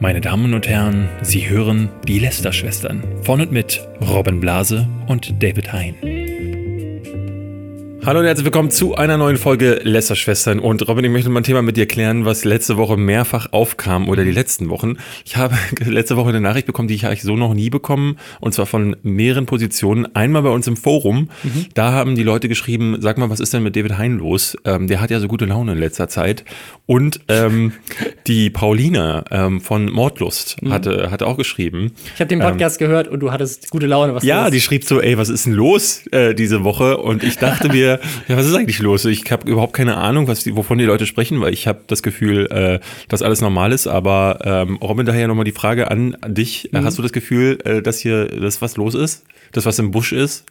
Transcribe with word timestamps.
Meine 0.00 0.20
Damen 0.20 0.54
und 0.54 0.68
Herren, 0.68 1.08
Sie 1.22 1.48
hören 1.48 1.88
die 2.06 2.18
Lester-Schwestern 2.18 3.02
von 3.22 3.40
und 3.40 3.52
mit 3.52 3.86
Robin 4.00 4.40
Blase 4.40 4.88
und 5.06 5.42
David 5.42 5.72
Hein. 5.72 6.23
Hallo 8.06 8.20
und 8.20 8.26
herzlich 8.26 8.44
willkommen 8.44 8.70
zu 8.70 8.96
einer 8.96 9.16
neuen 9.16 9.38
Folge 9.38 9.80
Lästerschwestern. 9.82 10.58
Und 10.58 10.86
Robin, 10.86 11.06
ich 11.06 11.10
möchte 11.10 11.30
mal 11.30 11.40
ein 11.40 11.44
Thema 11.44 11.62
mit 11.62 11.78
dir 11.78 11.86
klären, 11.86 12.26
was 12.26 12.44
letzte 12.44 12.76
Woche 12.76 12.98
mehrfach 12.98 13.52
aufkam 13.52 14.10
oder 14.10 14.24
die 14.24 14.30
letzten 14.30 14.68
Wochen. 14.68 14.98
Ich 15.24 15.38
habe 15.38 15.56
letzte 15.86 16.18
Woche 16.18 16.28
eine 16.28 16.42
Nachricht 16.42 16.66
bekommen, 16.66 16.86
die 16.86 16.96
ich 16.96 17.06
eigentlich 17.06 17.22
so 17.22 17.34
noch 17.34 17.54
nie 17.54 17.70
bekommen, 17.70 18.18
und 18.40 18.52
zwar 18.52 18.66
von 18.66 18.94
mehreren 19.02 19.46
Positionen. 19.46 20.14
Einmal 20.14 20.42
bei 20.42 20.50
uns 20.50 20.66
im 20.66 20.76
Forum. 20.76 21.30
Mhm. 21.44 21.66
Da 21.72 21.92
haben 21.92 22.14
die 22.14 22.24
Leute 22.24 22.50
geschrieben, 22.50 22.98
sag 23.00 23.16
mal, 23.16 23.30
was 23.30 23.40
ist 23.40 23.54
denn 23.54 23.62
mit 23.62 23.74
David 23.74 23.96
Hein 23.96 24.18
los? 24.18 24.54
Ähm, 24.66 24.86
der 24.86 25.00
hat 25.00 25.10
ja 25.10 25.18
so 25.18 25.26
gute 25.26 25.46
Laune 25.46 25.72
in 25.72 25.78
letzter 25.78 26.06
Zeit. 26.06 26.44
Und 26.84 27.20
ähm, 27.28 27.72
die 28.26 28.50
Paulina 28.50 29.24
ähm, 29.30 29.62
von 29.62 29.90
Mordlust 29.90 30.62
mhm. 30.62 30.74
hatte, 30.74 31.10
hatte 31.10 31.26
auch 31.26 31.38
geschrieben. 31.38 31.92
Ich 32.14 32.20
habe 32.20 32.28
den 32.28 32.40
Podcast 32.40 32.82
ähm, 32.82 32.86
gehört 32.86 33.08
und 33.08 33.20
du 33.20 33.32
hattest 33.32 33.70
gute 33.70 33.86
Laune. 33.86 34.14
Was 34.14 34.24
ja, 34.24 34.50
die 34.50 34.60
schrieb 34.60 34.84
so, 34.84 35.00
ey, 35.00 35.16
was 35.16 35.30
ist 35.30 35.46
denn 35.46 35.54
los 35.54 36.06
äh, 36.12 36.34
diese 36.34 36.64
Woche? 36.64 36.98
Und 36.98 37.24
ich 37.24 37.38
dachte 37.38 37.70
mir, 37.70 37.93
ja, 38.28 38.36
was 38.36 38.46
ist 38.46 38.54
eigentlich 38.54 38.78
los? 38.78 39.04
Ich 39.04 39.30
habe 39.30 39.50
überhaupt 39.50 39.72
keine 39.72 39.96
Ahnung, 39.96 40.28
was 40.28 40.44
die, 40.44 40.56
wovon 40.56 40.78
die 40.78 40.84
Leute 40.84 41.06
sprechen, 41.06 41.40
weil 41.40 41.52
ich 41.52 41.66
habe 41.66 41.80
das 41.86 42.02
Gefühl, 42.02 42.46
äh, 42.50 42.80
dass 43.08 43.22
alles 43.22 43.40
normal 43.40 43.72
ist. 43.72 43.86
Aber 43.86 44.38
ähm, 44.44 44.76
Robin, 44.76 45.06
daher 45.06 45.28
nochmal 45.28 45.44
die 45.44 45.52
Frage 45.52 45.90
an 45.90 46.16
dich. 46.26 46.70
Mhm. 46.72 46.84
Hast 46.84 46.98
du 46.98 47.02
das 47.02 47.12
Gefühl, 47.12 47.58
äh, 47.64 47.82
dass 47.82 47.98
hier 47.98 48.26
das 48.26 48.62
was 48.62 48.76
los 48.76 48.94
ist? 48.94 49.24
Das, 49.52 49.66
was 49.66 49.78
im 49.78 49.90
Busch 49.90 50.12
ist? 50.12 50.44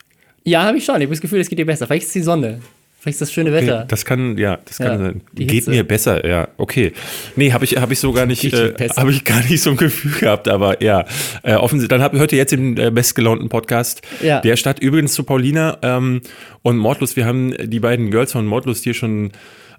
Ja, 0.44 0.64
habe 0.64 0.78
ich 0.78 0.86
schon. 0.86 0.96
Ich 0.96 1.04
habe 1.04 1.14
das 1.14 1.22
Gefühl, 1.22 1.40
es 1.40 1.50
geht 1.50 1.60
dir 1.60 1.66
besser. 1.66 1.88
Vielleicht 1.88 2.08
ist 2.08 2.16
die 2.16 2.22
Sonne. 2.22 2.60
Vielleicht 3.04 3.16
ist 3.16 3.22
das 3.22 3.34
schöne 3.34 3.50
okay, 3.50 3.68
Wetter. 3.68 3.86
Das 3.86 4.06
kann, 4.06 4.38
ja, 4.38 4.60
das 4.64 4.78
kann 4.78 4.88
ja, 4.88 4.98
sein. 4.98 5.22
Geht 5.34 5.68
mir 5.68 5.84
besser, 5.84 6.26
ja, 6.26 6.48
okay. 6.56 6.94
Nee, 7.36 7.52
habe 7.52 7.66
ich, 7.66 7.76
hab 7.76 7.92
ich 7.92 8.00
so 8.00 8.14
gar 8.14 8.26
nicht, 8.26 8.46
äh, 8.46 8.74
habe 8.96 9.12
ich 9.12 9.26
gar 9.26 9.42
nicht 9.42 9.62
so 9.62 9.72
ein 9.72 9.76
Gefühl 9.76 10.14
gehabt, 10.22 10.48
aber 10.48 10.82
ja. 10.82 11.04
Äh, 11.44 11.56
offensichtlich, 11.56 11.90
dann 11.90 12.02
hab, 12.02 12.14
hört 12.14 12.32
ihr 12.32 12.38
jetzt 12.38 12.54
den 12.54 12.78
äh, 12.78 12.92
bestgelaunten 12.92 13.50
Podcast 13.50 14.04
ja. 14.22 14.40
der 14.40 14.56
Stadt. 14.56 14.80
Übrigens 14.80 15.12
zu 15.12 15.26
Paulina 15.26 15.80
ähm, 15.82 16.22
und 16.62 16.78
Mordlust. 16.78 17.18
Wir 17.18 17.26
haben 17.26 17.54
die 17.62 17.82
beiden 17.82 18.10
Girls 18.10 18.32
von 18.32 18.46
Mordlust 18.46 18.86
hier 18.86 18.94
schon 18.94 19.34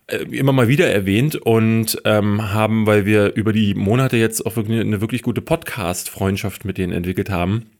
äh, 0.06 0.18
immer 0.24 0.52
mal 0.52 0.68
wieder 0.68 0.92
erwähnt 0.92 1.34
und 1.34 2.02
ähm, 2.04 2.52
haben, 2.52 2.86
weil 2.86 3.06
wir 3.06 3.32
über 3.36 3.54
die 3.54 3.72
Monate 3.72 4.18
jetzt 4.18 4.44
auch 4.44 4.56
wirklich 4.56 4.78
eine 4.78 5.00
wirklich 5.00 5.22
gute 5.22 5.40
Podcast-Freundschaft 5.40 6.66
mit 6.66 6.76
denen 6.76 6.92
entwickelt 6.92 7.30
haben, 7.30 7.70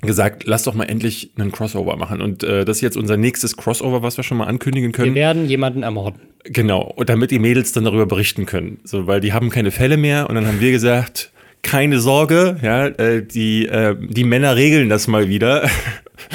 gesagt, 0.00 0.44
lass 0.46 0.62
doch 0.62 0.74
mal 0.74 0.84
endlich 0.84 1.32
einen 1.36 1.50
Crossover 1.50 1.96
machen. 1.96 2.20
Und 2.20 2.44
äh, 2.44 2.64
das 2.64 2.78
ist 2.78 2.82
jetzt 2.82 2.96
unser 2.96 3.16
nächstes 3.16 3.56
Crossover, 3.56 4.02
was 4.02 4.16
wir 4.16 4.24
schon 4.24 4.38
mal 4.38 4.46
ankündigen 4.46 4.92
können. 4.92 5.14
Wir 5.14 5.22
werden 5.22 5.48
jemanden 5.48 5.82
ermorden. 5.82 6.20
Genau, 6.44 6.82
und 6.82 7.08
damit 7.08 7.30
die 7.30 7.38
Mädels 7.38 7.72
dann 7.72 7.84
darüber 7.84 8.06
berichten 8.06 8.46
können. 8.46 8.78
So, 8.84 9.06
weil 9.06 9.20
die 9.20 9.32
haben 9.32 9.50
keine 9.50 9.70
Fälle 9.70 9.96
mehr 9.96 10.28
und 10.28 10.36
dann 10.36 10.46
haben 10.46 10.60
wir 10.60 10.70
gesagt, 10.70 11.32
keine 11.62 11.98
Sorge, 11.98 12.58
ja, 12.62 12.86
äh, 12.86 13.24
die, 13.24 13.66
äh, 13.66 13.96
die 13.98 14.24
Männer 14.24 14.56
regeln 14.56 14.88
das 14.88 15.08
mal 15.08 15.28
wieder. 15.28 15.68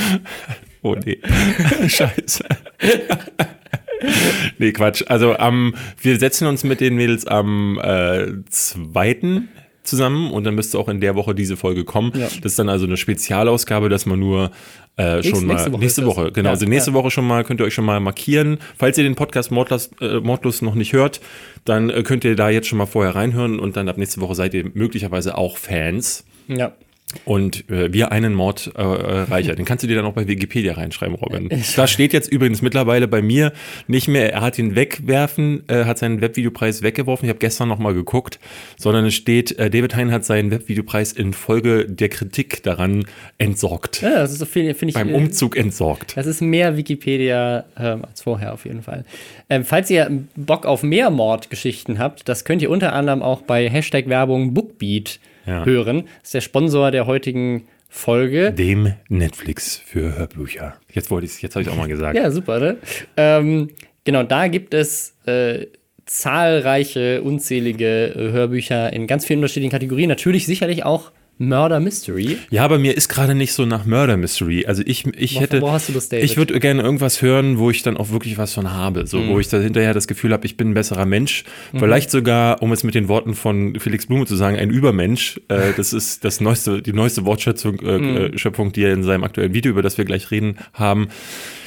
oh 0.82 0.96
nee. 1.06 1.20
Scheiße. 1.88 2.44
nee, 4.58 4.72
Quatsch. 4.74 5.04
Also 5.08 5.38
am, 5.38 5.76
wir 6.02 6.20
setzen 6.20 6.48
uns 6.48 6.64
mit 6.64 6.82
den 6.82 6.96
Mädels 6.96 7.26
am 7.26 7.80
äh, 7.82 8.28
zweiten 8.50 9.50
zusammen 9.84 10.32
und 10.32 10.44
dann 10.46 10.56
müsste 10.56 10.80
auch 10.80 10.88
in 10.90 11.02
der 11.02 11.16
Woche 11.16 11.36
diese 11.36 11.58
Folge 11.58 11.84
kommen. 11.84 12.12
Ja. 12.16 12.28
Das 12.42 12.54
ist 12.54 12.60
dann 12.60 12.70
also 12.70 12.86
eine 12.86 12.98
Spezialausgabe, 12.98 13.90
dass 13.90 14.06
man 14.06 14.20
nur 14.20 14.52
äh, 14.98 15.16
nächste, 15.16 15.30
schon 15.36 15.46
mal 15.46 15.54
nächste 15.54 15.72
Woche, 15.74 15.82
nächste 15.82 16.06
Woche 16.06 16.32
genau. 16.32 16.48
Ja, 16.48 16.52
also 16.52 16.66
nächste 16.66 16.92
ja. 16.92 16.96
Woche 16.96 17.12
schon 17.12 17.28
mal 17.28 17.44
könnt 17.44 17.60
ihr 17.60 17.66
euch 17.66 17.74
schon 17.74 17.86
mal 17.86 18.00
markieren. 18.00 18.60
Falls 18.78 18.98
ihr 18.98 19.04
den 19.04 19.16
Podcast 19.16 19.52
Mordlos, 19.52 19.92
äh, 20.02 20.20
Mordlos 20.20 20.62
noch 20.62 20.76
nicht 20.76 20.94
hört, 20.94 21.20
dann 21.66 21.90
äh, 21.90 22.04
könnt 22.04 22.24
ihr 22.24 22.36
da 22.36 22.50
jetzt 22.50 22.68
schon 22.68 22.78
mal 22.78 22.86
vorher 22.86 23.16
reinhören 23.16 23.60
und 23.60 23.76
dann 23.76 23.90
ab 23.90 23.98
nächste 23.98 24.22
Woche 24.22 24.36
seid 24.36 24.54
ihr 24.54 24.70
möglicherweise 24.74 25.38
auch 25.38 25.58
Fans. 25.58 26.26
Ja. 26.48 26.74
Und 27.26 27.70
äh, 27.70 27.92
wir 27.94 28.12
einen 28.12 28.34
Mord 28.34 28.72
äh, 28.76 28.82
äh, 28.82 29.22
reicher. 29.24 29.56
Den 29.56 29.66
kannst 29.66 29.84
du 29.84 29.88
dir 29.88 29.96
dann 29.96 30.06
auch 30.06 30.14
bei 30.14 30.28
Wikipedia 30.28 30.74
reinschreiben, 30.74 31.16
Robin. 31.16 31.50
Da 31.76 31.88
steht 31.88 32.14
jetzt 32.14 32.32
übrigens 32.32 32.62
mittlerweile 32.62 33.08
bei 33.08 33.22
mir 33.22 33.54
nicht 33.88 34.08
mehr, 34.08 34.32
er 34.32 34.42
hat 34.42 34.60
ihn 34.60 34.76
wegwerfen, 34.76 35.64
äh, 35.68 35.86
hat 35.86 35.98
seinen 35.98 36.22
Webvideopreis 36.22 36.82
weggeworfen. 36.82 37.26
Ich 37.26 37.30
habe 37.30 37.40
gestern 37.40 37.68
nochmal 37.68 37.94
geguckt, 37.94 38.40
sondern 38.78 39.06
es 39.06 39.14
steht, 39.14 39.58
äh, 39.58 39.70
David 39.70 39.96
Hein 39.96 40.12
hat 40.12 40.26
seinen 40.26 40.52
Webvideopreis 40.52 41.14
infolge 41.14 41.86
der 41.86 42.10
Kritik 42.10 42.64
daran 42.64 43.06
entsorgt. 43.38 44.02
Ja, 44.02 44.20
das 44.20 44.34
ist 44.34 44.40
so 44.40 44.46
viel, 44.46 44.74
finde 44.74 44.92
ich. 44.92 44.96
Beim 44.96 45.10
äh, 45.10 45.14
Umzug 45.14 45.56
entsorgt. 45.56 46.18
Das 46.18 46.26
ist 46.26 46.42
mehr 46.42 46.78
Wikipedia 46.78 47.66
ähm, 47.78 48.06
als 48.06 48.22
vorher 48.22 48.54
auf 48.54 48.66
jeden 48.66 48.82
Fall. 48.82 49.06
Ähm, 49.50 49.64
falls 49.64 49.90
ihr 49.90 50.10
Bock 50.36 50.66
auf 50.66 50.84
mehr 50.84 51.10
Mordgeschichten 51.10 52.00
habt, 52.00 52.28
das 52.28 52.46
könnt 52.46 52.62
ihr 52.62 52.70
unter 52.70 52.94
anderem 52.94 53.22
auch 53.22 53.42
bei 53.42 53.70
Hashtag 53.70 54.08
Werbung 54.08 54.54
Bookbeat 54.54 55.20
ja. 55.46 55.66
hören. 55.66 56.04
Das 56.20 56.26
ist 56.26 56.34
der 56.34 56.42
Sponsor 56.42 56.92
der 56.92 57.06
heutigen 57.06 57.68
Folge. 57.90 58.52
Dem 58.52 58.94
Netflix 59.08 59.78
für 59.78 60.18
Hörbücher. 60.18 60.76
Jetzt 60.92 61.12
wollte 61.12 61.28
ich 61.28 61.42
jetzt 61.42 61.56
habe 61.56 61.64
ich 61.64 61.70
auch 61.70 61.76
mal 61.76 61.88
gesagt. 61.88 62.16
ja, 62.18 62.32
super, 62.32 62.60
ne? 62.60 62.78
Ähm, 63.18 63.70
genau, 64.04 64.24
da 64.24 64.48
gibt 64.48 64.74
es 64.74 65.16
äh, 65.26 65.68
zahlreiche, 66.06 67.22
unzählige 67.22 68.14
äh, 68.16 68.32
Hörbücher 68.32 68.92
in 68.94 69.08
ganz 69.08 69.26
vielen 69.26 69.40
unterschiedlichen 69.40 69.72
Kategorien. 69.72 70.10
Natürlich 70.10 70.46
sicherlich 70.46 70.84
auch 70.84 71.12
Murder 71.40 71.80
Mystery. 71.80 72.38
Ja, 72.52 72.64
aber 72.64 72.78
mir 72.78 72.96
ist 72.96 73.10
gerade 73.10 73.34
nicht 73.34 73.54
so 73.54 73.66
nach 73.66 73.86
Murder 73.86 74.18
Mystery. 74.18 74.66
Also 74.68 74.84
ich, 74.86 75.06
ich 75.18 75.36
wo, 75.36 75.42
hätte, 75.42 75.62
wo 75.62 75.72
hast 75.72 75.90
du 75.90 75.94
das, 75.94 76.10
David? 76.10 76.26
ich 76.26 76.38
würde 76.38 76.60
gerne 76.60 76.84
irgendwas 76.84 77.22
hören, 77.22 77.58
wo 77.58 77.72
ich 77.72 77.82
dann 77.82 77.98
auch 77.98 78.12
wirklich 78.12 78.38
was 78.38 78.54
von 78.54 78.72
habe. 78.72 79.08
So, 79.08 79.18
mhm. 79.18 79.30
wo 79.30 79.40
ich 79.40 79.50
da 79.50 79.60
hinterher 79.60 79.94
das 79.94 80.08
Gefühl 80.08 80.32
habe, 80.32 80.46
ich 80.46 80.58
bin 80.58 80.72
ein 80.72 80.74
besserer 80.74 81.06
Mensch. 81.06 81.44
Mhm. 81.72 81.80
Vielleicht 81.80 82.12
sogar, 82.12 82.62
um 82.62 82.72
es 82.72 82.84
mit 82.84 82.94
den 82.94 83.08
Worten 83.08 83.34
von 83.34 83.80
Felix 83.80 84.06
Blume 84.06 84.26
zu 84.26 84.36
sagen, 84.36 84.58
ein 84.58 84.70
Übermensch. 84.70 85.42
Äh, 85.48 85.74
das 85.76 85.92
ist 85.92 86.24
das 86.24 86.40
neueste, 86.40 86.82
die 86.82 86.94
neueste 86.94 87.26
Wortschöpfung, 87.26 87.80
äh, 87.80 87.98
mhm. 87.98 88.18
Äh, 88.18 88.38
Schöpfung, 88.38 88.72
die 88.72 88.84
er 88.84 88.94
in 88.94 89.04
seinem 89.04 89.24
aktuellen 89.24 89.54
Video, 89.54 89.72
über 89.72 89.82
das 89.82 89.98
wir 89.98 90.06
gleich 90.06 90.30
reden, 90.30 90.58
haben. 90.74 91.08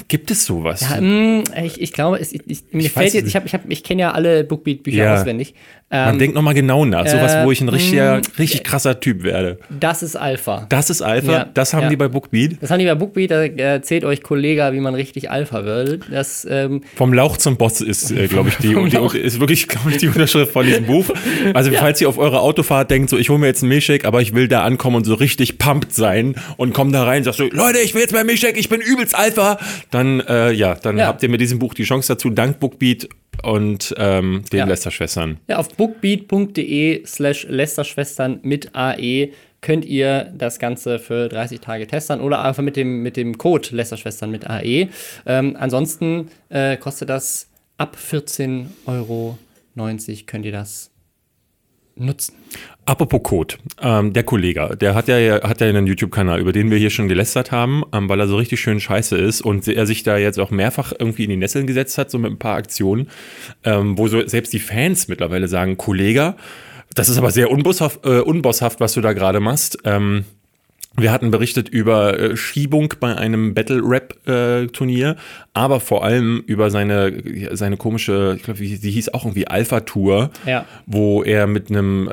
Gibt 0.08 0.30
es 0.30 0.44
sowas? 0.44 0.82
Ja, 0.82 1.00
mh, 1.00 1.44
ich, 1.64 1.80
ich 1.80 1.92
glaube, 1.92 2.20
es, 2.20 2.32
ich, 2.32 2.42
ich, 2.46 2.62
mir 2.70 2.82
ich 2.82 2.92
fällt 2.92 3.14
jetzt, 3.14 3.26
ich, 3.26 3.34
hab, 3.34 3.44
ich, 3.44 3.54
hab, 3.54 3.68
ich 3.68 3.82
kenne 3.82 4.02
ja 4.02 4.12
alle 4.12 4.44
Bookbeat-Bücher 4.44 5.04
ja. 5.04 5.14
auswendig. 5.20 5.54
Man 5.88 6.14
ähm, 6.14 6.18
denkt 6.18 6.34
nochmal 6.34 6.54
genau 6.54 6.84
nach. 6.84 7.06
Sowas, 7.06 7.34
äh, 7.34 7.44
wo 7.44 7.52
ich 7.52 7.60
ein 7.60 7.68
richtiger, 7.68 8.16
mh, 8.16 8.22
richtig 8.38 8.64
krasser 8.64 8.98
Typ 8.98 9.22
werde. 9.22 9.58
Das 9.68 10.02
ist 10.02 10.16
Alpha. 10.16 10.66
Das 10.68 10.90
ist 10.90 11.02
Alpha? 11.02 11.32
Ja, 11.32 11.50
das 11.52 11.74
haben 11.74 11.84
ja. 11.84 11.88
die 11.90 11.96
bei 11.96 12.08
Bookbeat? 12.08 12.58
Das 12.60 12.70
haben 12.70 12.78
die 12.78 12.86
bei 12.86 12.94
Bookbeat. 12.94 13.30
Da 13.30 13.44
erzählt 13.44 14.04
euch 14.04 14.22
Kollege, 14.22 14.68
wie 14.72 14.80
man 14.80 14.94
richtig 14.94 15.30
Alpha 15.30 15.64
wird. 15.64 16.04
Das, 16.10 16.46
ähm, 16.48 16.82
Vom 16.94 17.12
Lauch 17.12 17.36
zum 17.36 17.56
Boss 17.56 17.80
ist, 17.80 18.10
äh, 18.10 18.28
glaube 18.28 18.50
ich, 18.50 18.56
die, 18.56 18.74
die, 18.74 19.18
ist 19.18 19.40
wirklich, 19.40 19.68
glaube 19.68 19.90
ich, 19.90 19.98
die 19.98 20.08
Unterschrift 20.08 20.52
von 20.52 20.66
diesem 20.66 20.86
Buch. 20.86 21.06
Also, 21.54 21.70
falls 21.72 22.00
ihr 22.00 22.08
auf 22.08 22.18
eure 22.18 22.40
Autofahrt 22.40 22.90
denkt, 22.90 23.10
so, 23.10 23.18
ich 23.18 23.28
hole 23.28 23.38
mir 23.38 23.46
jetzt 23.46 23.62
einen 23.62 23.70
Milchshake, 23.70 24.04
aber 24.04 24.20
ich 24.20 24.34
will 24.34 24.48
da 24.48 24.62
ankommen 24.62 24.96
und 24.96 25.04
so 25.04 25.14
richtig 25.14 25.58
pumped 25.58 25.92
sein 25.92 26.34
und 26.56 26.72
komm 26.72 26.92
da 26.92 27.04
rein 27.04 27.18
und 27.18 27.24
sagst 27.24 27.38
so, 27.38 27.48
Leute, 27.50 27.78
ich 27.78 27.94
will 27.94 28.02
jetzt 28.02 28.12
meinen 28.12 28.26
Milchshake, 28.26 28.58
ich 28.58 28.68
bin 28.68 28.80
übelst 28.80 29.14
Alpha. 29.14 29.58
Dann, 29.90 30.20
äh, 30.20 30.52
ja, 30.52 30.74
dann 30.74 31.00
habt 31.00 31.22
ihr 31.22 31.28
mit 31.28 31.40
diesem 31.40 31.58
Buch 31.58 31.74
die 31.74 31.84
Chance 31.84 32.14
dazu, 32.14 32.30
dank 32.30 32.60
Bookbeat 32.60 33.08
und 33.42 33.94
ähm, 33.98 34.44
den 34.52 34.58
ja. 34.58 34.64
Lästerschwestern. 34.64 35.38
Ja, 35.48 35.58
auf 35.58 35.68
bookbeat.de 35.70 37.04
slash 37.06 37.46
Lästerschwestern 37.48 38.40
mit 38.42 38.74
AE 38.74 39.30
könnt 39.66 39.84
ihr 39.84 40.32
das 40.32 40.60
Ganze 40.60 41.00
für 41.00 41.28
30 41.28 41.58
Tage 41.58 41.88
testen 41.88 42.20
oder 42.20 42.44
einfach 42.44 42.62
mit 42.62 42.76
dem, 42.76 43.02
mit 43.02 43.16
dem 43.16 43.36
Code 43.36 43.70
Lästerschwestern 43.72 44.30
mit 44.30 44.48
AE. 44.48 44.90
Ähm, 45.26 45.56
ansonsten 45.58 46.28
äh, 46.50 46.76
kostet 46.76 47.08
das 47.08 47.48
ab 47.76 47.96
14,90 48.00 48.68
Euro 48.86 49.38
könnt 50.26 50.46
ihr 50.46 50.52
das 50.52 50.92
nutzen. 51.96 52.34
Apropos 52.84 53.20
Code, 53.24 53.56
ähm, 53.82 54.12
der 54.12 54.22
Kollege, 54.22 54.76
der 54.80 54.94
hat 54.94 55.08
ja, 55.08 55.42
hat 55.42 55.60
ja 55.60 55.66
einen 55.66 55.88
YouTube-Kanal, 55.88 56.38
über 56.38 56.52
den 56.52 56.70
wir 56.70 56.78
hier 56.78 56.90
schon 56.90 57.08
gelästert 57.08 57.50
haben, 57.50 57.82
ähm, 57.92 58.08
weil 58.08 58.20
er 58.20 58.28
so 58.28 58.36
richtig 58.36 58.60
schön 58.60 58.78
scheiße 58.78 59.16
ist 59.16 59.40
und 59.40 59.66
er 59.66 59.86
sich 59.86 60.04
da 60.04 60.16
jetzt 60.16 60.38
auch 60.38 60.52
mehrfach 60.52 60.92
irgendwie 60.96 61.24
in 61.24 61.30
die 61.30 61.36
Nesseln 61.36 61.66
gesetzt 61.66 61.98
hat, 61.98 62.08
so 62.12 62.20
mit 62.20 62.30
ein 62.30 62.38
paar 62.38 62.56
Aktionen, 62.56 63.08
ähm, 63.64 63.98
wo 63.98 64.06
so 64.06 64.24
selbst 64.28 64.52
die 64.52 64.60
Fans 64.60 65.08
mittlerweile 65.08 65.48
sagen, 65.48 65.76
Kollege, 65.76 66.36
das 66.96 67.08
ist 67.08 67.18
aber 67.18 67.30
sehr 67.30 67.50
unbosshaft, 67.50 68.04
äh, 68.04 68.20
unbosshaft 68.20 68.80
was 68.80 68.94
du 68.94 69.00
da 69.00 69.12
gerade 69.12 69.38
machst. 69.38 69.78
Ähm, 69.84 70.24
wir 70.96 71.12
hatten 71.12 71.30
berichtet 71.30 71.68
über 71.68 72.18
äh, 72.18 72.36
Schiebung 72.36 72.94
bei 72.98 73.14
einem 73.14 73.52
Battle-Rap-Turnier, 73.52 75.10
äh, 75.10 75.16
aber 75.56 75.80
vor 75.80 76.04
allem 76.04 76.44
über 76.46 76.70
seine, 76.70 77.22
seine 77.52 77.78
komische, 77.78 78.34
ich 78.36 78.42
glaube, 78.42 78.58
sie 78.58 78.90
hieß 78.90 79.14
auch 79.14 79.24
irgendwie 79.24 79.46
Alpha-Tour, 79.46 80.30
ja. 80.44 80.66
wo 80.84 81.22
er 81.22 81.46
mit 81.46 81.70
einem 81.70 82.10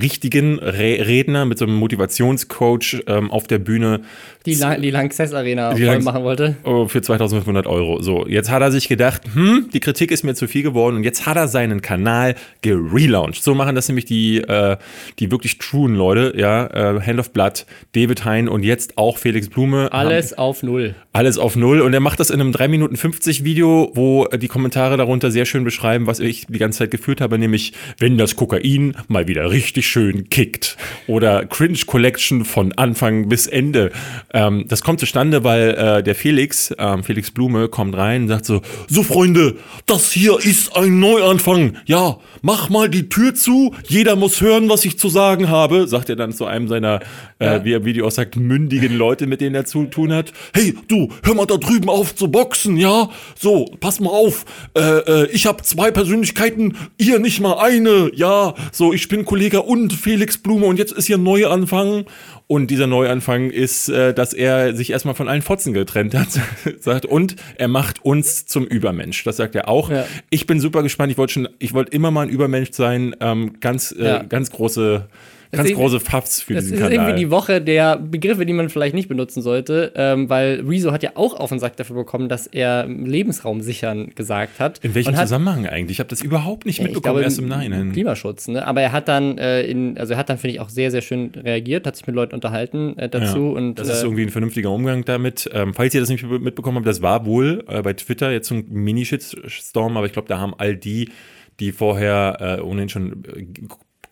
richtigen 0.00 0.60
Re 0.60 1.04
Redner, 1.04 1.46
mit 1.46 1.58
so 1.58 1.64
einem 1.64 1.74
Motivationscoach 1.74 3.02
ähm, 3.08 3.32
auf 3.32 3.48
der 3.48 3.58
Bühne 3.58 4.02
die, 4.46 4.54
La 4.54 4.76
die 4.76 4.90
Lanxess 4.90 5.34
Arena 5.34 5.74
die 5.74 5.84
voll 5.84 6.00
machen 6.00 6.22
wollte. 6.22 6.54
Oh, 6.62 6.86
für 6.86 7.02
2500 7.02 7.66
Euro. 7.66 8.00
So, 8.00 8.24
jetzt 8.28 8.52
hat 8.52 8.62
er 8.62 8.70
sich 8.70 8.86
gedacht, 8.86 9.22
hm, 9.34 9.68
die 9.72 9.80
Kritik 9.80 10.12
ist 10.12 10.22
mir 10.22 10.36
zu 10.36 10.46
viel 10.46 10.62
geworden 10.62 10.94
und 10.94 11.02
jetzt 11.02 11.26
hat 11.26 11.36
er 11.36 11.48
seinen 11.48 11.82
Kanal 11.82 12.36
gelauncht. 12.62 13.42
So 13.42 13.56
machen 13.56 13.74
das 13.74 13.88
nämlich 13.88 14.04
die, 14.04 14.38
äh, 14.38 14.76
die 15.18 15.32
wirklich 15.32 15.58
truen 15.58 15.96
Leute, 15.96 16.34
ja, 16.36 16.66
äh, 16.66 17.00
Hand 17.00 17.18
of 17.18 17.32
Blood, 17.32 17.66
David 17.96 18.24
Hein 18.24 18.48
und 18.48 18.62
jetzt 18.62 18.96
auch 18.96 19.18
Felix 19.18 19.48
Blume. 19.48 19.92
Alles 19.92 20.30
haben, 20.30 20.38
auf 20.38 20.62
Null. 20.62 20.94
Alles 21.16 21.38
auf 21.38 21.56
Null. 21.56 21.80
Und 21.80 21.94
er 21.94 22.00
macht 22.00 22.20
das 22.20 22.28
in 22.28 22.42
einem 22.42 22.52
3 22.52 22.68
Minuten 22.68 22.94
50 22.94 23.42
Video, 23.42 23.90
wo 23.94 24.26
die 24.26 24.48
Kommentare 24.48 24.98
darunter 24.98 25.30
sehr 25.30 25.46
schön 25.46 25.64
beschreiben, 25.64 26.06
was 26.06 26.20
ich 26.20 26.44
die 26.46 26.58
ganze 26.58 26.80
Zeit 26.80 26.90
geführt 26.90 27.22
habe, 27.22 27.38
nämlich, 27.38 27.72
wenn 27.98 28.18
das 28.18 28.36
Kokain 28.36 28.94
mal 29.08 29.26
wieder 29.26 29.50
richtig 29.50 29.86
schön 29.86 30.28
kickt. 30.28 30.76
Oder 31.06 31.46
Cringe 31.46 31.78
Collection 31.86 32.44
von 32.44 32.74
Anfang 32.74 33.30
bis 33.30 33.46
Ende. 33.46 33.92
Ähm, 34.34 34.66
das 34.68 34.82
kommt 34.82 35.00
zustande, 35.00 35.42
weil 35.42 35.70
äh, 35.70 36.02
der 36.02 36.14
Felix, 36.14 36.74
ähm, 36.76 37.02
Felix 37.02 37.30
Blume, 37.30 37.68
kommt 37.68 37.96
rein 37.96 38.24
und 38.24 38.28
sagt 38.28 38.44
so, 38.44 38.60
so 38.86 39.02
Freunde, 39.02 39.56
das 39.86 40.12
hier 40.12 40.38
ist 40.38 40.76
ein 40.76 41.00
Neuanfang. 41.00 41.78
Ja, 41.86 42.18
mach 42.42 42.68
mal 42.68 42.90
die 42.90 43.08
Tür 43.08 43.34
zu. 43.34 43.74
Jeder 43.88 44.16
muss 44.16 44.42
hören, 44.42 44.68
was 44.68 44.84
ich 44.84 44.98
zu 44.98 45.08
sagen 45.08 45.48
habe, 45.48 45.88
sagt 45.88 46.10
er 46.10 46.16
dann 46.16 46.34
zu 46.34 46.44
einem 46.44 46.68
seiner, 46.68 47.00
äh, 47.38 47.60
wie 47.64 47.72
er 47.72 47.86
Video 47.86 48.06
auch 48.06 48.10
sagt, 48.10 48.36
mündigen 48.36 48.94
Leute, 48.94 49.26
mit 49.26 49.40
denen 49.40 49.54
er 49.54 49.64
zu 49.64 49.86
tun 49.86 50.12
hat. 50.12 50.34
Hey, 50.52 50.74
du, 50.88 51.05
hör 51.22 51.34
mal 51.34 51.46
da 51.46 51.56
drüben 51.56 51.88
auf 51.88 52.14
zu 52.14 52.30
boxen, 52.30 52.76
ja? 52.76 53.10
So, 53.38 53.66
pass 53.80 54.00
mal 54.00 54.10
auf. 54.10 54.44
Äh, 54.76 54.80
äh, 54.80 55.30
ich 55.30 55.46
habe 55.46 55.62
zwei 55.62 55.90
Persönlichkeiten, 55.90 56.76
ihr 56.98 57.18
nicht 57.18 57.40
mal 57.40 57.58
eine, 57.58 58.10
ja? 58.14 58.54
So, 58.72 58.92
ich 58.92 59.08
bin 59.08 59.24
Kollege 59.24 59.62
und 59.62 59.92
Felix 59.92 60.38
Blume 60.38 60.66
und 60.66 60.78
jetzt 60.78 60.92
ist 60.92 61.06
hier 61.06 61.18
ein 61.18 61.22
Neuanfang. 61.22 62.04
Und 62.48 62.70
dieser 62.70 62.86
Neuanfang 62.86 63.50
ist, 63.50 63.88
äh, 63.88 64.14
dass 64.14 64.32
er 64.32 64.76
sich 64.76 64.90
erstmal 64.90 65.16
von 65.16 65.28
allen 65.28 65.42
Fotzen 65.42 65.72
getrennt 65.72 66.14
hat, 66.14 66.28
sagt, 66.78 67.04
und 67.04 67.34
er 67.56 67.66
macht 67.66 68.04
uns 68.04 68.46
zum 68.46 68.64
Übermensch. 68.64 69.24
Das 69.24 69.36
sagt 69.36 69.56
er 69.56 69.68
auch. 69.68 69.90
Ja. 69.90 70.06
Ich 70.30 70.46
bin 70.46 70.60
super 70.60 70.84
gespannt. 70.84 71.10
Ich 71.10 71.18
wollte 71.18 71.32
schon, 71.32 71.48
ich 71.58 71.74
wollte 71.74 71.90
immer 71.90 72.12
mal 72.12 72.22
ein 72.22 72.28
Übermensch 72.28 72.70
sein. 72.72 73.16
Ähm, 73.20 73.54
ganz, 73.60 73.92
äh, 73.98 74.04
ja. 74.04 74.22
ganz 74.22 74.52
große 74.52 75.08
Ganz 75.50 75.72
große 75.72 76.00
Pfaffs 76.00 76.42
für 76.42 76.54
diesen 76.54 76.76
Kanal. 76.76 76.90
Das 76.90 76.90
ist 76.90 76.96
irgendwie 76.96 77.20
die 77.20 77.30
Woche 77.30 77.60
der 77.60 77.96
Begriffe, 77.96 78.46
die 78.46 78.52
man 78.52 78.68
vielleicht 78.68 78.94
nicht 78.94 79.08
benutzen 79.08 79.42
sollte, 79.42 79.92
ähm, 79.94 80.28
weil 80.28 80.62
Rezo 80.66 80.92
hat 80.92 81.02
ja 81.02 81.10
auch 81.14 81.34
auf 81.34 81.50
den 81.50 81.58
Sack 81.58 81.76
dafür 81.76 81.96
bekommen, 81.96 82.28
dass 82.28 82.46
er 82.46 82.86
Lebensraum 82.86 83.60
sichern 83.60 84.12
gesagt 84.14 84.60
hat. 84.60 84.78
In 84.84 84.94
welchem 84.94 85.14
Zusammenhang 85.14 85.66
eigentlich? 85.66 85.96
Ich 85.96 86.00
habe 86.00 86.08
das 86.08 86.22
überhaupt 86.22 86.66
nicht 86.66 86.80
mitbekommen, 86.80 87.02
glaube, 87.02 87.22
erst 87.22 87.38
im 87.38 87.48
Nachhinein. 87.48 87.92
Klimaschutz, 87.92 88.48
ne? 88.48 88.66
Aber 88.66 88.80
er 88.80 88.92
hat 88.92 89.08
dann, 89.08 89.38
äh, 89.38 89.62
in, 89.62 89.98
also 89.98 90.14
er 90.14 90.18
hat 90.18 90.28
dann, 90.28 90.38
finde 90.38 90.54
ich, 90.54 90.60
auch 90.60 90.68
sehr, 90.68 90.90
sehr 90.90 91.02
schön 91.02 91.30
reagiert, 91.34 91.86
hat 91.86 91.96
sich 91.96 92.06
mit 92.06 92.16
Leuten 92.16 92.34
unterhalten 92.34 92.98
äh, 92.98 93.08
dazu. 93.08 93.52
Ja, 93.52 93.56
und, 93.56 93.76
das 93.76 93.88
ist 93.88 94.02
äh, 94.02 94.06
irgendwie 94.06 94.22
ein 94.22 94.30
vernünftiger 94.30 94.70
Umgang 94.70 95.04
damit. 95.04 95.48
Ähm, 95.52 95.74
falls 95.74 95.94
ihr 95.94 96.00
das 96.00 96.08
nicht 96.08 96.24
mitbekommen 96.24 96.76
habt, 96.76 96.86
das 96.86 97.02
war 97.02 97.26
wohl 97.26 97.64
äh, 97.68 97.82
bei 97.82 97.92
Twitter 97.92 98.32
jetzt 98.32 98.48
so 98.48 98.56
ein 98.56 98.66
Mini-Shitstorm, 98.68 99.96
aber 99.96 100.06
ich 100.06 100.12
glaube, 100.12 100.28
da 100.28 100.38
haben 100.38 100.54
all 100.58 100.76
die, 100.76 101.10
die 101.60 101.72
vorher 101.72 102.58
äh, 102.58 102.62
ohnehin 102.62 102.88
schon 102.88 103.22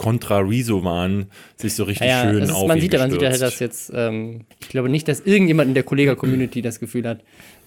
äh, 0.04 0.06
kontra 0.06 0.38
Rezo 0.38 0.84
waren, 0.84 1.26
sich 1.56 1.74
so 1.74 1.84
richtig 1.84 2.08
ja, 2.08 2.22
schön 2.22 2.42
ist, 2.42 2.52
auf 2.52 2.66
Man 2.66 2.80
sieht 2.80 2.92
ja, 2.92 3.00
man 3.00 3.10
sieht 3.10 3.22
ja, 3.22 3.36
dass 3.36 3.58
jetzt, 3.58 3.92
ähm, 3.94 4.42
ich 4.60 4.68
glaube 4.68 4.88
nicht, 4.88 5.08
dass 5.08 5.20
irgendjemand 5.20 5.68
in 5.68 5.74
der 5.74 5.84
Kollega-Community 5.84 6.62
das 6.62 6.80
Gefühl 6.80 7.08
hat, 7.08 7.20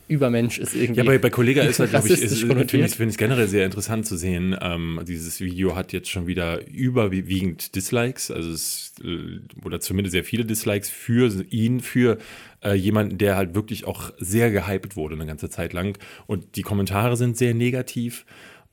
Übermensch 0.08 0.58
ist 0.58 0.74
irgendwie. 0.74 1.00
Ja, 1.00 1.04
bei, 1.04 1.18
bei 1.18 1.30
Kollega 1.30 1.64
ist 1.64 1.80
halt, 1.80 1.90
glaube 1.90 2.08
ich, 2.08 2.18
finde 2.18 2.86
ich 2.86 3.00
es 3.00 3.18
generell 3.18 3.48
sehr 3.48 3.66
interessant 3.66 4.06
zu 4.06 4.16
sehen. 4.16 4.56
Ähm, 4.62 5.02
dieses 5.06 5.42
Video 5.42 5.76
hat 5.76 5.92
jetzt 5.92 6.10
schon 6.10 6.28
wieder 6.28 6.66
überwiegend 6.66 7.76
Dislikes, 7.76 8.32
also 8.32 8.50
es, 8.50 8.94
äh, 9.04 9.40
oder 9.66 9.82
zumindest 9.82 10.14
sehr 10.14 10.24
viele 10.24 10.46
Dislikes 10.46 10.90
für 10.90 11.30
ihn, 11.50 11.82
für 11.82 12.20
äh, 12.64 12.74
jemanden, 12.74 13.18
der 13.18 13.36
halt 13.36 13.54
wirklich 13.54 13.86
auch 13.86 14.12
sehr 14.18 14.50
gehypt 14.50 14.96
wurde 14.96 15.16
eine 15.16 15.26
ganze 15.26 15.50
Zeit 15.50 15.74
lang. 15.74 15.98
Und 16.26 16.56
die 16.56 16.62
Kommentare 16.62 17.18
sind 17.18 17.38
sehr 17.38 17.54
negativ. 17.54 18.26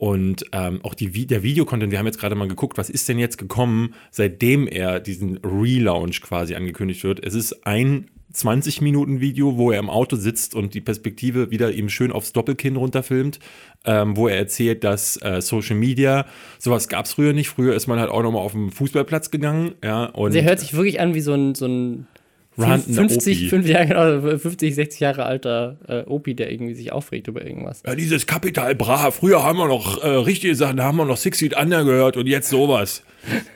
Und 0.04 0.44
ähm, 0.52 0.80
auch 0.82 0.92
die, 0.92 1.26
der 1.26 1.42
Videocontent, 1.42 1.90
wir 1.90 1.98
haben 1.98 2.04
jetzt 2.04 2.18
gerade 2.18 2.34
mal 2.34 2.46
geguckt, 2.46 2.76
was 2.76 2.90
ist 2.90 3.08
denn 3.08 3.18
jetzt 3.18 3.38
gekommen, 3.38 3.94
seitdem 4.10 4.66
er 4.66 5.00
diesen 5.00 5.38
Relaunch 5.38 6.20
quasi 6.20 6.54
angekündigt 6.54 7.04
wird. 7.04 7.24
Es 7.24 7.32
ist 7.32 7.66
ein 7.66 8.10
20 8.34 8.82
Minuten 8.82 9.22
Video, 9.22 9.56
wo 9.56 9.70
er 9.70 9.78
im 9.78 9.88
Auto 9.88 10.16
sitzt 10.16 10.54
und 10.54 10.74
die 10.74 10.82
Perspektive 10.82 11.50
wieder 11.50 11.72
ihm 11.72 11.88
schön 11.88 12.12
aufs 12.12 12.34
Doppelkinn 12.34 12.76
runterfilmt, 12.76 13.38
ähm, 13.86 14.14
wo 14.14 14.28
er 14.28 14.36
erzählt, 14.36 14.84
dass 14.84 15.16
äh, 15.22 15.40
Social 15.40 15.76
Media, 15.76 16.26
sowas 16.58 16.88
gab 16.88 17.06
es 17.06 17.14
früher 17.14 17.32
nicht. 17.32 17.48
Früher 17.48 17.74
ist 17.74 17.86
man 17.86 17.98
halt 17.98 18.10
auch 18.10 18.22
nochmal 18.22 18.42
auf 18.42 18.52
den 18.52 18.72
Fußballplatz 18.72 19.30
gegangen. 19.30 19.72
Ja, 19.82 20.04
und 20.04 20.34
Der 20.34 20.44
hört 20.44 20.60
sich 20.60 20.74
wirklich 20.74 21.00
an 21.00 21.14
wie 21.14 21.22
so 21.22 21.32
ein, 21.32 21.54
so 21.54 21.64
ein 21.64 22.06
50, 22.56 23.48
50, 23.48 23.72
ja, 23.72 23.84
genau, 23.84 24.38
50, 24.38 24.74
60 24.74 25.00
Jahre 25.00 25.24
alter 25.24 25.76
äh, 25.88 26.02
Opi, 26.02 26.34
der 26.34 26.52
irgendwie 26.52 26.74
sich 26.74 26.92
aufregt 26.92 27.26
über 27.26 27.44
irgendwas. 27.44 27.82
Ja, 27.84 27.94
dieses 27.94 28.26
Kapital 28.26 28.74
Bra, 28.74 29.10
früher 29.10 29.42
haben 29.42 29.58
wir 29.58 29.66
noch 29.66 30.02
äh, 30.02 30.08
richtige 30.08 30.54
Sachen, 30.54 30.76
da 30.76 30.84
haben 30.84 30.96
wir 30.96 31.04
noch 31.04 31.16
Six 31.16 31.38
Feet 31.40 31.56
Under 31.56 31.84
gehört 31.84 32.16
und 32.16 32.26
jetzt 32.26 32.48
sowas. 32.48 33.02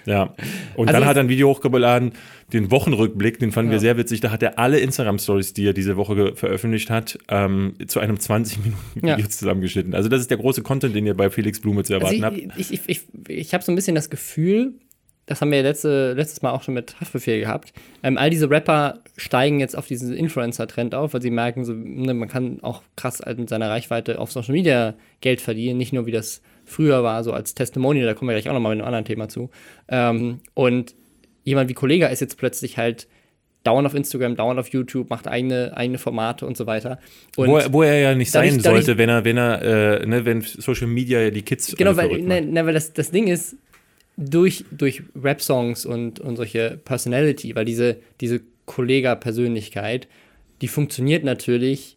Ja. 0.05 0.35
Und 0.75 0.89
also 0.89 0.99
dann 0.99 1.09
hat 1.09 1.17
er 1.17 1.23
ein 1.23 1.29
Video 1.29 1.49
hochgeladen, 1.49 2.12
den 2.53 2.71
Wochenrückblick, 2.71 3.39
den 3.39 3.53
fanden 3.53 3.71
ja. 3.71 3.77
wir 3.77 3.81
sehr 3.81 3.97
witzig. 3.99 4.21
Da 4.21 4.31
hat 4.31 4.43
er 4.43 4.59
alle 4.59 4.79
Instagram-Stories, 4.81 5.53
die 5.53 5.67
er 5.67 5.75
diese 5.75 5.97
Woche 5.97 6.35
veröffentlicht 6.35 6.91
hat, 6.91 7.19
ähm, 7.29 7.75
zu 7.87 8.01
einem 8.01 8.17
20-Minuten-Video 8.17 9.19
ja. 9.19 9.29
zusammengeschnitten. 9.29 9.94
Also, 9.94 10.09
das 10.09 10.23
ist 10.23 10.31
der 10.31 10.39
große 10.39 10.62
Content, 10.62 10.94
den 10.94 11.06
ihr 11.06 11.15
bei 11.15 11.31
Felix 11.31 11.61
Blume 11.61 11.85
zu 11.85 11.93
erwarten 11.93 12.25
also 12.25 12.37
ich, 12.37 12.49
habt. 12.49 12.59
Ich, 12.59 12.73
ich, 12.73 12.81
ich, 12.87 13.03
ich 13.29 13.55
habe 13.55 13.62
so 13.62 13.71
ein 13.71 13.75
bisschen 13.75 13.94
das 13.94 14.09
Gefühl, 14.09 14.73
das 15.29 15.43
haben 15.43 15.53
wir 15.53 15.63
letzte, 15.63 16.15
letztes 16.15 16.41
Mal 16.41 16.53
auch 16.53 16.63
schon 16.63 16.73
mit 16.73 16.99
Haftbefehl 17.01 17.39
gehabt. 17.39 17.75
Ähm, 18.03 18.17
all 18.17 18.31
diese 18.31 18.51
Rapper 18.51 19.01
steigen 19.19 19.61
jetzt 19.61 19.77
auf 19.77 19.87
diesen 19.87 20.15
Influencer-Trend 20.15 20.95
auf, 20.95 21.13
weil 21.13 21.21
sie 21.21 21.31
merken, 21.31 21.67
so, 21.67 21.75
ne, 21.75 22.15
man 22.15 22.29
kann 22.29 22.61
auch 22.63 22.83
krass 22.97 23.21
halt 23.21 23.39
mit 23.39 23.51
seiner 23.51 23.69
Reichweite 23.69 24.19
auf 24.19 24.33
Social 24.33 24.55
Media 24.55 24.95
Geld 25.21 25.43
verdienen, 25.43 25.77
nicht 25.77 25.93
nur 25.93 26.07
wie 26.07 26.13
das 26.13 26.41
früher 26.65 27.03
war, 27.03 27.23
so 27.25 27.33
als 27.35 27.55
Testimonial, 27.55 28.07
da 28.07 28.15
kommen 28.15 28.31
wir 28.31 28.35
gleich 28.35 28.49
auch 28.49 28.55
nochmal 28.55 28.75
mit 28.75 28.81
einem 28.81 28.89
anderen 28.89 29.05
Thema 29.05 29.29
zu. 29.29 29.51
Ähm, 29.89 30.41
und 30.55 30.95
jemand 31.45 31.69
wie 31.69 31.75
Kollega 31.75 32.07
ist 32.07 32.21
jetzt 32.21 32.39
plötzlich 32.39 32.79
halt 32.79 33.07
dauernd 33.65 33.87
auf 33.87 33.95
Instagram, 33.95 34.35
dauernd 34.35 34.59
auf 34.59 34.69
YouTube, 34.69 35.11
macht 35.11 35.29
eigene, 35.29 35.77
eigene 35.77 35.99
Formate 35.99 36.47
und 36.47 36.57
so 36.57 36.67
weiter. 36.67 36.99
Und 37.37 37.49
wo, 37.49 37.59
er, 37.59 37.73
wo 37.73 37.83
er 37.83 37.99
ja 37.99 38.15
nicht 38.15 38.31
sein 38.31 38.57
ich, 38.57 38.63
sollte, 38.63 38.93
ich, 38.93 38.99
wenn 38.99 39.11
er, 39.11 39.25
wenn 39.27 39.37
er, 39.37 40.01
äh, 40.01 40.07
ne, 40.07 40.25
wenn 40.25 40.41
Social 40.41 40.87
Media 40.87 41.29
die 41.29 41.43
Kids. 41.43 41.75
Genau, 41.77 41.97
weil, 41.97 42.23
ne, 42.23 42.41
ne, 42.41 42.65
weil 42.65 42.73
das, 42.73 42.95
das 42.95 43.11
Ding 43.11 43.27
ist, 43.27 43.57
durch, 44.19 44.65
durch 44.73 45.05
Rap-Songs 45.15 45.87
und, 45.87 46.19
und 46.19 46.37
solche 46.37 46.79
Personality, 46.85 47.55
weil 47.55 47.65
diese, 47.65 47.99
diese 48.20 48.41
Kollega-Persönlichkeit, 48.67 50.09
die 50.61 50.69
funktioniert 50.69 51.23
natürlich 51.23 51.97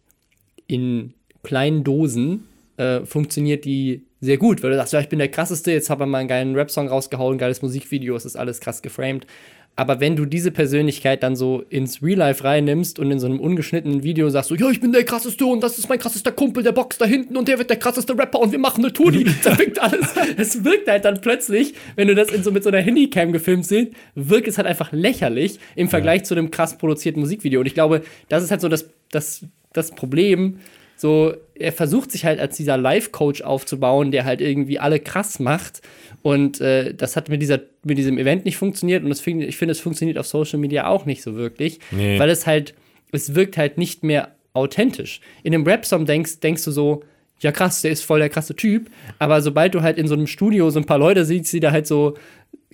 in 0.68 1.14
kleinen 1.42 1.82
Dosen, 1.82 2.44
äh, 2.76 3.04
funktioniert 3.04 3.64
die 3.64 4.04
sehr 4.20 4.38
gut, 4.38 4.62
weil 4.62 4.70
du 4.70 4.76
sagst, 4.76 4.92
ja, 4.92 5.00
ich 5.00 5.08
bin 5.08 5.18
der 5.18 5.30
krasseste, 5.30 5.72
jetzt 5.72 5.90
habe 5.90 6.04
ich 6.04 6.10
mal 6.10 6.18
einen 6.18 6.28
geilen 6.28 6.54
Rap-Song 6.54 6.86
rausgehauen, 6.88 7.38
geiles 7.38 7.60
Musikvideo, 7.60 8.14
es 8.14 8.24
ist 8.24 8.36
alles 8.36 8.60
krass 8.60 8.80
geframed. 8.80 9.26
Aber 9.74 10.00
wenn 10.00 10.16
du 10.16 10.26
diese 10.26 10.50
Persönlichkeit 10.50 11.22
dann 11.22 11.34
so 11.34 11.62
ins 11.70 12.02
Real 12.02 12.18
Life 12.18 12.44
reinnimmst 12.44 12.98
und 12.98 13.10
in 13.10 13.18
so 13.18 13.26
einem 13.26 13.40
ungeschnittenen 13.40 14.02
Video 14.02 14.28
sagst 14.28 14.50
so, 14.50 14.54
ja, 14.54 14.68
ich 14.68 14.80
bin 14.80 14.92
der 14.92 15.04
krasseste 15.04 15.46
und 15.46 15.62
das 15.62 15.78
ist 15.78 15.88
mein 15.88 15.98
krassester 15.98 16.30
Kumpel, 16.30 16.62
der 16.62 16.72
boxt 16.72 17.00
da 17.00 17.06
hinten 17.06 17.38
und 17.38 17.48
der 17.48 17.58
wird 17.58 17.70
der 17.70 17.78
krasseste 17.78 18.16
Rapper 18.16 18.40
und 18.40 18.52
wir 18.52 18.58
machen 18.58 18.84
eine 18.84 18.92
Tour, 18.92 19.12
da 19.44 19.58
wirkt 19.58 19.80
alles. 19.80 20.14
Es 20.36 20.62
wirkt 20.64 20.88
halt 20.88 21.06
dann 21.06 21.22
plötzlich, 21.22 21.74
wenn 21.96 22.06
du 22.06 22.14
das 22.14 22.30
in 22.30 22.42
so, 22.42 22.52
mit 22.52 22.64
so 22.64 22.68
einer 22.68 22.82
Handycam 22.82 23.32
gefilmt 23.32 23.64
siehst, 23.64 23.92
wirkt 24.14 24.46
es 24.46 24.58
halt 24.58 24.66
einfach 24.68 24.92
lächerlich 24.92 25.58
im 25.74 25.88
Vergleich 25.88 26.20
ja. 26.20 26.24
zu 26.24 26.34
einem 26.34 26.50
krass 26.50 26.76
produzierten 26.76 27.20
Musikvideo. 27.20 27.60
Und 27.60 27.66
ich 27.66 27.74
glaube, 27.74 28.02
das 28.28 28.44
ist 28.44 28.50
halt 28.50 28.60
so 28.60 28.68
das, 28.68 28.90
das, 29.10 29.46
das 29.72 29.92
Problem, 29.92 30.58
so, 31.02 31.34
er 31.56 31.72
versucht 31.72 32.12
sich 32.12 32.24
halt 32.24 32.38
als 32.38 32.56
dieser 32.56 32.76
Life-Coach 32.76 33.42
aufzubauen, 33.42 34.12
der 34.12 34.24
halt 34.24 34.40
irgendwie 34.40 34.78
alle 34.78 35.00
krass 35.00 35.40
macht. 35.40 35.82
Und 36.22 36.60
äh, 36.60 36.94
das 36.94 37.16
hat 37.16 37.28
mit, 37.28 37.42
dieser, 37.42 37.58
mit 37.82 37.98
diesem 37.98 38.18
Event 38.18 38.44
nicht 38.44 38.56
funktioniert. 38.56 39.02
Und 39.02 39.08
das 39.08 39.18
ich 39.26 39.56
finde, 39.56 39.72
es 39.72 39.80
funktioniert 39.80 40.16
auf 40.16 40.28
Social 40.28 40.60
Media 40.60 40.86
auch 40.86 41.04
nicht 41.04 41.24
so 41.24 41.34
wirklich. 41.34 41.80
Nee. 41.90 42.20
Weil 42.20 42.30
es 42.30 42.46
halt, 42.46 42.74
es 43.10 43.34
wirkt 43.34 43.56
halt 43.56 43.78
nicht 43.78 44.04
mehr 44.04 44.36
authentisch. 44.52 45.20
In 45.42 45.52
einem 45.52 45.66
Rap-Song 45.66 46.06
denkst, 46.06 46.38
denkst 46.38 46.64
du 46.64 46.70
so, 46.70 47.02
ja 47.40 47.50
krass, 47.50 47.82
der 47.82 47.90
ist 47.90 48.04
voll 48.04 48.20
der 48.20 48.28
krasse 48.28 48.54
Typ. 48.54 48.88
Aber 49.18 49.42
sobald 49.42 49.74
du 49.74 49.82
halt 49.82 49.98
in 49.98 50.06
so 50.06 50.14
einem 50.14 50.28
Studio 50.28 50.70
so 50.70 50.78
ein 50.78 50.86
paar 50.86 50.98
Leute 50.98 51.24
siehst, 51.24 51.52
die 51.52 51.58
da 51.58 51.72
halt 51.72 51.88
so 51.88 52.14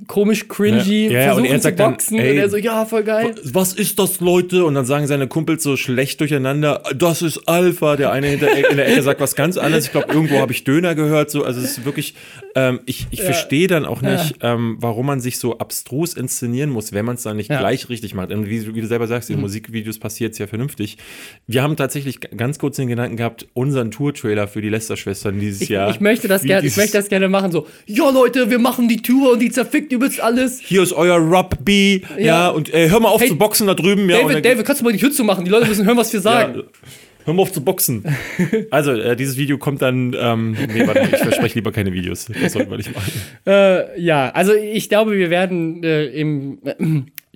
komisch 0.07 0.49
cringy 0.49 1.07
ja, 1.07 1.12
ja, 1.12 1.25
versuchen 1.26 1.47
und 1.47 1.52
er 1.52 1.61
sagt 1.61 1.78
zu 1.78 1.85
boxen 1.85 2.17
dann, 2.17 2.26
ey, 2.26 2.33
und 2.33 2.38
er 2.38 2.50
so, 2.50 2.57
ja, 2.57 2.85
voll 2.85 3.02
geil. 3.02 3.35
Was 3.45 3.73
ist 3.73 3.99
das, 3.99 4.21
Leute? 4.21 4.64
Und 4.64 4.75
dann 4.75 4.87
sagen 4.87 5.07
seine 5.07 5.26
Kumpels 5.26 5.62
so 5.62 5.76
schlecht 5.76 6.21
durcheinander, 6.21 6.83
das 6.95 7.23
ist 7.23 7.49
Alpha. 7.49 7.97
Der 7.97 8.12
eine 8.12 8.28
hinter 8.28 8.55
in 8.57 8.76
der 8.76 8.88
Ecke 8.88 9.02
sagt 9.02 9.21
was 9.21 9.35
ganz 9.35 9.57
anderes. 9.57 9.87
Ich 9.87 9.93
glaube, 9.93 10.12
irgendwo 10.12 10.38
habe 10.38 10.52
ich 10.52 10.64
Döner 10.64 10.95
gehört. 10.95 11.31
So, 11.31 11.45
also 11.45 11.61
es 11.61 11.78
ist 11.78 11.85
wirklich, 11.85 12.14
ähm, 12.55 12.81
ich, 12.87 13.07
ich 13.11 13.21
ja. 13.21 13.26
verstehe 13.26 13.67
dann 13.67 13.85
auch 13.85 14.02
nicht, 14.02 14.37
ähm, 14.43 14.76
warum 14.81 15.07
man 15.07 15.21
sich 15.21 15.38
so 15.38 15.59
abstrus 15.59 16.14
inszenieren 16.14 16.71
muss, 16.71 16.93
wenn 16.93 17.05
man 17.05 17.17
es 17.17 17.23
dann 17.23 17.37
nicht 17.37 17.49
gleich 17.49 17.88
richtig 17.88 18.14
macht. 18.14 18.33
Und 18.33 18.49
wie, 18.49 18.75
wie, 18.75 18.81
du 18.81 18.87
selber 18.87 19.07
sagst, 19.07 19.31
in 19.31 19.37
mhm. 19.37 19.43
Musikvideos 19.43 19.99
passiert 19.99 20.33
es 20.33 20.38
ja 20.38 20.47
vernünftig. 20.47 20.99
Wir 21.47 21.62
haben 21.62 21.76
tatsächlich 21.76 22.21
ganz 22.21 22.59
kurz 22.59 22.76
den 22.76 22.88
Gedanken 22.88 23.17
gehabt, 23.17 23.47
unseren 23.55 23.90
Tour-Trailer 23.90 24.49
für 24.49 24.61
die 24.61 24.69
Lester-Schwestern 24.69 25.38
dieses 25.40 25.62
ich, 25.62 25.69
Jahr. 25.69 25.90
Ich 25.90 26.00
möchte 26.00 26.28
das 26.28 26.43
gerne, 26.43 26.67
ich 26.67 26.76
möchte 26.76 26.99
das 26.99 27.09
gerne 27.09 27.28
machen, 27.28 27.52
so, 27.52 27.67
ja 27.87 28.11
Leute, 28.11 28.50
wir 28.50 28.59
machen 28.59 28.88
die 28.88 29.02
Tour 29.02 29.33
und 29.33 29.40
die 29.40 29.50
zerfickt 29.50 29.88
kriegt 29.88 29.92
übelst 29.92 30.21
alles. 30.21 30.61
Hier 30.61 30.83
ist 30.83 30.92
euer 30.92 31.16
Rugby. 31.16 32.02
Ja, 32.16 32.25
ja 32.25 32.49
und 32.49 32.73
äh, 32.73 32.88
hör 32.90 33.00
mal 33.00 33.09
auf 33.09 33.21
hey, 33.21 33.28
zu 33.28 33.37
boxen 33.37 33.66
da 33.66 33.75
drüben. 33.75 34.09
Ja, 34.09 34.23
David, 34.23 34.45
David, 34.45 34.64
kannst 34.64 34.80
du 34.80 34.85
mal 34.85 34.92
die 34.92 35.11
zu 35.11 35.25
machen? 35.25 35.45
Die 35.45 35.50
Leute 35.50 35.66
müssen 35.66 35.87
hören, 35.87 35.97
was 35.97 36.12
wir 36.12 36.21
sagen. 36.21 36.57
Ja. 36.57 36.62
Hör 37.25 37.35
mal 37.35 37.42
auf 37.42 37.52
zu 37.52 37.62
boxen. 37.62 38.04
Also, 38.71 38.92
äh, 38.92 39.16
dieses 39.16 39.37
Video 39.37 39.59
kommt 39.59 39.83
dann. 39.83 40.14
Ähm, 40.18 40.52
nee, 40.52 40.87
warte, 40.87 41.09
ich 41.12 41.18
verspreche 41.18 41.57
lieber 41.57 41.73
keine 41.73 41.92
Videos. 41.92 42.26
Das 42.40 42.52
sollten 42.52 42.71
wir 42.71 42.76
nicht 42.76 42.95
machen. 42.95 43.12
Äh, 43.47 44.00
ja, 44.00 44.30
also 44.30 44.52
ich 44.54 44.88
glaube, 44.88 45.16
wir 45.16 45.30
werden 45.30 45.83
äh, 45.83 46.07
im 46.07 46.59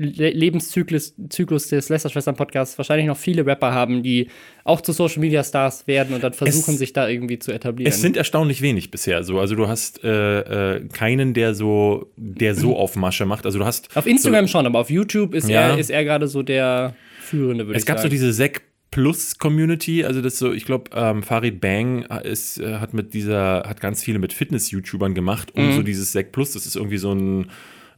Le 0.02 0.30
Lebenszyklus 0.30 1.14
Zyklus 1.28 1.68
des 1.68 1.88
Lästerschwestern-Podcasts 1.88 2.76
wahrscheinlich 2.78 3.06
noch 3.06 3.16
viele 3.16 3.47
Rapper 3.47 3.73
haben, 3.73 4.02
die 4.02 4.28
auch 4.64 4.80
zu 4.80 4.92
Social 4.92 5.21
Media 5.21 5.42
Stars 5.42 5.87
werden 5.87 6.14
und 6.14 6.23
dann 6.23 6.32
versuchen, 6.32 6.75
es, 6.75 6.78
sich 6.78 6.92
da 6.92 7.09
irgendwie 7.09 7.38
zu 7.38 7.52
etablieren. 7.52 7.90
Es 7.90 8.00
sind 8.00 8.16
erstaunlich 8.16 8.62
wenig 8.62 8.90
bisher 8.90 9.23
so. 9.23 9.38
Also 9.38 9.54
du 9.54 9.68
hast 9.68 10.02
äh, 10.04 10.76
äh, 10.76 10.88
keinen, 10.88 11.35
der 11.35 11.54
so, 11.54 12.11
der 12.16 12.54
so 12.54 12.76
auf 12.76 12.97
Masche 12.97 13.26
macht. 13.26 13.47
Also 13.47 13.59
du 13.59 13.64
hast. 13.64 13.97
Auf 13.97 14.06
Instagram 14.06 14.47
so, 14.47 14.52
schon, 14.52 14.66
aber 14.66 14.80
auf 14.80 14.90
YouTube 14.90 15.35
ist 15.35 15.49
ja. 15.49 15.71
er, 15.71 15.78
ist 15.78 15.90
er 15.90 16.04
gerade 16.04 16.28
so 16.28 16.42
der 16.42 16.94
führende, 17.21 17.66
würde 17.66 17.78
ich 17.78 17.85
sagen. 17.85 17.97
Es 17.97 18.02
gab 18.02 18.02
so 18.02 18.09
diese 18.09 18.32
Sek 18.32 18.62
Plus 18.92 19.38
Community, 19.38 20.04
also 20.04 20.21
das 20.21 20.38
so, 20.38 20.52
ich 20.52 20.66
glaube, 20.66 20.90
ähm, 20.94 21.23
Farid 21.23 21.62
Bang 21.62 22.02
ist, 22.25 22.61
äh, 22.61 22.75
hat 22.76 22.92
mit 22.92 23.14
dieser, 23.14 23.64
hat 23.66 23.80
ganz 23.80 24.04
viele 24.04 24.18
mit 24.18 24.35
Fitness-YouTubern 24.35 25.14
gemacht 25.14 25.50
und 25.52 25.68
mhm. 25.68 25.73
so 25.73 25.82
dieses 25.82 26.12
Sec 26.12 26.30
Plus, 26.30 26.52
das 26.52 26.66
ist 26.66 26.76
irgendwie 26.76 26.99
so 26.99 27.12
ein 27.12 27.47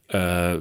äh, 0.07 0.57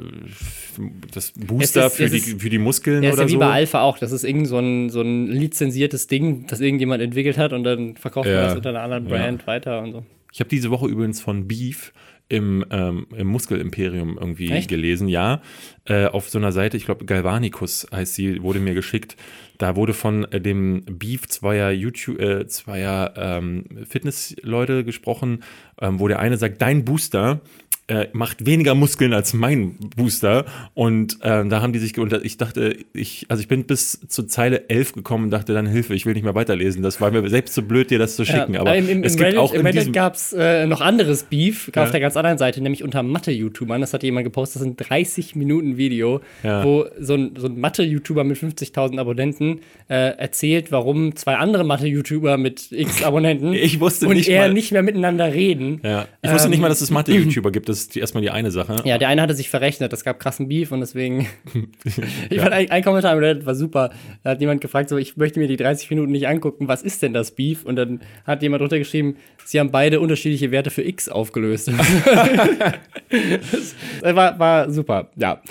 das 1.12 1.32
Booster 1.32 1.86
ist, 1.86 1.96
für, 1.96 2.08
die, 2.08 2.16
ist, 2.16 2.40
für 2.40 2.48
die 2.48 2.58
Muskeln 2.58 3.02
ja, 3.02 3.12
oder 3.12 3.24
ist 3.24 3.30
ja 3.30 3.36
wie 3.36 3.40
bei 3.40 3.50
Alpha 3.50 3.82
auch. 3.82 3.98
Das 3.98 4.12
ist 4.12 4.24
irgend 4.24 4.48
so 4.48 4.58
ein, 4.58 4.90
so 4.90 5.02
ein 5.02 5.26
lizenziertes 5.26 6.06
Ding, 6.06 6.46
das 6.46 6.60
irgendjemand 6.60 7.02
entwickelt 7.02 7.36
hat 7.36 7.52
und 7.52 7.64
dann 7.64 7.96
verkauft 7.96 8.28
ja. 8.28 8.34
man 8.34 8.44
das 8.44 8.56
unter 8.56 8.70
einer 8.70 8.82
anderen 8.82 9.04
Brand 9.04 9.42
ja. 9.42 9.46
weiter 9.46 9.82
und 9.82 9.92
so. 9.92 10.04
Ich 10.32 10.40
habe 10.40 10.48
diese 10.48 10.70
Woche 10.70 10.86
übrigens 10.86 11.20
von 11.20 11.46
Beef 11.46 11.92
im, 12.28 12.64
ähm, 12.70 13.06
im 13.14 13.26
Muskelimperium 13.26 14.16
irgendwie 14.18 14.50
Echt? 14.50 14.68
gelesen, 14.68 15.08
ja. 15.08 15.42
Äh, 15.84 16.06
auf 16.06 16.30
so 16.30 16.38
einer 16.38 16.52
Seite, 16.52 16.76
ich 16.76 16.86
glaube 16.86 17.04
Galvanicus 17.04 17.86
heißt 17.92 18.14
sie, 18.14 18.42
wurde 18.42 18.60
mir 18.60 18.74
geschickt. 18.74 19.16
Da 19.58 19.76
wurde 19.76 19.92
von 19.92 20.24
äh, 20.32 20.40
dem 20.40 20.84
Beef 20.86 21.28
zweier 21.28 21.70
YouTube, 21.70 22.18
äh, 22.18 22.46
zweier 22.46 23.12
ähm, 23.16 23.66
Fitnessleute 23.88 24.84
gesprochen, 24.84 25.44
ähm, 25.80 26.00
wo 26.00 26.08
der 26.08 26.18
eine 26.18 26.38
sagt, 26.38 26.62
dein 26.62 26.84
Booster 26.84 27.42
äh, 27.86 28.06
macht 28.12 28.46
weniger 28.46 28.74
Muskeln 28.74 29.12
als 29.12 29.34
mein 29.34 29.76
Booster. 29.96 30.46
Und 30.72 31.18
äh, 31.20 31.46
da 31.46 31.60
haben 31.60 31.72
die 31.72 31.78
sich, 31.78 31.98
und 31.98 32.12
ich 32.24 32.38
dachte, 32.38 32.76
ich, 32.94 33.26
also 33.28 33.42
ich 33.42 33.48
bin 33.48 33.64
bis 33.64 34.00
zur 34.08 34.26
Zeile 34.26 34.70
11 34.70 34.92
gekommen 34.94 35.24
und 35.24 35.30
dachte 35.30 35.52
dann, 35.52 35.66
Hilfe, 35.66 35.94
ich 35.94 36.06
will 36.06 36.14
nicht 36.14 36.22
mehr 36.22 36.34
weiterlesen. 36.34 36.82
Das 36.82 37.00
war 37.00 37.10
mir 37.10 37.28
selbst 37.28 37.54
zu 37.54 37.60
so 37.60 37.66
blöd, 37.66 37.90
dir 37.90 37.98
das 37.98 38.16
zu 38.16 38.24
schicken. 38.24 38.54
Ja, 38.54 38.60
aber 38.60 38.74
im, 38.76 38.88
im, 38.88 39.04
es 39.04 39.12
im 39.12 39.18
gibt 39.18 39.28
Reddit, 39.28 39.38
auch 39.38 39.52
in 39.52 39.60
Reddit 39.60 39.92
gab 39.92 40.14
es 40.14 40.32
äh, 40.32 40.66
noch 40.66 40.80
anderes 40.80 41.24
Beef, 41.24 41.70
ja. 41.74 41.82
auf 41.82 41.90
der 41.90 42.00
ganz 42.00 42.16
anderen 42.16 42.38
Seite, 42.38 42.62
nämlich 42.62 42.82
unter 42.82 43.02
Mathe-YouTubern. 43.02 43.80
Das 43.80 43.92
hat 43.92 44.02
jemand 44.02 44.24
gepostet, 44.24 44.56
das 44.56 44.62
ist 44.62 44.68
ein 44.68 44.76
30 44.76 45.36
Minuten 45.36 45.76
Video, 45.76 46.20
ja. 46.42 46.64
wo 46.64 46.86
so 46.98 47.14
ein, 47.14 47.34
so 47.36 47.48
ein 47.48 47.60
Mathe-YouTuber 47.60 48.24
mit 48.24 48.38
50.000 48.38 48.98
Abonnenten 48.98 49.60
äh, 49.88 50.16
erzählt, 50.16 50.72
warum 50.72 51.16
zwei 51.16 51.36
andere 51.36 51.64
Mathe-YouTuber 51.64 52.38
mit 52.38 52.72
x 52.72 53.02
Abonnenten 53.02 53.52
ich 53.52 53.78
wusste 53.80 54.06
und 54.08 54.16
nicht 54.16 54.28
er 54.28 54.48
mal, 54.48 54.54
nicht 54.54 54.72
mehr 54.72 54.82
miteinander 54.82 55.32
reden. 55.32 55.80
Ich 56.22 56.30
wusste 56.30 56.46
ähm, 56.46 56.50
nicht 56.50 56.60
mal, 56.60 56.68
dass 56.68 56.80
es 56.80 56.90
Mathe-YouTuber 56.90 57.50
gibt. 57.50 57.68
Das 57.74 57.80
ist 57.80 57.96
die, 57.96 57.98
erstmal 57.98 58.22
die 58.22 58.30
eine 58.30 58.52
Sache. 58.52 58.76
Ja, 58.84 58.98
der 58.98 59.08
eine 59.08 59.20
hatte 59.20 59.34
sich 59.34 59.50
verrechnet, 59.50 59.92
es 59.92 60.04
gab 60.04 60.20
krassen 60.20 60.46
Beef 60.46 60.70
und 60.70 60.78
deswegen. 60.78 61.26
ich 62.30 62.36
ja. 62.36 62.42
fand 62.42 62.54
ein, 62.54 62.70
ein 62.70 62.84
Kommentar 62.84 63.12
im 63.12 63.18
Reddit 63.18 63.46
war 63.46 63.56
super. 63.56 63.90
Da 64.22 64.30
hat 64.30 64.40
jemand 64.40 64.60
gefragt, 64.60 64.88
so, 64.88 64.96
ich 64.96 65.16
möchte 65.16 65.40
mir 65.40 65.48
die 65.48 65.56
30 65.56 65.90
Minuten 65.90 66.12
nicht 66.12 66.28
angucken, 66.28 66.68
was 66.68 66.82
ist 66.82 67.02
denn 67.02 67.12
das 67.12 67.32
Beef? 67.32 67.64
Und 67.64 67.74
dann 67.74 68.00
hat 68.24 68.42
jemand 68.42 68.60
drunter 68.60 68.78
geschrieben, 68.78 69.16
sie 69.44 69.58
haben 69.58 69.72
beide 69.72 69.98
unterschiedliche 69.98 70.52
Werte 70.52 70.70
für 70.70 70.82
X 70.82 71.08
aufgelöst. 71.08 71.68
das 73.10 73.74
war, 74.02 74.38
war 74.38 74.70
super, 74.70 75.10
ja. 75.16 75.42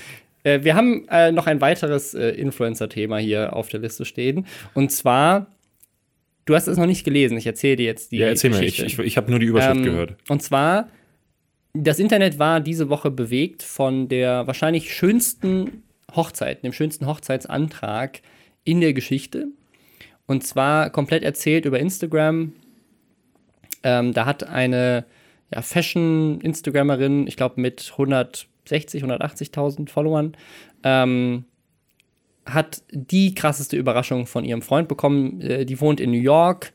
Äh, 0.43 0.63
wir 0.63 0.75
haben 0.75 1.05
äh, 1.09 1.33
noch 1.33 1.47
ein 1.47 1.59
weiteres 1.59 2.13
äh, 2.13 2.29
Influencer-Thema 2.29 3.17
hier 3.17 3.53
auf 3.53 3.67
der 3.67 3.81
Liste 3.81 4.05
stehen. 4.05 4.45
Und 4.73 4.93
zwar 4.93 5.47
Du 6.45 6.55
hast 6.55 6.67
es 6.67 6.77
noch 6.77 6.87
nicht 6.87 7.05
gelesen. 7.05 7.37
Ich 7.37 7.47
erzähle 7.47 7.77
dir 7.77 7.85
jetzt 7.85 8.11
die. 8.11 8.17
Ja, 8.17 8.27
erzähl 8.27 8.51
Geschichte. 8.51 8.81
mir. 8.81 8.87
Ich, 8.87 8.99
ich, 8.99 9.05
ich 9.05 9.15
habe 9.15 9.29
nur 9.29 9.39
die 9.39 9.45
Überschrift 9.45 9.77
ähm, 9.77 9.83
gehört. 9.83 10.17
Und 10.27 10.43
zwar 10.43 10.89
das 11.73 11.99
Internet 11.99 12.37
war 12.37 12.59
diese 12.59 12.89
Woche 12.89 13.09
bewegt 13.09 13.63
von 13.63 14.07
der 14.07 14.45
wahrscheinlich 14.45 14.93
schönsten 14.93 15.83
Hochzeit, 16.15 16.63
dem 16.63 16.73
schönsten 16.73 17.07
Hochzeitsantrag 17.07 18.21
in 18.63 18.79
der 18.79 18.93
Geschichte. 18.93 19.47
Und 20.27 20.45
zwar 20.45 20.91
komplett 20.91 21.23
erzählt 21.23 21.65
über 21.65 21.79
Instagram. 21.79 22.53
Ähm, 23.81 24.13
da 24.13 24.25
hat 24.25 24.43
eine 24.43 25.05
ja, 25.51 25.61
Fashion-Instagrammerin, 25.61 27.27
ich 27.27 27.35
glaube 27.35 27.59
mit 27.59 27.89
160, 27.91 29.03
180.000 29.03 29.89
Followern, 29.89 30.37
ähm, 30.83 31.45
hat 32.45 32.83
die 32.91 33.33
krasseste 33.33 33.77
Überraschung 33.77 34.27
von 34.27 34.45
ihrem 34.45 34.61
Freund 34.61 34.87
bekommen. 34.87 35.41
Äh, 35.41 35.65
die 35.65 35.81
wohnt 35.81 35.99
in 35.99 36.11
New 36.11 36.21
York 36.21 36.71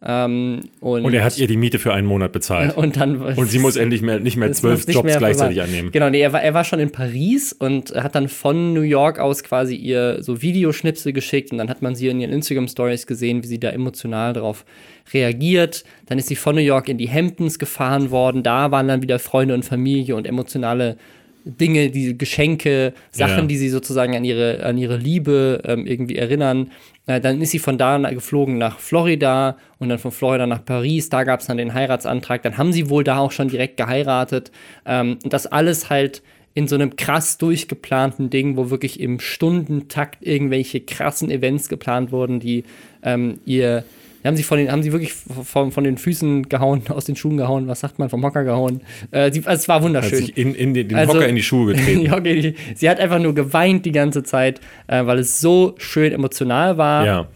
ähm, 0.00 0.60
und, 0.78 1.04
und, 1.04 1.12
er 1.12 1.24
hat 1.24 1.36
ihr 1.38 1.48
die 1.48 1.56
Miete 1.56 1.80
für 1.80 1.92
einen 1.92 2.06
Monat 2.06 2.30
bezahlt. 2.30 2.76
Und, 2.76 2.96
dann, 2.96 3.20
und 3.20 3.50
sie 3.50 3.58
muss 3.58 3.74
endlich 3.74 4.00
mehr, 4.00 4.20
nicht 4.20 4.36
mehr 4.36 4.52
zwölf 4.52 4.86
Jobs 4.86 5.04
mehr 5.04 5.18
gleichzeitig 5.18 5.60
annehmen. 5.60 5.90
Genau, 5.90 6.08
nee, 6.08 6.20
er, 6.20 6.32
war, 6.32 6.40
er 6.40 6.54
war 6.54 6.62
schon 6.62 6.78
in 6.78 6.92
Paris 6.92 7.52
und 7.52 7.90
hat 7.96 8.14
dann 8.14 8.28
von 8.28 8.72
New 8.72 8.82
York 8.82 9.18
aus 9.18 9.42
quasi 9.42 9.74
ihr 9.74 10.22
so 10.22 10.40
Videoschnipsel 10.40 11.12
geschickt 11.12 11.50
und 11.50 11.58
dann 11.58 11.68
hat 11.68 11.82
man 11.82 11.96
sie 11.96 12.06
in 12.06 12.20
ihren 12.20 12.32
Instagram-Stories 12.32 13.08
gesehen, 13.08 13.42
wie 13.42 13.48
sie 13.48 13.58
da 13.58 13.70
emotional 13.70 14.32
darauf 14.34 14.64
reagiert. 15.12 15.84
Dann 16.06 16.18
ist 16.18 16.28
sie 16.28 16.36
von 16.36 16.54
New 16.54 16.62
York 16.62 16.88
in 16.88 16.98
die 16.98 17.10
Hamptons 17.10 17.58
gefahren 17.58 18.12
worden. 18.12 18.44
Da 18.44 18.70
waren 18.70 18.86
dann 18.86 19.02
wieder 19.02 19.18
Freunde 19.18 19.54
und 19.54 19.64
Familie 19.64 20.14
und 20.14 20.26
emotionale 20.26 20.96
Dinge, 21.44 21.90
diese 21.90 22.14
Geschenke, 22.14 22.92
Sachen, 23.10 23.38
ja. 23.38 23.46
die 23.46 23.56
sie 23.56 23.68
sozusagen 23.68 24.14
an 24.14 24.24
ihre, 24.24 24.62
an 24.64 24.78
ihre 24.78 24.96
Liebe 24.96 25.62
ähm, 25.64 25.86
irgendwie 25.86 26.16
erinnern. 26.16 26.70
Dann 27.08 27.40
ist 27.40 27.52
sie 27.52 27.58
von 27.58 27.78
da 27.78 27.96
geflogen 28.10 28.58
nach 28.58 28.78
Florida 28.78 29.56
und 29.78 29.88
dann 29.88 29.98
von 29.98 30.12
Florida 30.12 30.46
nach 30.46 30.62
Paris. 30.62 31.08
Da 31.08 31.24
gab 31.24 31.40
es 31.40 31.46
dann 31.46 31.56
den 31.56 31.72
Heiratsantrag. 31.72 32.42
Dann 32.42 32.58
haben 32.58 32.72
sie 32.72 32.90
wohl 32.90 33.02
da 33.02 33.18
auch 33.18 33.32
schon 33.32 33.48
direkt 33.48 33.78
geheiratet. 33.78 34.52
Ähm, 34.84 35.18
und 35.24 35.32
das 35.32 35.46
alles 35.46 35.88
halt 35.88 36.22
in 36.52 36.68
so 36.68 36.74
einem 36.74 36.96
krass 36.96 37.38
durchgeplanten 37.38 38.28
Ding, 38.28 38.56
wo 38.56 38.68
wirklich 38.68 39.00
im 39.00 39.20
Stundentakt 39.20 40.26
irgendwelche 40.26 40.80
krassen 40.80 41.30
Events 41.30 41.68
geplant 41.68 42.12
wurden, 42.12 42.40
die 42.40 42.64
ähm, 43.02 43.40
ihr 43.46 43.84
haben 44.28 44.36
sie, 44.36 44.42
von 44.44 44.58
den, 44.58 44.70
haben 44.70 44.82
sie 44.82 44.92
wirklich 44.92 45.12
von, 45.12 45.72
von 45.72 45.84
den 45.84 45.98
Füßen 45.98 46.48
gehauen, 46.48 46.82
aus 46.88 47.04
den 47.04 47.16
Schuhen 47.16 47.36
gehauen, 47.36 47.66
was 47.66 47.80
sagt 47.80 47.98
man, 47.98 48.08
vom 48.08 48.24
Hocker 48.24 48.44
gehauen. 48.44 48.82
Äh, 49.10 49.32
sie, 49.32 49.40
also 49.44 49.60
es 49.60 49.68
war 49.68 49.82
wunderschön. 49.82 50.22
Hat 50.22 50.30
in, 50.30 50.54
in 50.54 50.74
den, 50.74 50.88
den 50.88 50.98
also, 50.98 51.14
Hocker 51.14 51.28
in 51.28 51.34
die 51.34 51.42
Schuhe 51.42 51.74
getreten. 51.74 52.54
sie 52.74 52.88
hat 52.88 53.00
einfach 53.00 53.18
nur 53.18 53.34
geweint 53.34 53.84
die 53.84 53.92
ganze 53.92 54.22
Zeit, 54.22 54.60
äh, 54.86 55.04
weil 55.06 55.18
es 55.18 55.40
so 55.40 55.74
schön 55.78 56.12
emotional 56.12 56.78
war. 56.78 57.04
Ja. 57.04 57.28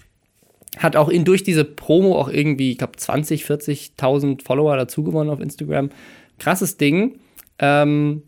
Hat 0.78 0.96
auch 0.96 1.08
in, 1.08 1.24
durch 1.24 1.42
diese 1.42 1.64
Promo 1.64 2.18
auch 2.18 2.28
irgendwie, 2.28 2.72
ich 2.72 2.78
glaube, 2.78 2.96
20, 2.96 3.44
40.000 3.44 4.42
Follower 4.42 4.76
dazu 4.76 5.02
gewonnen 5.02 5.30
auf 5.30 5.40
Instagram. 5.40 5.90
Krasses 6.38 6.76
Ding. 6.76 7.18
Ähm, 7.58 8.22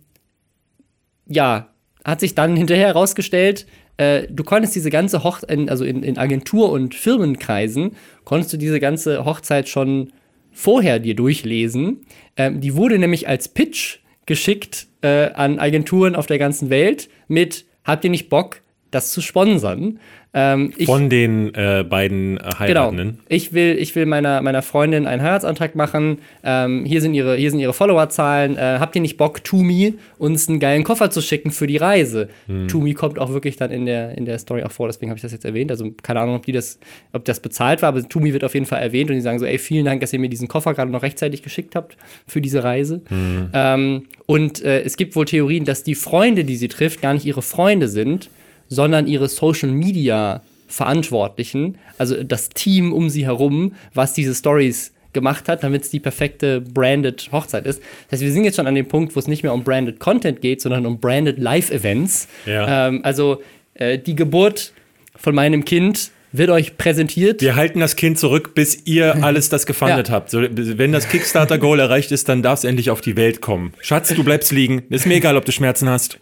ja, 1.26 1.68
hat 2.04 2.20
sich 2.20 2.34
dann 2.34 2.56
hinterher 2.56 2.88
herausgestellt, 2.88 3.66
äh, 3.96 4.26
du 4.28 4.44
konntest 4.44 4.74
diese 4.74 4.90
ganze 4.90 5.24
Hochzeit, 5.24 5.68
also 5.68 5.84
in, 5.84 6.02
in 6.02 6.18
Agentur- 6.18 6.70
und 6.70 6.94
Firmenkreisen, 6.94 7.92
konntest 8.24 8.52
du 8.52 8.56
diese 8.56 8.80
ganze 8.80 9.24
Hochzeit 9.24 9.68
schon 9.68 10.12
vorher 10.52 10.98
dir 10.98 11.14
durchlesen. 11.14 12.06
Ähm, 12.36 12.60
die 12.60 12.74
wurde 12.76 12.98
nämlich 12.98 13.28
als 13.28 13.48
Pitch 13.48 13.98
geschickt 14.26 14.86
äh, 15.02 15.30
an 15.32 15.58
Agenturen 15.58 16.16
auf 16.16 16.26
der 16.26 16.38
ganzen 16.38 16.70
Welt 16.70 17.08
mit, 17.28 17.66
habt 17.84 18.04
ihr 18.04 18.10
nicht 18.10 18.30
Bock, 18.30 18.60
das 18.90 19.10
zu 19.10 19.20
sponsern? 19.20 19.98
Ähm, 20.36 20.72
ich, 20.76 20.86
Von 20.86 21.08
den 21.08 21.54
äh, 21.54 21.84
beiden 21.88 22.40
Heiratenden. 22.58 23.10
Genau. 23.10 23.22
Ich 23.28 23.52
will, 23.52 23.76
ich 23.78 23.94
will 23.94 24.04
meiner, 24.04 24.42
meiner 24.42 24.62
Freundin 24.62 25.06
einen 25.06 25.22
Heiratsantrag 25.22 25.76
machen. 25.76 26.18
Ähm, 26.42 26.84
hier, 26.84 27.00
sind 27.00 27.14
ihre, 27.14 27.36
hier 27.36 27.52
sind 27.52 27.60
ihre 27.60 27.72
Followerzahlen. 27.72 28.56
Äh, 28.56 28.78
habt 28.80 28.96
ihr 28.96 29.02
nicht 29.02 29.16
Bock, 29.16 29.44
Tumi 29.44 29.94
uns 30.18 30.48
einen 30.48 30.58
geilen 30.58 30.82
Koffer 30.82 31.10
zu 31.10 31.20
schicken 31.20 31.52
für 31.52 31.68
die 31.68 31.76
Reise? 31.76 32.28
Hm. 32.48 32.66
Tumi 32.66 32.94
kommt 32.94 33.20
auch 33.20 33.32
wirklich 33.32 33.56
dann 33.56 33.70
in 33.70 33.86
der, 33.86 34.18
in 34.18 34.24
der 34.24 34.40
Story 34.40 34.64
auch 34.64 34.72
vor, 34.72 34.88
deswegen 34.88 35.10
habe 35.10 35.18
ich 35.18 35.22
das 35.22 35.30
jetzt 35.30 35.44
erwähnt. 35.44 35.70
Also 35.70 35.92
keine 36.02 36.18
Ahnung, 36.18 36.34
ob, 36.34 36.46
die 36.46 36.52
das, 36.52 36.80
ob 37.12 37.24
das 37.24 37.38
bezahlt 37.38 37.80
war, 37.82 37.90
aber 37.90 38.02
Tumi 38.08 38.32
wird 38.32 38.42
auf 38.42 38.54
jeden 38.54 38.66
Fall 38.66 38.82
erwähnt 38.82 39.10
und 39.10 39.14
die 39.14 39.22
sagen 39.22 39.38
so, 39.38 39.46
ey, 39.46 39.58
vielen 39.58 39.84
Dank, 39.84 40.00
dass 40.00 40.12
ihr 40.12 40.18
mir 40.18 40.28
diesen 40.28 40.48
Koffer 40.48 40.74
gerade 40.74 40.90
noch 40.90 41.02
rechtzeitig 41.02 41.44
geschickt 41.44 41.76
habt 41.76 41.96
für 42.26 42.40
diese 42.40 42.64
Reise. 42.64 43.02
Hm. 43.06 43.50
Ähm, 43.52 44.02
und 44.26 44.64
äh, 44.64 44.82
es 44.82 44.96
gibt 44.96 45.14
wohl 45.14 45.26
Theorien, 45.26 45.64
dass 45.64 45.84
die 45.84 45.94
Freunde, 45.94 46.42
die 46.42 46.56
sie 46.56 46.68
trifft, 46.68 47.00
gar 47.02 47.14
nicht 47.14 47.24
ihre 47.24 47.42
Freunde 47.42 47.86
sind, 47.86 48.30
sondern 48.68 49.06
ihre 49.06 49.28
Social 49.28 49.70
Media 49.70 50.42
Verantwortlichen, 50.66 51.78
also 51.98 52.22
das 52.22 52.48
Team 52.48 52.92
um 52.92 53.08
sie 53.08 53.26
herum, 53.26 53.74
was 53.92 54.12
diese 54.12 54.34
Stories 54.34 54.92
gemacht 55.12 55.48
hat, 55.48 55.62
damit 55.62 55.82
es 55.84 55.90
die 55.90 56.00
perfekte 56.00 56.60
branded 56.60 57.30
Hochzeit 57.30 57.64
ist. 57.64 57.80
Das 58.08 58.18
heißt, 58.18 58.22
wir 58.22 58.32
sind 58.32 58.44
jetzt 58.44 58.56
schon 58.56 58.66
an 58.66 58.74
dem 58.74 58.86
Punkt, 58.86 59.14
wo 59.14 59.20
es 59.20 59.28
nicht 59.28 59.42
mehr 59.42 59.54
um 59.54 59.62
branded 59.62 60.00
Content 60.00 60.40
geht, 60.40 60.60
sondern 60.60 60.84
um 60.84 60.98
branded 60.98 61.38
Live-Events. 61.38 62.28
Ja. 62.44 62.88
Ähm, 62.88 63.00
also 63.04 63.40
äh, 63.74 63.98
die 63.98 64.16
Geburt 64.16 64.72
von 65.14 65.34
meinem 65.34 65.64
Kind 65.64 66.10
wird 66.32 66.50
euch 66.50 66.76
präsentiert. 66.76 67.40
Wir 67.40 67.54
halten 67.54 67.78
das 67.78 67.94
Kind 67.94 68.18
zurück, 68.18 68.54
bis 68.54 68.86
ihr 68.86 69.14
alles 69.22 69.48
das 69.48 69.66
gefundet 69.66 70.08
ja. 70.08 70.14
habt. 70.14 70.30
So, 70.30 70.42
wenn 70.42 70.90
das 70.90 71.08
Kickstarter-Goal 71.08 71.78
erreicht 71.78 72.10
ist, 72.10 72.28
dann 72.28 72.42
darf 72.42 72.58
es 72.58 72.64
endlich 72.64 72.90
auf 72.90 73.00
die 73.00 73.16
Welt 73.16 73.40
kommen. 73.40 73.72
Schatz, 73.80 74.12
du 74.12 74.24
bleibst 74.24 74.50
liegen. 74.50 74.82
Ist 74.90 75.06
mir 75.06 75.14
egal, 75.14 75.36
ob 75.36 75.44
du 75.44 75.52
Schmerzen 75.52 75.88
hast. 75.88 76.18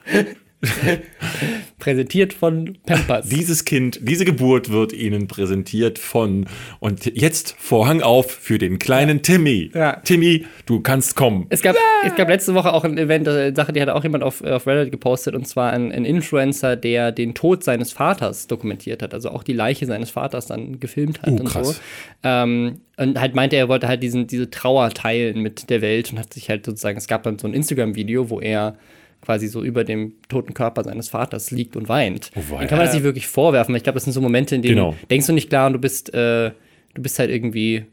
Präsentiert 1.79 2.33
von 2.33 2.79
Pampers. 2.87 3.29
Dieses 3.29 3.65
Kind, 3.65 3.99
diese 4.03 4.25
Geburt 4.25 4.71
wird 4.71 4.93
Ihnen 4.93 5.27
präsentiert 5.27 5.99
von. 5.99 6.47
Und 6.79 7.05
jetzt 7.07 7.57
Vorhang 7.59 8.03
auf 8.03 8.31
für 8.31 8.59
den 8.59 8.79
kleinen 8.79 9.17
ja. 9.19 9.23
Timmy. 9.23 9.71
Ja. 9.75 9.97
Timmy, 10.05 10.47
du 10.67 10.81
kannst 10.81 11.17
kommen. 11.17 11.47
Es 11.49 11.63
gab, 11.63 11.75
ah. 11.75 12.07
es 12.07 12.15
gab 12.15 12.29
letzte 12.29 12.55
Woche 12.55 12.73
auch 12.73 12.85
ein 12.85 12.97
Event, 12.97 13.27
eine 13.27 13.47
äh, 13.47 13.55
Sache, 13.55 13.73
die 13.73 13.83
hat 13.83 13.89
auch 13.89 14.05
jemand 14.05 14.23
auf, 14.23 14.43
auf 14.43 14.67
Reddit 14.67 14.93
gepostet, 14.93 15.35
und 15.35 15.49
zwar 15.49 15.73
ein, 15.73 15.91
ein 15.91 16.05
Influencer, 16.05 16.77
der 16.77 17.11
den 17.11 17.35
Tod 17.35 17.65
seines 17.65 17.93
Vaters 17.93 18.47
dokumentiert 18.47 19.03
hat. 19.03 19.15
Also 19.15 19.31
auch 19.31 19.43
die 19.43 19.55
Leiche 19.55 19.87
seines 19.87 20.11
Vaters 20.11 20.47
dann 20.47 20.79
gefilmt 20.79 21.23
hat 21.23 21.31
uh, 21.31 21.37
und 21.37 21.45
krass. 21.47 21.69
so. 21.69 21.75
Ähm, 22.23 22.81
und 22.97 23.21
halt 23.21 23.35
meinte, 23.35 23.57
er 23.57 23.69
wollte 23.69 23.89
halt 23.89 24.03
diesen, 24.03 24.29
diese 24.29 24.51
Trauer 24.51 24.91
teilen 24.91 25.41
mit 25.41 25.71
der 25.71 25.83
Welt 25.83 26.13
und 26.13 26.21
hat 26.21 26.33
sich 26.33 26.49
halt 26.49 26.65
sozusagen, 26.65 26.99
es 26.99 27.09
gab 27.09 27.25
dann 27.25 27.39
so 27.39 27.49
ein 27.49 27.55
Instagram-Video, 27.55 28.31
wo 28.31 28.39
er 28.39 28.77
quasi 29.23 29.47
so 29.47 29.63
über 29.63 29.85
dem 29.85 30.15
toten 30.29 30.53
Körper 30.53 30.85
seines 30.85 31.09
Vaters 31.09 31.51
liegt 31.51 31.77
und 31.77 31.89
weint. 31.89 32.31
Oh, 32.35 32.41
Dann 32.59 32.67
kann 32.67 32.79
man 32.79 32.87
das 32.87 32.95
nicht 32.95 33.05
wirklich 33.05 33.29
vorwerfen. 33.29 33.75
Ich 33.75 33.85
glaube, 33.85 33.95
das 33.95 34.05
sind 34.05 34.13
so 34.13 34.21
Momente, 34.21 34.55
in 34.55 34.63
denen 34.63 34.75
genau. 34.75 34.97
denkst 35.11 35.27
du 35.29 35.33
nicht 35.33 35.49
klar 35.49 35.69
und 35.69 35.75
du 35.75 35.79
bist, 35.79 36.13
äh, 36.13 36.51
du 36.95 37.03
bist 37.03 37.19
halt 37.19 37.31
irgendwie 37.31 37.87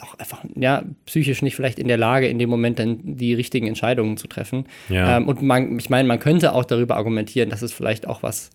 auch 0.00 0.14
einfach, 0.18 0.44
ja, 0.54 0.84
psychisch 1.06 1.42
nicht 1.42 1.56
vielleicht 1.56 1.78
in 1.78 1.88
der 1.88 1.96
Lage, 1.96 2.28
in 2.28 2.38
dem 2.38 2.50
Moment 2.50 2.78
dann 2.78 3.16
die 3.16 3.34
richtigen 3.34 3.66
Entscheidungen 3.66 4.16
zu 4.16 4.28
treffen. 4.28 4.66
Ja. 4.88 5.16
Ähm, 5.16 5.26
und 5.26 5.42
man, 5.42 5.78
ich 5.78 5.90
meine, 5.90 6.06
man 6.06 6.20
könnte 6.20 6.52
auch 6.52 6.64
darüber 6.64 6.96
argumentieren, 6.96 7.50
dass 7.50 7.62
es 7.62 7.72
vielleicht 7.72 8.06
auch 8.06 8.22
was 8.22 8.50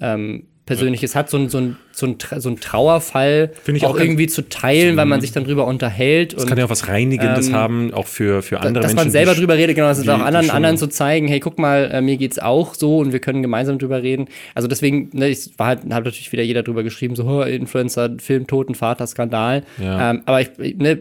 ähm, 0.00 0.46
Persönliches 0.66 1.14
hat, 1.14 1.30
so 1.30 1.36
ein, 1.38 1.48
so 1.48 1.58
ein, 1.58 1.76
so 1.92 2.06
ein, 2.06 2.16
so 2.38 2.48
ein 2.50 2.58
Trauerfall 2.58 3.52
auch, 3.82 3.84
auch 3.84 3.98
irgendwie 3.98 4.26
zu 4.26 4.48
teilen, 4.48 4.90
so 4.90 4.96
weil 4.96 5.06
man 5.06 5.20
sich 5.20 5.30
dann 5.30 5.44
drüber 5.44 5.64
unterhält. 5.64 6.36
Das 6.36 6.44
kann 6.44 6.58
ja 6.58 6.64
auch 6.64 6.70
was 6.70 6.88
Reinigendes 6.88 7.48
ähm, 7.48 7.54
haben, 7.54 7.94
auch 7.94 8.06
für, 8.06 8.42
für 8.42 8.60
andere 8.60 8.82
dass 8.82 8.92
Menschen. 8.92 8.96
Dass 8.96 9.04
man 9.04 9.10
selber 9.12 9.34
drüber 9.36 9.54
redet, 9.54 9.76
genau, 9.76 9.86
das 9.86 9.98
ist 9.98 10.08
auch 10.08 10.20
anderen, 10.20 10.50
anderen 10.50 10.76
zu 10.76 10.88
zeigen, 10.88 11.28
hey, 11.28 11.38
guck 11.38 11.60
mal, 11.60 11.88
äh, 11.92 12.00
mir 12.00 12.16
geht's 12.16 12.40
auch 12.40 12.74
so 12.74 12.98
und 12.98 13.12
wir 13.12 13.20
können 13.20 13.42
gemeinsam 13.42 13.78
drüber 13.78 14.02
reden. 14.02 14.26
Also 14.56 14.66
deswegen, 14.66 15.10
ne, 15.12 15.28
ich 15.28 15.50
war 15.56 15.68
halt, 15.68 15.82
hat 15.84 16.04
natürlich 16.04 16.32
wieder 16.32 16.42
jeder 16.42 16.64
drüber 16.64 16.82
geschrieben, 16.82 17.14
so, 17.14 17.24
oh, 17.24 17.42
Influencer, 17.42 18.16
Film, 18.18 18.48
Toten, 18.48 18.74
Vater, 18.74 19.06
Skandal. 19.06 19.62
Ja. 19.80 20.10
Ähm, 20.10 20.22
aber 20.26 20.40
ich, 20.40 20.50
ne, 20.58 20.98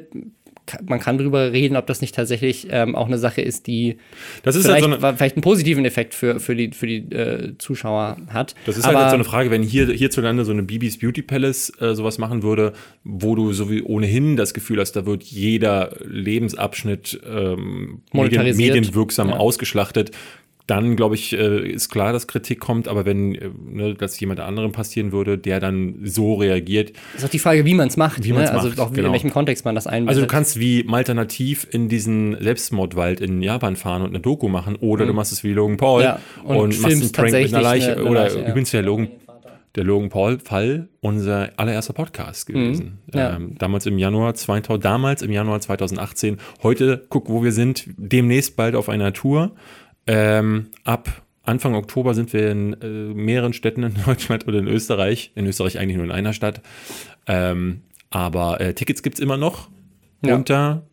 man 0.88 1.00
kann 1.00 1.18
darüber 1.18 1.52
reden, 1.52 1.76
ob 1.76 1.88
das 1.88 2.02
nicht 2.02 2.16
tatsächlich 2.16 2.68
ähm, 2.70 2.96
auch 2.96 3.08
eine 3.08 3.18
Sache 3.18 3.42
ist, 3.42 3.68
die 3.68 3.98
das 4.44 4.56
ist 4.56 4.66
vielleicht, 4.66 4.84
halt 4.84 5.00
so 5.00 5.06
eine, 5.08 5.18
vielleicht 5.18 5.36
einen 5.36 5.44
positiven 5.44 5.86
Effekt 5.86 6.14
für, 6.14 6.40
für 6.40 6.56
die, 6.56 6.72
für 6.72 6.88
die 6.88 6.98
äh, 7.12 7.58
Zuschauer 7.58 8.18
hat. 8.30 8.56
Das 8.66 8.78
ist 8.78 8.86
halt 8.86 8.96
Aber, 8.96 9.04
halt 9.06 9.12
so 9.12 9.16
eine 9.16 9.24
Frage, 9.24 9.52
wenn 9.52 9.64
hier 9.64 9.88
hierzulande 9.88 10.46
so 10.46 10.52
eine 10.52 10.64
Bibis 10.64 11.00
Beauty 11.00 11.22
Palace 11.22 11.72
äh, 11.80 11.94
sowas 11.96 12.18
machen 12.18 12.44
würde, 12.44 12.74
wo 13.04 13.36
du 13.36 13.54
so 13.54 13.70
wie 13.70 13.82
ohnehin 13.82 14.36
das 14.36 14.54
Gefühl 14.54 14.80
hast, 14.80 14.94
da 14.94 15.06
wird 15.06 15.24
jeder 15.24 15.96
Lebensabschnitt 16.06 17.20
ähm, 17.26 18.02
medien, 18.12 18.58
medienwirksam 18.58 19.30
ja. 19.30 19.36
ausgeschlachtet, 19.38 20.12
dann 20.68 20.96
glaube 20.96 21.16
ich, 21.16 21.34
äh, 21.34 21.70
ist 21.70 21.90
klar, 21.90 22.12
dass 22.12 22.28
Kritik 22.28 22.60
kommt, 22.60 22.88
aber 22.88 23.06
wenn 23.06 23.36
äh, 23.36 23.50
ne, 23.66 23.94
das 23.94 24.20
jemand 24.20 24.40
anderem 24.40 24.72
passieren 24.72 25.12
würde, 25.12 25.38
der 25.38 25.60
dann 25.60 26.00
so 26.04 26.36
reagiert. 26.36 26.94
Ist 27.16 27.24
auch 27.24 27.30
die 27.30 27.40
Frage, 27.40 27.66
wie 27.66 27.76
man 27.76 27.88
es 27.88 27.98
macht. 27.98 28.24
Wie 28.24 28.32
ne? 28.32 28.50
also 28.50 28.70
macht. 28.70 28.80
Auch 28.80 28.92
genau. 28.92 29.08
in 29.08 29.14
welchem 29.14 29.32
Kontext 29.32 29.64
man 29.66 29.76
das 29.76 29.86
einbettet. 29.86 30.10
Also 30.10 30.22
du 30.22 30.28
kannst 30.28 30.60
wie 30.60 30.86
alternativ 30.90 31.68
in 31.70 31.90
diesen 31.90 32.42
Selbstmordwald 32.42 33.22
in 33.22 33.42
Japan 33.42 33.76
fahren 33.76 34.02
und 34.02 34.10
eine 34.10 34.22
Doku 34.22 34.48
machen 34.48 34.76
oder 34.78 35.04
mhm. 35.04 35.10
du 35.10 35.14
machst 35.14 35.32
es 35.34 35.44
wie 35.44 35.54
Logan 35.54 35.78
Paul 35.78 36.02
ja, 36.02 36.20
und, 36.44 36.58
und 36.58 36.82
machst 36.82 37.02
einen 37.02 37.12
Prank 37.12 37.32
mit 37.32 37.54
einer 37.54 37.62
Leiche. 37.62 37.92
Eine, 37.92 38.02
eine 38.02 38.10
oder 38.10 38.24
Leiche, 38.24 38.40
ja. 38.40 38.48
übrigens 38.48 38.72
der 38.72 38.82
Logan 38.82 39.10
der 39.76 39.84
Logan 39.84 40.10
Paul-Fall 40.10 40.88
unser 41.02 41.52
allererster 41.58 41.94
Podcast 41.94 42.48
gewesen. 42.48 43.00
Mhm, 43.08 43.20
ja. 43.20 43.36
ähm, 43.36 43.56
damals 43.58 43.86
im 43.86 43.98
Januar 43.98 44.34
2000, 44.34 44.84
damals 44.84 45.22
im 45.22 45.32
Januar 45.32 45.60
2018. 45.60 46.38
Heute, 46.64 47.06
guck, 47.10 47.30
wo 47.30 47.44
wir 47.44 47.52
sind, 47.52 47.86
demnächst 47.98 48.56
bald 48.56 48.76
auf 48.76 48.90
einer 48.90 49.14
Tour. 49.14 49.52
Ähm, 50.08 50.68
ab 50.84 51.22
Anfang 51.44 51.76
Oktober 51.76 52.14
sind 52.14 52.34
wir 52.34 52.52
in 52.52 52.74
äh, 52.82 53.14
mehreren 53.14 53.54
Städten 53.54 53.84
in 53.84 53.96
Deutschland 54.06 54.48
oder 54.48 54.60
in 54.60 54.68
Österreich. 54.68 55.32
In 55.36 55.46
Österreich 55.46 55.80
eigentlich 55.80 55.98
nur 55.98 56.06
in 56.06 56.12
einer 56.12 56.34
Stadt. 56.34 56.62
Ähm, 57.28 57.82
aber 58.10 58.62
äh, 58.62 58.74
Tickets 58.74 59.04
gibt 59.04 59.18
es 59.18 59.22
immer 59.22 59.38
noch 59.38 59.70
ja. 60.24 60.36
unter 60.36 60.84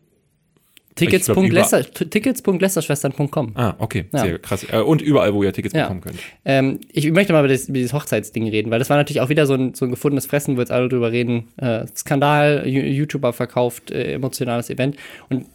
Tickets.lästerschwestern.com. 0.95 3.51
Ah, 3.55 3.75
okay, 3.79 4.05
ja. 4.13 4.19
sehr 4.19 4.37
krass. 4.39 4.65
Äh, 4.71 4.81
und 4.81 5.01
überall, 5.01 5.33
wo 5.33 5.43
ihr 5.43 5.51
Tickets 5.51 5.73
ja. 5.73 5.81
bekommen 5.83 6.01
könnt. 6.01 6.19
Ähm, 6.45 6.79
ich 6.91 7.11
möchte 7.11 7.33
mal 7.33 7.39
über, 7.39 7.47
das, 7.47 7.67
über 7.67 7.79
dieses 7.79 7.93
Hochzeitsding 7.93 8.47
reden, 8.47 8.69
weil 8.69 8.77
das 8.79 8.91
war 8.91 8.97
natürlich 8.97 9.21
auch 9.21 9.29
wieder 9.29 9.47
so 9.47 9.55
ein, 9.55 9.73
so 9.73 9.85
ein 9.85 9.91
gefundenes 9.91 10.27
Fressen, 10.27 10.55
wo 10.55 10.59
jetzt 10.59 10.71
alle 10.71 10.89
drüber 10.89 11.11
reden. 11.11 11.47
Äh, 11.57 11.87
Skandal, 11.95 12.67
YouTuber 12.67 13.33
verkauft, 13.33 13.89
äh, 13.89 14.13
emotionales 14.13 14.69
Event. 14.69 14.97
Und 15.29 15.47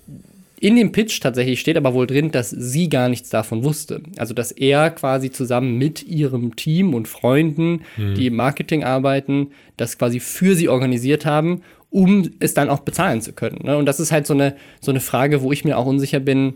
in 0.60 0.76
dem 0.76 0.92
Pitch 0.92 1.20
tatsächlich 1.20 1.60
steht 1.60 1.76
aber 1.76 1.94
wohl 1.94 2.06
drin, 2.06 2.30
dass 2.30 2.50
sie 2.50 2.88
gar 2.88 3.08
nichts 3.08 3.30
davon 3.30 3.64
wusste. 3.64 4.02
Also, 4.16 4.34
dass 4.34 4.50
er 4.52 4.90
quasi 4.90 5.30
zusammen 5.30 5.78
mit 5.78 6.02
ihrem 6.02 6.56
Team 6.56 6.94
und 6.94 7.08
Freunden, 7.08 7.82
mhm. 7.96 8.14
die 8.14 8.26
im 8.26 8.36
Marketing 8.36 8.84
arbeiten, 8.84 9.52
das 9.76 9.98
quasi 9.98 10.20
für 10.20 10.54
sie 10.54 10.68
organisiert 10.68 11.26
haben, 11.26 11.62
um 11.90 12.30
es 12.40 12.54
dann 12.54 12.68
auch 12.68 12.80
bezahlen 12.80 13.20
zu 13.20 13.32
können. 13.32 13.60
Ne? 13.64 13.76
Und 13.76 13.86
das 13.86 14.00
ist 14.00 14.12
halt 14.12 14.26
so 14.26 14.34
eine, 14.34 14.56
so 14.80 14.90
eine 14.90 15.00
Frage, 15.00 15.42
wo 15.42 15.52
ich 15.52 15.64
mir 15.64 15.78
auch 15.78 15.86
unsicher 15.86 16.20
bin, 16.20 16.54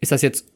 ist 0.00 0.12
das 0.12 0.22
jetzt 0.22 0.46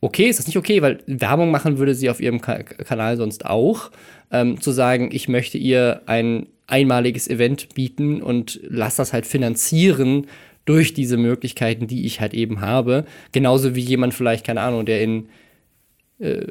okay, 0.00 0.28
ist 0.28 0.38
das 0.38 0.46
nicht 0.46 0.56
okay? 0.56 0.82
Weil 0.82 0.98
Werbung 1.06 1.50
machen 1.50 1.78
würde 1.78 1.94
sie 1.94 2.10
auf 2.10 2.20
ihrem 2.20 2.40
Ka 2.40 2.62
Kanal 2.62 3.16
sonst 3.16 3.46
auch. 3.46 3.90
Ähm, 4.30 4.60
zu 4.60 4.72
sagen, 4.72 5.08
ich 5.12 5.28
möchte 5.28 5.58
ihr 5.58 6.02
ein 6.06 6.46
einmaliges 6.66 7.28
Event 7.28 7.74
bieten 7.74 8.22
und 8.22 8.60
lass 8.62 8.96
das 8.96 9.12
halt 9.12 9.26
finanzieren 9.26 10.26
durch 10.68 10.92
diese 10.92 11.16
Möglichkeiten, 11.16 11.86
die 11.86 12.04
ich 12.04 12.20
halt 12.20 12.34
eben 12.34 12.60
habe. 12.60 13.04
Genauso 13.32 13.74
wie 13.74 13.80
jemand 13.80 14.12
vielleicht, 14.12 14.46
keine 14.46 14.60
Ahnung, 14.60 14.84
der 14.84 15.00
in 15.00 15.28
äh, 16.20 16.46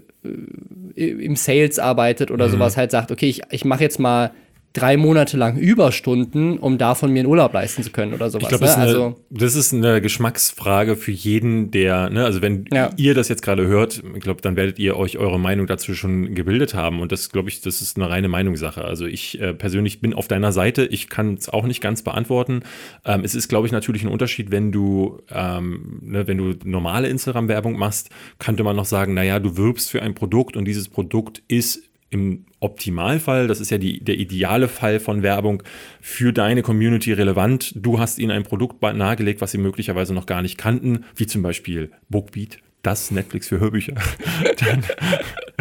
äh 0.95 1.09
im 1.09 1.35
Sales 1.35 1.77
arbeitet 1.77 2.31
oder 2.31 2.47
mhm. 2.47 2.51
sowas 2.51 2.77
halt 2.77 2.89
sagt, 2.89 3.11
okay, 3.11 3.29
ich, 3.29 3.41
ich 3.51 3.63
mache 3.63 3.83
jetzt 3.83 3.99
mal 3.99 4.31
drei 4.73 4.95
Monate 4.97 5.37
lang 5.37 5.57
Überstunden, 5.57 6.59
um 6.59 6.77
davon 6.77 7.11
mir 7.11 7.19
einen 7.19 7.27
Urlaub 7.27 7.53
leisten 7.53 7.81
zu 7.83 7.89
können 7.89 8.13
oder 8.13 8.29
sowas. 8.29 8.43
Ich 8.43 8.49
glaube, 8.49 8.65
ne? 8.65 8.69
das, 8.69 8.77
also, 8.77 9.15
das, 9.29 9.55
ist 9.55 9.73
eine 9.73 10.01
Geschmacksfrage 10.01 10.95
für 10.95 11.11
jeden, 11.11 11.71
der, 11.71 12.09
ne, 12.09 12.25
also 12.25 12.41
wenn 12.41 12.65
ja. 12.71 12.91
ihr 12.95 13.15
das 13.15 13.27
jetzt 13.27 13.41
gerade 13.41 13.65
hört, 13.65 14.03
ich 14.15 14.21
glaube, 14.21 14.41
dann 14.41 14.55
werdet 14.55 14.77
ihr 14.77 14.95
euch 14.95 15.17
eure 15.17 15.39
Meinung 15.39 15.65
dazu 15.65 15.95
schon 15.95 16.35
gebildet 16.35 16.75
haben. 16.75 16.99
Und 16.99 17.11
das, 17.11 17.31
glaube 17.31 17.49
ich, 17.49 17.61
das 17.61 17.81
ist 17.81 17.97
eine 17.97 18.09
reine 18.09 18.27
Meinungssache. 18.27 18.83
Also 18.83 19.05
ich 19.05 19.41
äh, 19.41 19.53
persönlich 19.53 19.99
bin 19.99 20.13
auf 20.13 20.27
deiner 20.27 20.51
Seite. 20.51 20.85
Ich 20.85 21.09
kann 21.09 21.33
es 21.33 21.49
auch 21.49 21.65
nicht 21.65 21.81
ganz 21.81 22.03
beantworten. 22.03 22.61
Ähm, 23.03 23.21
es 23.23 23.33
ist, 23.33 23.47
glaube 23.47 23.65
ich, 23.65 23.73
natürlich 23.73 24.03
ein 24.03 24.09
Unterschied, 24.09 24.51
wenn 24.51 24.71
du, 24.71 25.21
ähm, 25.31 25.99
ne, 26.03 26.27
wenn 26.27 26.37
du 26.37 26.53
normale 26.63 27.07
Instagram-Werbung 27.07 27.77
machst, 27.77 28.09
könnte 28.37 28.63
man 28.63 28.75
noch 28.75 28.85
sagen, 28.85 29.15
naja, 29.15 29.39
du 29.39 29.57
wirbst 29.57 29.89
für 29.89 30.03
ein 30.03 30.13
Produkt 30.13 30.55
und 30.55 30.65
dieses 30.65 30.87
Produkt 30.87 31.41
ist 31.47 31.86
im 32.09 32.45
Optimalfall, 32.59 33.47
das 33.47 33.59
ist 33.59 33.69
ja 33.69 33.77
die, 33.77 34.03
der 34.03 34.17
ideale 34.17 34.67
Fall 34.67 34.99
von 34.99 35.23
Werbung, 35.23 35.63
für 36.01 36.31
deine 36.31 36.61
Community 36.61 37.11
relevant. 37.13 37.73
Du 37.75 37.99
hast 37.99 38.17
ihnen 38.17 38.31
ein 38.31 38.43
Produkt 38.43 38.81
nahegelegt, 38.81 39.41
was 39.41 39.51
sie 39.51 39.57
möglicherweise 39.57 40.13
noch 40.13 40.25
gar 40.25 40.41
nicht 40.41 40.57
kannten, 40.57 41.05
wie 41.15 41.27
zum 41.27 41.43
Beispiel 41.43 41.91
Bookbeat, 42.09 42.59
das 42.81 43.11
Netflix 43.11 43.49
für 43.49 43.59
Hörbücher. 43.59 43.95
dann, 44.57 44.83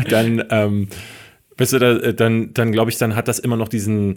dann, 0.09 0.44
ähm, 0.50 0.88
weißt 1.59 1.72
du, 1.74 1.78
da, 1.78 2.12
dann, 2.12 2.54
dann 2.54 2.72
glaube 2.72 2.90
ich, 2.90 2.98
dann 2.98 3.16
hat 3.16 3.26
das 3.28 3.40
immer 3.40 3.56
noch 3.56 3.68
diesen, 3.68 4.16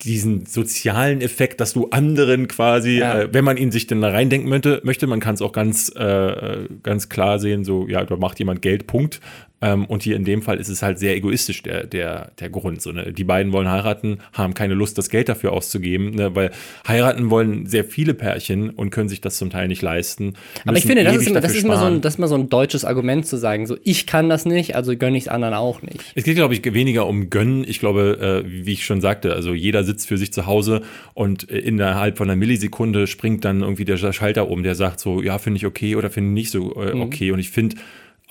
diesen 0.00 0.46
sozialen 0.46 1.20
Effekt, 1.20 1.60
dass 1.60 1.74
du 1.74 1.88
anderen 1.90 2.48
quasi, 2.48 2.98
ja. 2.98 3.20
äh, 3.20 3.28
wenn 3.32 3.44
man 3.44 3.56
ihn 3.56 3.70
sich 3.70 3.86
denn 3.86 4.00
da 4.00 4.08
reindenken 4.08 4.48
möchte, 4.48 4.80
möchte 4.84 5.06
man 5.06 5.20
kann 5.20 5.34
es 5.34 5.42
auch 5.42 5.52
ganz, 5.52 5.94
äh, 5.94 6.66
ganz 6.82 7.08
klar 7.08 7.38
sehen, 7.38 7.64
so, 7.64 7.86
ja, 7.86 8.04
da 8.04 8.16
macht 8.16 8.38
jemand 8.38 8.62
Geld, 8.62 8.86
Punkt. 8.86 9.20
Ähm, 9.62 9.84
und 9.86 10.02
hier 10.02 10.16
in 10.16 10.24
dem 10.24 10.42
Fall 10.42 10.58
ist 10.58 10.68
es 10.68 10.82
halt 10.82 10.98
sehr 10.98 11.16
egoistisch, 11.16 11.62
der, 11.62 11.86
der, 11.86 12.32
der 12.38 12.50
Grund. 12.50 12.82
So, 12.82 12.90
ne? 12.92 13.12
Die 13.12 13.24
beiden 13.24 13.52
wollen 13.52 13.70
heiraten, 13.70 14.18
haben 14.32 14.54
keine 14.54 14.74
Lust, 14.74 14.98
das 14.98 15.08
Geld 15.08 15.28
dafür 15.28 15.52
auszugeben, 15.52 16.10
ne? 16.10 16.34
weil 16.34 16.50
heiraten 16.86 17.30
wollen 17.30 17.66
sehr 17.66 17.84
viele 17.84 18.12
Pärchen 18.14 18.70
und 18.70 18.90
können 18.90 19.08
sich 19.08 19.20
das 19.20 19.38
zum 19.38 19.50
Teil 19.50 19.68
nicht 19.68 19.80
leisten. 19.80 20.34
Aber 20.66 20.76
ich 20.76 20.84
finde, 20.84 21.04
das 21.04 21.16
ist, 21.16 21.28
immer, 21.28 21.40
das, 21.40 21.54
ist 21.54 21.64
immer 21.64 21.78
so 21.78 21.84
ein, 21.84 22.00
das 22.00 22.14
ist 22.14 22.18
immer 22.18 22.28
so 22.28 22.34
ein 22.34 22.48
deutsches 22.48 22.84
Argument 22.84 23.24
zu 23.26 23.36
sagen, 23.36 23.66
so, 23.66 23.76
ich 23.84 24.06
kann 24.06 24.28
das 24.28 24.44
nicht, 24.44 24.74
also 24.74 24.96
gönne 24.96 25.16
ich 25.16 25.24
es 25.24 25.28
anderen 25.28 25.54
auch 25.54 25.80
nicht. 25.82 26.00
Es 26.14 26.24
geht, 26.24 26.34
glaube 26.34 26.54
ich, 26.54 26.74
weniger 26.74 27.06
um 27.06 27.30
Gönnen. 27.30 27.64
Ich 27.66 27.78
glaube, 27.78 28.44
äh, 28.44 28.66
wie 28.66 28.72
ich 28.72 28.84
schon 28.84 29.00
sagte, 29.00 29.32
also 29.32 29.54
jeder 29.54 29.84
sitzt 29.84 30.08
für 30.08 30.18
sich 30.18 30.32
zu 30.32 30.46
Hause 30.46 30.82
und 31.14 31.48
äh, 31.50 31.58
innerhalb 31.58 32.18
von 32.18 32.28
einer 32.28 32.36
Millisekunde 32.36 33.06
springt 33.06 33.44
dann 33.44 33.62
irgendwie 33.62 33.84
der 33.84 33.96
Schalter 33.96 34.48
um, 34.48 34.64
der 34.64 34.74
sagt 34.74 34.98
so, 34.98 35.22
ja, 35.22 35.38
finde 35.38 35.58
ich 35.58 35.66
okay 35.66 35.94
oder 35.94 36.10
finde 36.10 36.30
ich 36.30 36.34
nicht 36.34 36.50
so 36.50 36.74
äh, 36.74 36.94
mhm. 36.94 37.02
okay. 37.02 37.28
Mhm. 37.28 37.34
Und 37.34 37.38
ich 37.38 37.50
finde, 37.50 37.76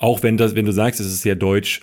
auch 0.02 0.22
wenn 0.22 0.36
das, 0.36 0.56
wenn 0.56 0.66
du 0.66 0.72
sagst, 0.72 1.00
es 1.00 1.06
ist 1.06 1.22
sehr 1.22 1.36
deutsch, 1.36 1.80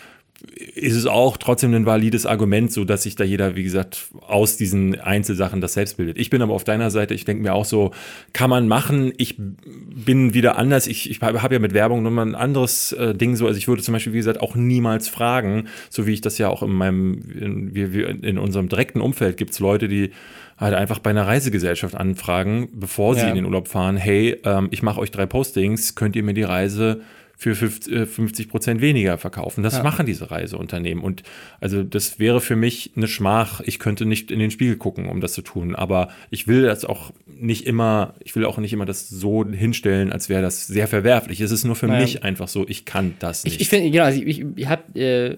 ist 0.58 0.96
es 0.96 1.06
auch 1.06 1.38
trotzdem 1.38 1.74
ein 1.74 1.86
valides 1.86 2.26
Argument, 2.26 2.72
so 2.72 2.86
dass 2.86 3.04
sich 3.04 3.16
da 3.16 3.24
jeder, 3.24 3.56
wie 3.56 3.64
gesagt, 3.64 4.08
aus 4.28 4.58
diesen 4.58 5.00
Einzelsachen 5.00 5.62
das 5.62 5.74
selbst 5.74 5.98
bildet. 5.98 6.18
Ich 6.18 6.30
bin 6.30 6.42
aber 6.42 6.54
auf 6.54 6.64
deiner 6.64 6.92
Seite, 6.92 7.14
ich 7.14 7.26
denke 7.26 7.44
mir 7.44 7.54
auch 7.54 7.66
so, 7.66 7.92
kann 8.34 8.50
man 8.50 8.68
machen. 8.68 9.14
Ich 9.18 9.36
bin 9.38 10.34
wieder 10.34 10.58
anders. 10.58 10.88
Ich, 10.88 11.10
ich 11.10 11.22
habe 11.22 11.54
ja 11.54 11.60
mit 11.60 11.74
Werbung 11.74 12.04
nochmal 12.04 12.28
ein 12.28 12.36
anderes 12.36 12.92
äh, 12.94 13.16
Ding 13.16 13.36
so. 13.36 13.48
Also 13.48 13.58
ich 13.58 13.68
würde 13.68 13.84
zum 13.84 13.94
Beispiel, 13.94 14.14
wie 14.14 14.18
gesagt, 14.18 14.42
auch 14.42 14.56
niemals 14.56 15.08
fragen, 15.08 15.68
so 15.90 16.08
wie 16.08 16.14
ich 16.14 16.22
das 16.22 16.38
ja 16.38 16.50
auch 16.50 16.64
in 16.64 16.72
meinem, 16.72 17.22
in, 17.40 17.76
wir, 17.76 18.24
in 18.24 18.38
unserem 18.38 18.70
direkten 18.70 19.02
Umfeld 19.02 19.38
gibt 19.38 19.52
es 19.52 19.60
Leute, 19.60 19.88
die 19.88 20.12
halt 20.58 20.74
einfach 20.74 21.00
bei 21.00 21.10
einer 21.10 21.26
Reisegesellschaft 21.26 21.96
anfragen, 21.96 22.70
bevor 22.74 23.16
sie 23.16 23.22
ja. 23.22 23.30
in 23.30 23.36
den 23.36 23.46
Urlaub 23.46 23.70
fahren, 23.70 23.98
hey, 23.98 24.38
ähm, 24.44 24.68
ich 24.72 24.84
mache 24.84 25.00
euch 25.00 25.12
drei 25.12 25.26
Postings, 25.26 25.96
könnt 25.96 26.18
ihr 26.18 26.24
mir 26.24 26.34
die 26.34 26.44
Reise 26.44 27.02
für 27.42 27.56
50 27.56 27.90
äh, 27.90 28.50
Prozent 28.50 28.82
weniger 28.82 29.18
verkaufen. 29.18 29.64
Das 29.64 29.78
ja. 29.78 29.84
machen 29.84 30.06
diese 30.06 30.30
Reiseunternehmen. 30.30 31.02
Und 31.02 31.24
also 31.62 31.84
das 31.84 32.20
wäre 32.20 32.42
für 32.42 32.58
mich 32.58 32.92
eine 32.98 33.08
Schmach. 33.08 33.62
Ich 33.62 33.80
könnte 33.80 34.06
nicht 34.06 34.30
in 34.30 34.40
den 34.40 34.52
Spiegel 34.52 34.76
gucken, 34.76 35.08
um 35.08 35.22
das 35.22 35.32
zu 35.32 35.42
tun. 35.42 35.74
Aber 35.74 36.10
ich 36.32 36.50
will 36.50 36.64
das 36.64 36.84
auch 36.84 37.14
nicht 37.26 37.66
immer, 37.66 38.14
ich 38.20 38.36
will 38.36 38.44
auch 38.44 38.58
nicht 38.58 38.74
immer 38.74 38.86
das 38.86 39.08
so 39.08 39.46
hinstellen, 39.46 40.12
als 40.12 40.28
wäre 40.28 40.42
das 40.42 40.68
sehr 40.68 40.90
verwerflich. 40.90 41.40
Es 41.40 41.52
ist 41.52 41.64
nur 41.64 41.78
für 41.78 41.88
ja. 41.88 42.02
mich 42.02 42.24
einfach 42.26 42.50
so, 42.50 42.68
ich 42.68 42.84
kann 42.84 43.14
das 43.20 43.46
nicht. 43.46 43.56
Ich, 43.56 43.62
ich 43.62 43.70
finde, 43.70 43.90
genau, 43.90 44.04
also 44.04 44.22
ich, 44.22 44.46
ich 44.58 44.68
habe 44.68 45.00
äh, 45.00 45.38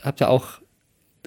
hab 0.00 0.20
ja 0.20 0.28
auch 0.28 0.60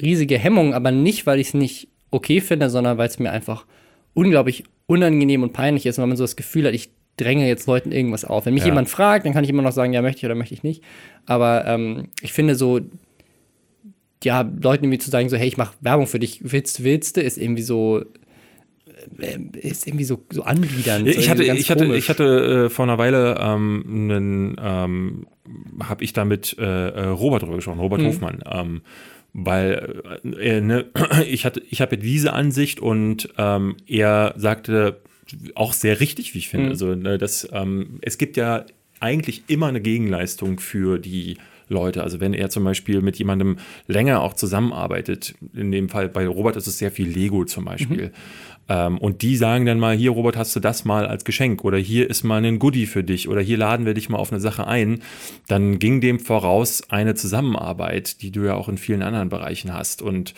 riesige 0.02 0.40
Hemmungen, 0.40 0.74
aber 0.74 0.92
nicht, 0.92 1.26
weil 1.26 1.42
ich 1.42 1.48
es 1.48 1.54
nicht 1.54 1.90
okay 2.12 2.40
finde, 2.40 2.70
sondern 2.70 2.98
weil 2.98 3.10
es 3.10 3.20
mir 3.20 3.34
einfach 3.34 3.66
unglaublich 4.14 4.64
unangenehm 4.86 5.44
und 5.44 5.52
peinlich 5.52 5.86
ist, 5.86 5.98
weil 5.98 6.08
man 6.08 6.16
so 6.16 6.24
das 6.24 6.38
Gefühl 6.38 6.66
hat, 6.68 6.74
ich 6.74 6.92
dränge 7.18 7.48
jetzt 7.48 7.68
Leuten 7.68 7.92
irgendwas 7.92 8.26
auf. 8.26 8.46
Wenn 8.46 8.54
mich 8.54 8.64
ja. 8.64 8.70
jemand 8.70 8.90
fragt, 8.90 9.26
dann 9.26 9.34
kann 9.34 9.44
ich 9.44 9.50
immer 9.50 9.62
noch 9.62 9.72
sagen, 9.72 9.94
ja, 9.94 10.02
möchte 10.02 10.20
ich 10.20 10.26
oder 10.26 10.36
möchte 10.36 10.54
ich 10.54 10.64
nicht. 10.64 10.84
Aber 11.26 11.66
ähm, 11.68 12.10
ich 12.22 12.34
finde 12.34 12.56
so, 12.56 12.82
ja, 14.24 14.42
Leuten 14.42 14.86
irgendwie 14.86 15.00
zu 15.00 15.10
sagen, 15.10 15.30
so, 15.30 15.38
hey, 15.38 15.48
ich 15.48 15.58
mache 15.58 15.76
Werbung 15.82 16.08
für 16.08 16.20
dich, 16.20 16.40
willst, 16.44 16.84
willst 16.84 17.18
du, 17.18 17.22
ist 17.22 17.38
irgendwie 17.38 17.64
so, 17.64 18.04
äh, 19.20 19.38
ist 19.60 19.88
irgendwie 19.88 20.04
so, 20.04 20.24
so 20.32 20.44
anbiedernd. 20.44 21.08
Ich 21.08 21.30
hatte, 21.30 21.44
ich 21.44 21.72
hatte, 21.72 21.96
ich 21.96 22.10
hatte 22.10 22.66
äh, 22.66 22.70
vor 22.70 22.84
einer 22.84 22.98
Weile 22.98 23.38
ähm, 23.40 23.84
einen, 23.88 24.56
ähm, 24.62 25.28
habe 25.84 26.04
ich 26.04 26.14
da 26.14 26.26
mit 26.26 26.58
äh, 26.60 26.90
äh, 26.90 27.08
Robert 27.08 27.44
drüber 27.44 27.56
gesprochen, 27.56 27.80
Robert 27.80 28.02
mhm. 28.02 28.08
Hofmann. 28.08 28.44
Ähm, 28.50 28.82
weil 29.34 30.20
äh, 30.40 30.62
ne, 30.62 30.86
ich 31.28 31.46
hatte, 31.46 31.62
ich 31.70 31.82
habe 31.82 31.98
diese 31.98 32.34
Ansicht 32.34 32.80
und 32.80 33.30
ähm, 33.38 33.76
er 33.88 34.34
sagte, 34.38 35.02
auch 35.56 35.74
sehr 35.74 36.00
richtig, 36.00 36.34
wie 36.34 36.40
ich 36.40 36.50
finde. 36.50 36.68
Mhm. 36.68 36.72
Also, 36.72 36.96
ne, 36.96 37.18
das, 37.18 37.48
ähm, 37.52 38.00
es 38.02 38.18
gibt 38.18 38.38
ja 38.38 38.66
eigentlich 39.00 39.44
immer 39.48 39.68
eine 39.68 39.82
Gegenleistung 39.82 40.60
für 40.60 41.00
die 41.00 41.38
Leute. 41.72 42.04
Also 42.04 42.20
wenn 42.20 42.34
er 42.34 42.50
zum 42.50 42.64
Beispiel 42.64 43.02
mit 43.02 43.18
jemandem 43.18 43.58
länger 43.88 44.22
auch 44.22 44.34
zusammenarbeitet, 44.34 45.34
in 45.54 45.72
dem 45.72 45.90
Fall 45.90 46.10
bei 46.10 46.28
Robert 46.28 46.58
ist 46.58 46.68
es 46.68 46.78
sehr 46.78 46.92
viel 46.92 47.08
Lego 47.08 47.46
zum 47.46 47.66
Beispiel. 47.66 48.08
Mhm. 48.08 48.12
Ähm, 48.70 48.98
und 49.00 49.24
die 49.24 49.36
sagen 49.38 49.66
dann 49.66 49.80
mal, 49.80 49.96
hier 49.96 50.12
Robert, 50.12 50.38
hast 50.38 50.56
du 50.56 50.60
das 50.60 50.86
mal 50.86 51.08
als 51.08 51.26
Geschenk 51.26 51.64
oder 51.64 51.78
hier 51.78 52.10
ist 52.10 52.24
mal 52.24 52.44
ein 52.44 52.60
Goodie 52.60 52.86
für 52.86 53.04
dich 53.04 53.28
oder 53.28 53.42
hier 53.42 53.58
laden 53.58 53.86
wir 53.86 53.96
dich 53.96 54.10
mal 54.10 54.18
auf 54.18 54.32
eine 54.32 54.42
Sache 54.42 54.68
ein. 54.68 55.02
Dann 55.48 55.80
ging 55.80 56.02
dem 56.02 56.20
voraus 56.20 56.84
eine 56.90 57.16
Zusammenarbeit, 57.16 58.22
die 58.22 58.32
du 58.32 58.42
ja 58.42 58.54
auch 58.54 58.70
in 58.70 58.78
vielen 58.78 59.02
anderen 59.02 59.30
Bereichen 59.30 59.74
hast. 59.74 60.02
Und 60.02 60.36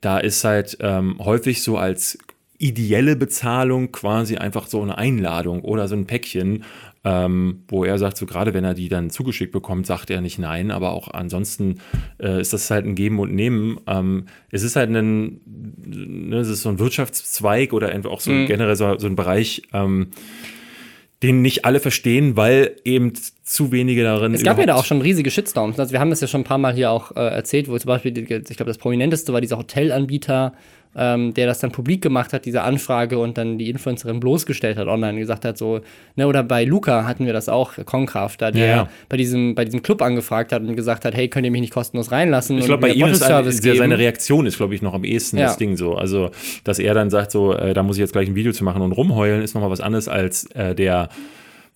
da 0.00 0.18
ist 0.18 0.44
halt 0.44 0.76
ähm, 0.80 1.16
häufig 1.18 1.62
so 1.62 1.78
als 1.78 2.18
ideelle 2.64 3.14
Bezahlung 3.14 3.92
quasi 3.92 4.36
einfach 4.36 4.66
so 4.68 4.80
eine 4.80 4.96
Einladung 4.96 5.60
oder 5.60 5.86
so 5.86 5.94
ein 5.94 6.06
Päckchen, 6.06 6.64
ähm, 7.04 7.62
wo 7.68 7.84
er 7.84 7.98
sagt, 7.98 8.16
so 8.16 8.24
gerade 8.24 8.54
wenn 8.54 8.64
er 8.64 8.72
die 8.72 8.88
dann 8.88 9.10
zugeschickt 9.10 9.52
bekommt, 9.52 9.86
sagt 9.86 10.08
er 10.08 10.22
nicht 10.22 10.38
nein, 10.38 10.70
aber 10.70 10.92
auch 10.92 11.08
ansonsten 11.08 11.80
äh, 12.18 12.40
ist 12.40 12.54
das 12.54 12.70
halt 12.70 12.86
ein 12.86 12.94
Geben 12.94 13.18
und 13.18 13.34
Nehmen. 13.34 13.78
Ähm, 13.86 14.24
es 14.50 14.62
ist 14.62 14.76
halt 14.76 14.88
ein, 14.88 15.40
ne, 15.76 16.38
es 16.38 16.48
ist 16.48 16.62
so 16.62 16.70
ein 16.70 16.78
Wirtschaftszweig 16.78 17.74
oder 17.74 17.90
einfach 17.90 18.10
auch 18.10 18.20
so 18.20 18.30
mhm. 18.30 18.46
generell 18.46 18.76
so, 18.76 18.98
so, 18.98 19.08
ein 19.08 19.16
Bereich, 19.16 19.62
ähm, 19.74 20.08
den 21.22 21.42
nicht 21.42 21.66
alle 21.66 21.80
verstehen, 21.80 22.36
weil 22.36 22.76
eben 22.84 23.12
zu 23.42 23.72
wenige 23.72 24.02
darin. 24.02 24.32
Es 24.32 24.42
gab 24.42 24.58
ja 24.58 24.64
da 24.64 24.74
auch 24.74 24.86
schon 24.86 25.02
riesige 25.02 25.30
Shitstorms. 25.30 25.78
Also 25.78 25.92
wir 25.92 26.00
haben 26.00 26.10
das 26.10 26.22
ja 26.22 26.26
schon 26.26 26.40
ein 26.40 26.44
paar 26.44 26.58
Mal 26.58 26.72
hier 26.72 26.90
auch 26.90 27.14
äh, 27.14 27.20
erzählt, 27.20 27.68
wo 27.68 27.76
zum 27.76 27.88
Beispiel, 27.88 28.16
ich 28.16 28.26
glaube, 28.26 28.64
das 28.64 28.78
prominenteste 28.78 29.34
war 29.34 29.42
dieser 29.42 29.58
Hotelanbieter, 29.58 30.54
ähm, 30.96 31.34
der 31.34 31.46
das 31.46 31.58
dann 31.58 31.72
publik 31.72 32.02
gemacht 32.02 32.32
hat, 32.32 32.44
diese 32.44 32.62
Anfrage 32.62 33.18
und 33.18 33.36
dann 33.36 33.58
die 33.58 33.70
Influencerin 33.70 34.20
bloßgestellt 34.20 34.78
hat 34.78 34.86
online, 34.86 35.18
gesagt 35.18 35.44
hat 35.44 35.58
so, 35.58 35.80
ne, 36.16 36.26
oder 36.26 36.42
bei 36.42 36.64
Luca 36.64 37.06
hatten 37.06 37.26
wir 37.26 37.32
das 37.32 37.48
auch, 37.48 37.72
Concraft, 37.84 38.36
da 38.38 38.50
der 38.50 38.66
ja. 38.66 38.88
bei 39.08 39.16
diesem, 39.16 39.54
bei 39.54 39.64
diesem 39.64 39.82
Club 39.82 40.02
angefragt 40.02 40.52
hat 40.52 40.62
und 40.62 40.74
gesagt 40.76 41.04
hat, 41.04 41.14
hey, 41.14 41.28
könnt 41.28 41.44
ihr 41.44 41.50
mich 41.50 41.60
nicht 41.60 41.72
kostenlos 41.72 42.12
reinlassen? 42.12 42.58
Ich 42.58 42.66
glaube, 42.66 42.82
bei 42.82 42.90
ihm 42.90 43.06
ist 43.06 43.22
ein, 43.22 43.52
seine 43.52 43.98
Reaktion 43.98 44.46
ist, 44.46 44.56
glaube 44.56 44.74
ich, 44.74 44.82
noch 44.82 44.94
am 44.94 45.04
ehesten 45.04 45.38
ja. 45.38 45.46
das 45.46 45.56
Ding 45.56 45.76
so. 45.76 45.94
Also, 45.94 46.30
dass 46.62 46.78
er 46.78 46.94
dann 46.94 47.10
sagt 47.10 47.30
so, 47.30 47.54
äh, 47.54 47.74
da 47.74 47.82
muss 47.82 47.96
ich 47.96 48.00
jetzt 48.00 48.12
gleich 48.12 48.28
ein 48.28 48.34
Video 48.34 48.52
zu 48.52 48.64
machen 48.64 48.82
und 48.82 48.92
rumheulen, 48.92 49.42
ist 49.42 49.54
nochmal 49.54 49.70
was 49.70 49.80
anderes 49.80 50.08
als 50.08 50.44
äh, 50.52 50.74
der 50.74 51.08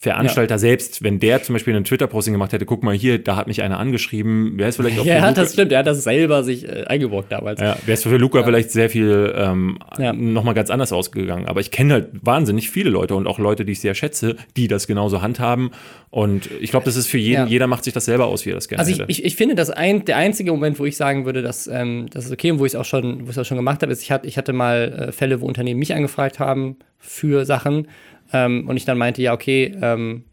Veranstalter 0.01 0.55
ja. 0.55 0.59
selbst, 0.59 1.03
wenn 1.03 1.19
der 1.19 1.43
zum 1.43 1.55
Beispiel 1.55 1.75
einen 1.75 1.85
Twitter-Posting 1.85 2.33
gemacht 2.33 2.53
hätte, 2.53 2.65
guck 2.65 2.85
mal 2.85 2.95
hier, 2.95 3.19
da 3.19 3.35
hat 3.35 3.49
mich 3.49 3.63
einer 3.63 3.81
angeschrieben, 3.81 4.57
wäre 4.57 4.69
es 4.69 4.77
vielleicht 4.77 4.97
auch 5.01 5.05
Ja, 5.05 5.17
Luca, 5.17 5.33
das 5.33 5.55
stimmt, 5.55 5.73
er 5.73 5.81
hat 5.81 5.89
das 5.89 6.05
selber 6.05 6.45
sich 6.45 6.69
äh, 6.69 6.85
eingebrockt 6.85 7.33
damals. 7.33 7.61
Ja, 7.61 7.77
wäre 7.85 7.95
es 7.95 8.05
für 8.05 8.17
Luca 8.17 8.39
ja. 8.39 8.45
vielleicht 8.45 8.71
sehr 8.71 8.91
viel 8.91 9.35
ähm, 9.37 9.81
ja. 9.99 10.13
nochmal 10.13 10.55
ganz 10.55 10.71
anders 10.71 10.93
ausgegangen. 10.93 11.47
Aber 11.47 11.61
ich 11.61 11.73
kenne 11.73 11.95
halt 11.95 12.11
wahnsinnig 12.23 12.71
viele 12.71 12.91
Leute 12.91 13.17
und 13.17 13.27
auch 13.27 13.41
Leute, 13.41 13.65
die 13.65 13.73
ich 13.73 13.81
sehr 13.81 13.97
schätze, 13.97 14.37
die 14.57 14.69
das 14.69 14.87
genauso 14.87 15.21
handhaben. 15.21 15.73
Und 16.11 16.49
ich 16.61 16.71
glaube, 16.71 16.85
das 16.85 16.95
ist 16.95 17.09
für 17.09 17.19
jeden, 17.19 17.43
ja. 17.43 17.47
jeder 17.47 17.67
macht 17.67 17.83
sich 17.83 17.93
das 17.93 18.05
selber 18.05 18.27
aus, 18.27 18.47
wie 18.47 18.51
er 18.51 18.55
das 18.55 18.69
gerne 18.69 18.79
Also 18.79 18.93
ich, 18.93 19.09
ich, 19.09 19.25
ich, 19.25 19.35
finde, 19.35 19.57
dass 19.57 19.71
ein, 19.71 20.05
der 20.05 20.17
einzige 20.17 20.53
Moment, 20.53 20.79
wo 20.79 20.85
ich 20.85 20.97
sagen 20.97 21.25
würde, 21.25 21.43
dass 21.43 21.67
ähm, 21.67 22.07
das 22.13 22.27
ist 22.27 22.31
okay 22.31 22.53
und 22.53 22.61
wo 22.61 22.67
ich 22.67 22.75
es 22.75 22.77
auch 22.77 22.85
schon, 22.85 23.27
wo 23.27 23.33
ich 23.33 23.41
auch 23.41 23.45
schon 23.45 23.57
gemacht 23.57 23.83
habe, 23.83 23.91
ist, 23.91 24.03
ich 24.03 24.13
hatte, 24.13 24.29
ich 24.29 24.39
hatte 24.39 24.53
mal 24.53 25.09
äh, 25.09 25.13
Fälle, 25.13 25.41
wo 25.41 25.47
Unternehmen 25.47 25.81
mich 25.81 25.93
angefragt 25.93 26.39
haben 26.39 26.77
für 26.99 27.45
Sachen 27.45 27.89
ähm, 28.33 28.69
und 28.69 28.77
ich 28.77 28.85
dann 28.85 28.99
meinte, 28.99 29.23
ja, 29.23 29.33
okay, 29.33 29.75
ähm, 29.81 30.25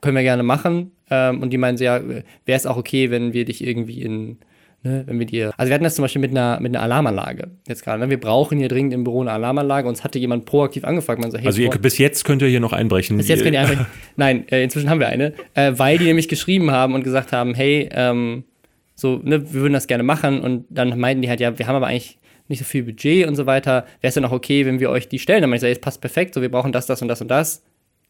können 0.00 0.16
wir 0.16 0.22
gerne 0.22 0.42
machen. 0.42 0.92
Ähm, 1.10 1.42
und 1.42 1.50
die 1.50 1.58
meinen 1.58 1.76
so, 1.76 1.84
ja, 1.84 2.00
wäre 2.00 2.24
es 2.46 2.66
auch 2.66 2.76
okay, 2.76 3.10
wenn 3.10 3.32
wir 3.32 3.44
dich 3.44 3.66
irgendwie 3.66 4.02
in, 4.02 4.38
ne, 4.82 5.04
wenn 5.06 5.18
wir 5.18 5.26
dir. 5.26 5.52
Also 5.56 5.70
wir 5.70 5.74
hatten 5.74 5.84
das 5.84 5.94
zum 5.94 6.02
Beispiel 6.02 6.20
mit 6.20 6.30
einer, 6.30 6.60
mit 6.60 6.74
einer 6.74 6.82
Alarmanlage 6.82 7.48
jetzt 7.66 7.82
gerade. 7.82 8.00
Ne? 8.00 8.10
Wir 8.10 8.20
brauchen 8.20 8.58
hier 8.58 8.68
dringend 8.68 8.92
im 8.92 9.04
Büro 9.04 9.22
eine 9.22 9.32
Alarmanlage. 9.32 9.88
Uns 9.88 10.04
hatte 10.04 10.18
jemand 10.18 10.44
proaktiv 10.44 10.84
angefragt. 10.84 11.20
Man 11.20 11.30
so, 11.30 11.38
hey, 11.38 11.46
also 11.46 11.60
ihr, 11.60 11.70
bis 11.70 11.98
jetzt 11.98 12.24
könnt 12.24 12.42
ihr 12.42 12.48
hier 12.48 12.60
noch 12.60 12.72
einbrechen. 12.72 13.16
Bis 13.16 13.28
jetzt 13.28 13.42
könnt 13.42 13.54
ihr 13.54 13.60
einbrechen. 13.60 13.86
Nein, 14.16 14.46
äh, 14.48 14.62
inzwischen 14.62 14.90
haben 14.90 15.00
wir 15.00 15.08
eine, 15.08 15.32
äh, 15.54 15.72
weil 15.76 15.98
die 15.98 16.04
nämlich 16.04 16.28
geschrieben 16.28 16.70
haben 16.70 16.94
und 16.94 17.04
gesagt 17.04 17.32
haben, 17.32 17.54
hey, 17.54 17.88
ähm, 17.92 18.44
so, 18.94 19.20
ne, 19.22 19.52
wir 19.52 19.60
würden 19.60 19.74
das 19.74 19.86
gerne 19.86 20.02
machen. 20.02 20.40
Und 20.40 20.66
dann 20.68 20.98
meinten 20.98 21.22
die 21.22 21.30
halt, 21.30 21.40
ja, 21.40 21.58
wir 21.58 21.66
haben 21.66 21.76
aber 21.76 21.86
eigentlich 21.86 22.18
nicht 22.48 22.58
so 22.58 22.64
viel 22.64 22.82
Budget 22.82 23.26
und 23.26 23.36
so 23.36 23.46
weiter. 23.46 23.86
Wäre 24.00 24.08
es 24.08 24.14
denn 24.14 24.24
auch 24.24 24.32
okay, 24.32 24.66
wenn 24.66 24.80
wir 24.80 24.90
euch 24.90 25.08
die 25.08 25.18
stellen? 25.18 25.42
Dann 25.42 25.50
meinte 25.50 25.66
ich, 25.66 25.72
es 25.72 25.80
passt 25.80 26.00
perfekt, 26.00 26.34
so 26.34 26.42
wir 26.42 26.50
brauchen 26.50 26.72
das, 26.72 26.86
das 26.86 27.02
und 27.02 27.08
das 27.08 27.20
und 27.20 27.28
das 27.28 27.62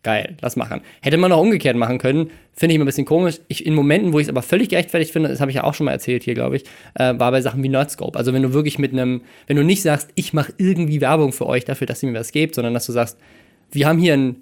geil, 0.03 0.37
lass 0.41 0.57
machen. 0.57 0.81
Hätte 1.01 1.17
man 1.17 1.33
auch 1.33 1.41
umgekehrt 1.41 1.77
machen 1.77 1.99
können, 1.99 2.31
finde 2.55 2.73
ich 2.73 2.77
immer 2.77 2.85
ein 2.85 2.87
bisschen 2.87 3.05
komisch. 3.05 3.41
Ich, 3.49 3.67
in 3.67 3.75
Momenten, 3.75 4.13
wo 4.13 4.19
ich 4.19 4.27
es 4.27 4.29
aber 4.31 4.43
völlig 4.43 4.69
gerechtfertigt 4.69 5.13
finde, 5.13 5.29
das 5.29 5.41
habe 5.41 5.51
ich 5.51 5.57
ja 5.57 5.65
auch 5.65 5.75
schon 5.75 5.87
mal 5.87 5.93
erzählt 5.93 6.23
hier, 6.23 6.35
glaube 6.35 6.57
ich, 6.57 6.65
äh, 6.95 7.19
war 7.19 7.31
bei 7.31 7.41
Sachen 7.41 7.63
wie 7.63 7.69
Nerdscope. 7.69 8.17
Also 8.17 8.33
wenn 8.33 8.43
du 8.43 8.53
wirklich 8.53 8.79
mit 8.79 8.93
einem, 8.93 9.23
wenn 9.47 9.57
du 9.57 9.65
nicht 9.65 9.83
sagst, 9.83 10.11
ich 10.15 10.33
mache 10.33 10.53
irgendwie 10.57 11.01
Werbung 11.01 11.33
für 11.33 11.47
euch 11.47 11.65
dafür, 11.65 11.87
dass 11.87 12.03
ihr 12.03 12.11
mir 12.11 12.19
was 12.19 12.33
gebt, 12.33 12.55
sondern 12.55 12.75
dass 12.75 12.87
du 12.87 12.93
sagst, 12.93 13.19
wir 13.71 13.87
haben 13.87 13.99
hier 13.99 14.15
ein 14.15 14.37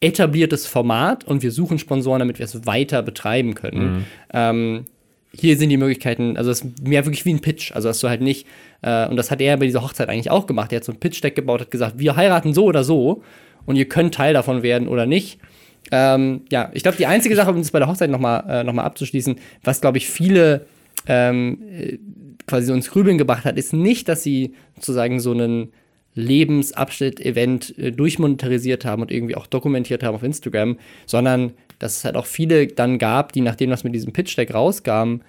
etabliertes 0.00 0.66
Format 0.66 1.24
und 1.24 1.42
wir 1.42 1.52
suchen 1.52 1.78
Sponsoren, 1.78 2.20
damit 2.20 2.38
wir 2.38 2.44
es 2.44 2.66
weiter 2.66 3.02
betreiben 3.02 3.54
können. 3.54 3.96
Mhm. 3.96 4.04
Ähm, 4.32 4.84
hier 5.34 5.56
sind 5.56 5.68
die 5.68 5.76
Möglichkeiten, 5.76 6.36
also 6.36 6.50
es 6.50 6.62
ist 6.62 6.86
mehr 6.86 7.04
wirklich 7.04 7.24
wie 7.24 7.34
ein 7.34 7.40
Pitch. 7.40 7.72
Also 7.72 7.88
dass 7.88 8.00
du 8.00 8.08
halt 8.08 8.20
nicht, 8.20 8.46
äh, 8.82 9.06
und 9.08 9.16
das 9.16 9.30
hat 9.30 9.40
er 9.40 9.56
bei 9.56 9.66
dieser 9.66 9.82
Hochzeit 9.82 10.08
eigentlich 10.08 10.30
auch 10.30 10.46
gemacht. 10.46 10.72
Er 10.72 10.76
hat 10.76 10.84
so 10.84 10.92
ein 10.92 11.00
Pitch-Deck 11.00 11.34
gebaut, 11.34 11.60
hat 11.60 11.70
gesagt, 11.70 11.98
wir 11.98 12.16
heiraten 12.16 12.54
so 12.54 12.64
oder 12.64 12.84
so 12.84 13.22
und 13.66 13.76
ihr 13.76 13.88
könnt 13.88 14.14
Teil 14.14 14.34
davon 14.34 14.62
werden 14.62 14.88
oder 14.88 15.06
nicht. 15.06 15.38
Ähm, 15.90 16.42
ja, 16.50 16.70
ich 16.74 16.82
glaube, 16.82 16.98
die 16.98 17.06
einzige 17.06 17.36
Sache, 17.36 17.50
um 17.50 17.58
es 17.58 17.70
bei 17.70 17.78
der 17.78 17.88
Hochzeit 17.88 18.10
nochmal 18.10 18.44
äh, 18.48 18.64
noch 18.64 18.76
abzuschließen, 18.76 19.36
was, 19.64 19.80
glaube 19.80 19.98
ich, 19.98 20.08
viele 20.08 20.66
ähm, 21.06 21.58
äh, 21.70 21.98
quasi 22.46 22.66
so 22.66 22.74
ins 22.74 22.90
Grübeln 22.90 23.18
gebracht 23.18 23.44
hat, 23.44 23.56
ist 23.56 23.72
nicht, 23.72 24.08
dass 24.08 24.22
sie 24.22 24.54
sozusagen 24.76 25.20
so 25.20 25.32
einen 25.32 25.72
Lebensabschnitt-Event 26.14 27.78
äh, 27.78 27.92
durchmonetarisiert 27.92 28.84
haben 28.84 29.02
und 29.02 29.10
irgendwie 29.10 29.36
auch 29.36 29.46
dokumentiert 29.46 30.02
haben 30.02 30.14
auf 30.14 30.22
Instagram, 30.22 30.78
sondern 31.06 31.52
dass 31.78 31.98
es 31.98 32.04
halt 32.04 32.16
auch 32.16 32.26
viele 32.26 32.66
dann 32.68 32.98
gab, 32.98 33.32
die 33.32 33.40
nachdem 33.40 33.70
das 33.70 33.84
mit 33.84 33.94
diesem 33.94 34.12
Pitch-Deck 34.12 34.52
rauskam, 34.52 35.20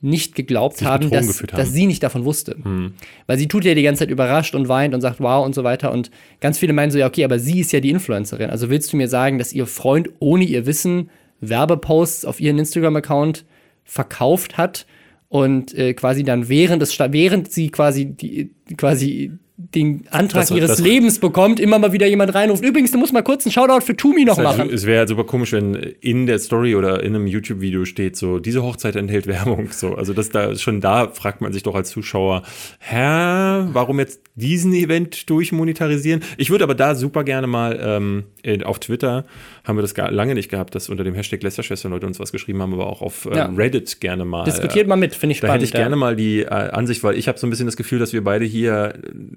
nicht 0.00 0.34
geglaubt 0.34 0.82
haben 0.82 1.10
dass, 1.10 1.40
haben, 1.40 1.46
dass 1.56 1.72
sie 1.72 1.86
nicht 1.86 2.02
davon 2.02 2.24
wusste. 2.24 2.56
Hm. 2.62 2.94
Weil 3.26 3.38
sie 3.38 3.48
tut 3.48 3.64
ja 3.64 3.74
die 3.74 3.82
ganze 3.82 4.00
Zeit 4.00 4.10
überrascht 4.10 4.54
und 4.54 4.68
weint 4.68 4.94
und 4.94 5.00
sagt 5.00 5.20
wow 5.20 5.44
und 5.44 5.54
so 5.54 5.64
weiter. 5.64 5.90
Und 5.90 6.10
ganz 6.40 6.58
viele 6.58 6.72
meinen 6.72 6.90
so, 6.90 6.98
ja, 6.98 7.06
okay, 7.06 7.24
aber 7.24 7.38
sie 7.38 7.60
ist 7.60 7.72
ja 7.72 7.80
die 7.80 7.90
Influencerin. 7.90 8.50
Also 8.50 8.70
willst 8.70 8.92
du 8.92 8.96
mir 8.96 9.08
sagen, 9.08 9.38
dass 9.38 9.52
ihr 9.52 9.66
Freund 9.66 10.10
ohne 10.20 10.44
ihr 10.44 10.66
Wissen 10.66 11.10
Werbeposts 11.40 12.24
auf 12.24 12.40
ihren 12.40 12.58
Instagram-Account 12.58 13.44
verkauft 13.84 14.56
hat 14.56 14.86
und 15.28 15.74
äh, 15.74 15.94
quasi 15.94 16.22
dann 16.22 16.48
während 16.48 16.82
des 16.82 16.98
während 16.98 17.50
sie 17.50 17.70
quasi 17.70 18.06
die 18.06 18.50
quasi 18.76 19.32
den 19.60 20.04
Antrag 20.10 20.42
das, 20.42 20.50
ihres 20.52 20.70
das, 20.70 20.78
Lebens 20.78 21.18
bekommt, 21.18 21.58
immer 21.58 21.80
mal 21.80 21.92
wieder 21.92 22.06
jemand 22.06 22.32
reinruft. 22.32 22.64
Übrigens, 22.64 22.92
du 22.92 22.98
musst 22.98 23.12
mal 23.12 23.22
kurz 23.22 23.44
einen 23.44 23.52
Shoutout 23.52 23.84
für 23.84 23.96
Tumi 23.96 24.24
noch 24.24 24.38
machen. 24.38 24.60
Halt, 24.60 24.72
es 24.72 24.86
wäre 24.86 25.00
halt 25.00 25.08
super 25.08 25.24
komisch, 25.24 25.50
wenn 25.50 25.74
in 25.74 26.26
der 26.26 26.38
Story 26.38 26.76
oder 26.76 27.02
in 27.02 27.16
einem 27.16 27.26
YouTube-Video 27.26 27.84
steht, 27.84 28.16
so, 28.16 28.38
diese 28.38 28.62
Hochzeit 28.62 28.94
enthält 28.94 29.26
Werbung. 29.26 29.70
So, 29.72 29.96
also 29.96 30.12
das 30.12 30.30
da 30.30 30.54
schon 30.54 30.80
da 30.80 31.08
fragt 31.08 31.40
man 31.40 31.52
sich 31.52 31.64
doch 31.64 31.74
als 31.74 31.90
Zuschauer, 31.90 32.44
hä, 32.78 33.66
warum 33.72 33.98
jetzt 33.98 34.20
diesen 34.38 34.72
Event 34.72 35.28
durchmonetarisieren. 35.28 36.22
Ich 36.36 36.50
würde 36.50 36.64
aber 36.64 36.74
da 36.74 36.94
super 36.94 37.24
gerne 37.24 37.46
mal 37.46 37.78
ähm, 37.82 38.24
auf 38.64 38.78
Twitter 38.78 39.24
haben 39.64 39.76
wir 39.76 39.82
das 39.82 39.94
gar 39.94 40.10
lange 40.10 40.34
nicht 40.34 40.48
gehabt, 40.50 40.74
dass 40.74 40.88
unter 40.88 41.04
dem 41.04 41.14
Hashtag 41.14 41.42
Lästerschwestern 41.42 41.92
Leute 41.92 42.06
uns 42.06 42.18
was 42.18 42.32
geschrieben 42.32 42.62
haben, 42.62 42.72
aber 42.72 42.86
auch 42.86 43.02
auf 43.02 43.26
äh, 43.26 43.36
ja. 43.36 43.52
Reddit 43.54 44.00
gerne 44.00 44.24
mal. 44.24 44.44
Diskutiert 44.44 44.88
mal 44.88 44.96
mit, 44.96 45.14
finde 45.14 45.32
ich 45.32 45.38
spannend. 45.38 45.50
Da 45.50 45.54
hätte 45.56 45.64
ich 45.66 45.72
ja. 45.72 45.80
gerne 45.80 45.96
mal 45.96 46.16
die 46.16 46.40
äh, 46.40 46.48
Ansicht, 46.48 47.04
weil 47.04 47.18
ich 47.18 47.28
habe 47.28 47.38
so 47.38 47.46
ein 47.46 47.50
bisschen 47.50 47.66
das 47.66 47.76
Gefühl, 47.76 47.98
dass 47.98 48.14
wir 48.14 48.24
beide 48.24 48.46
hier 48.46 48.94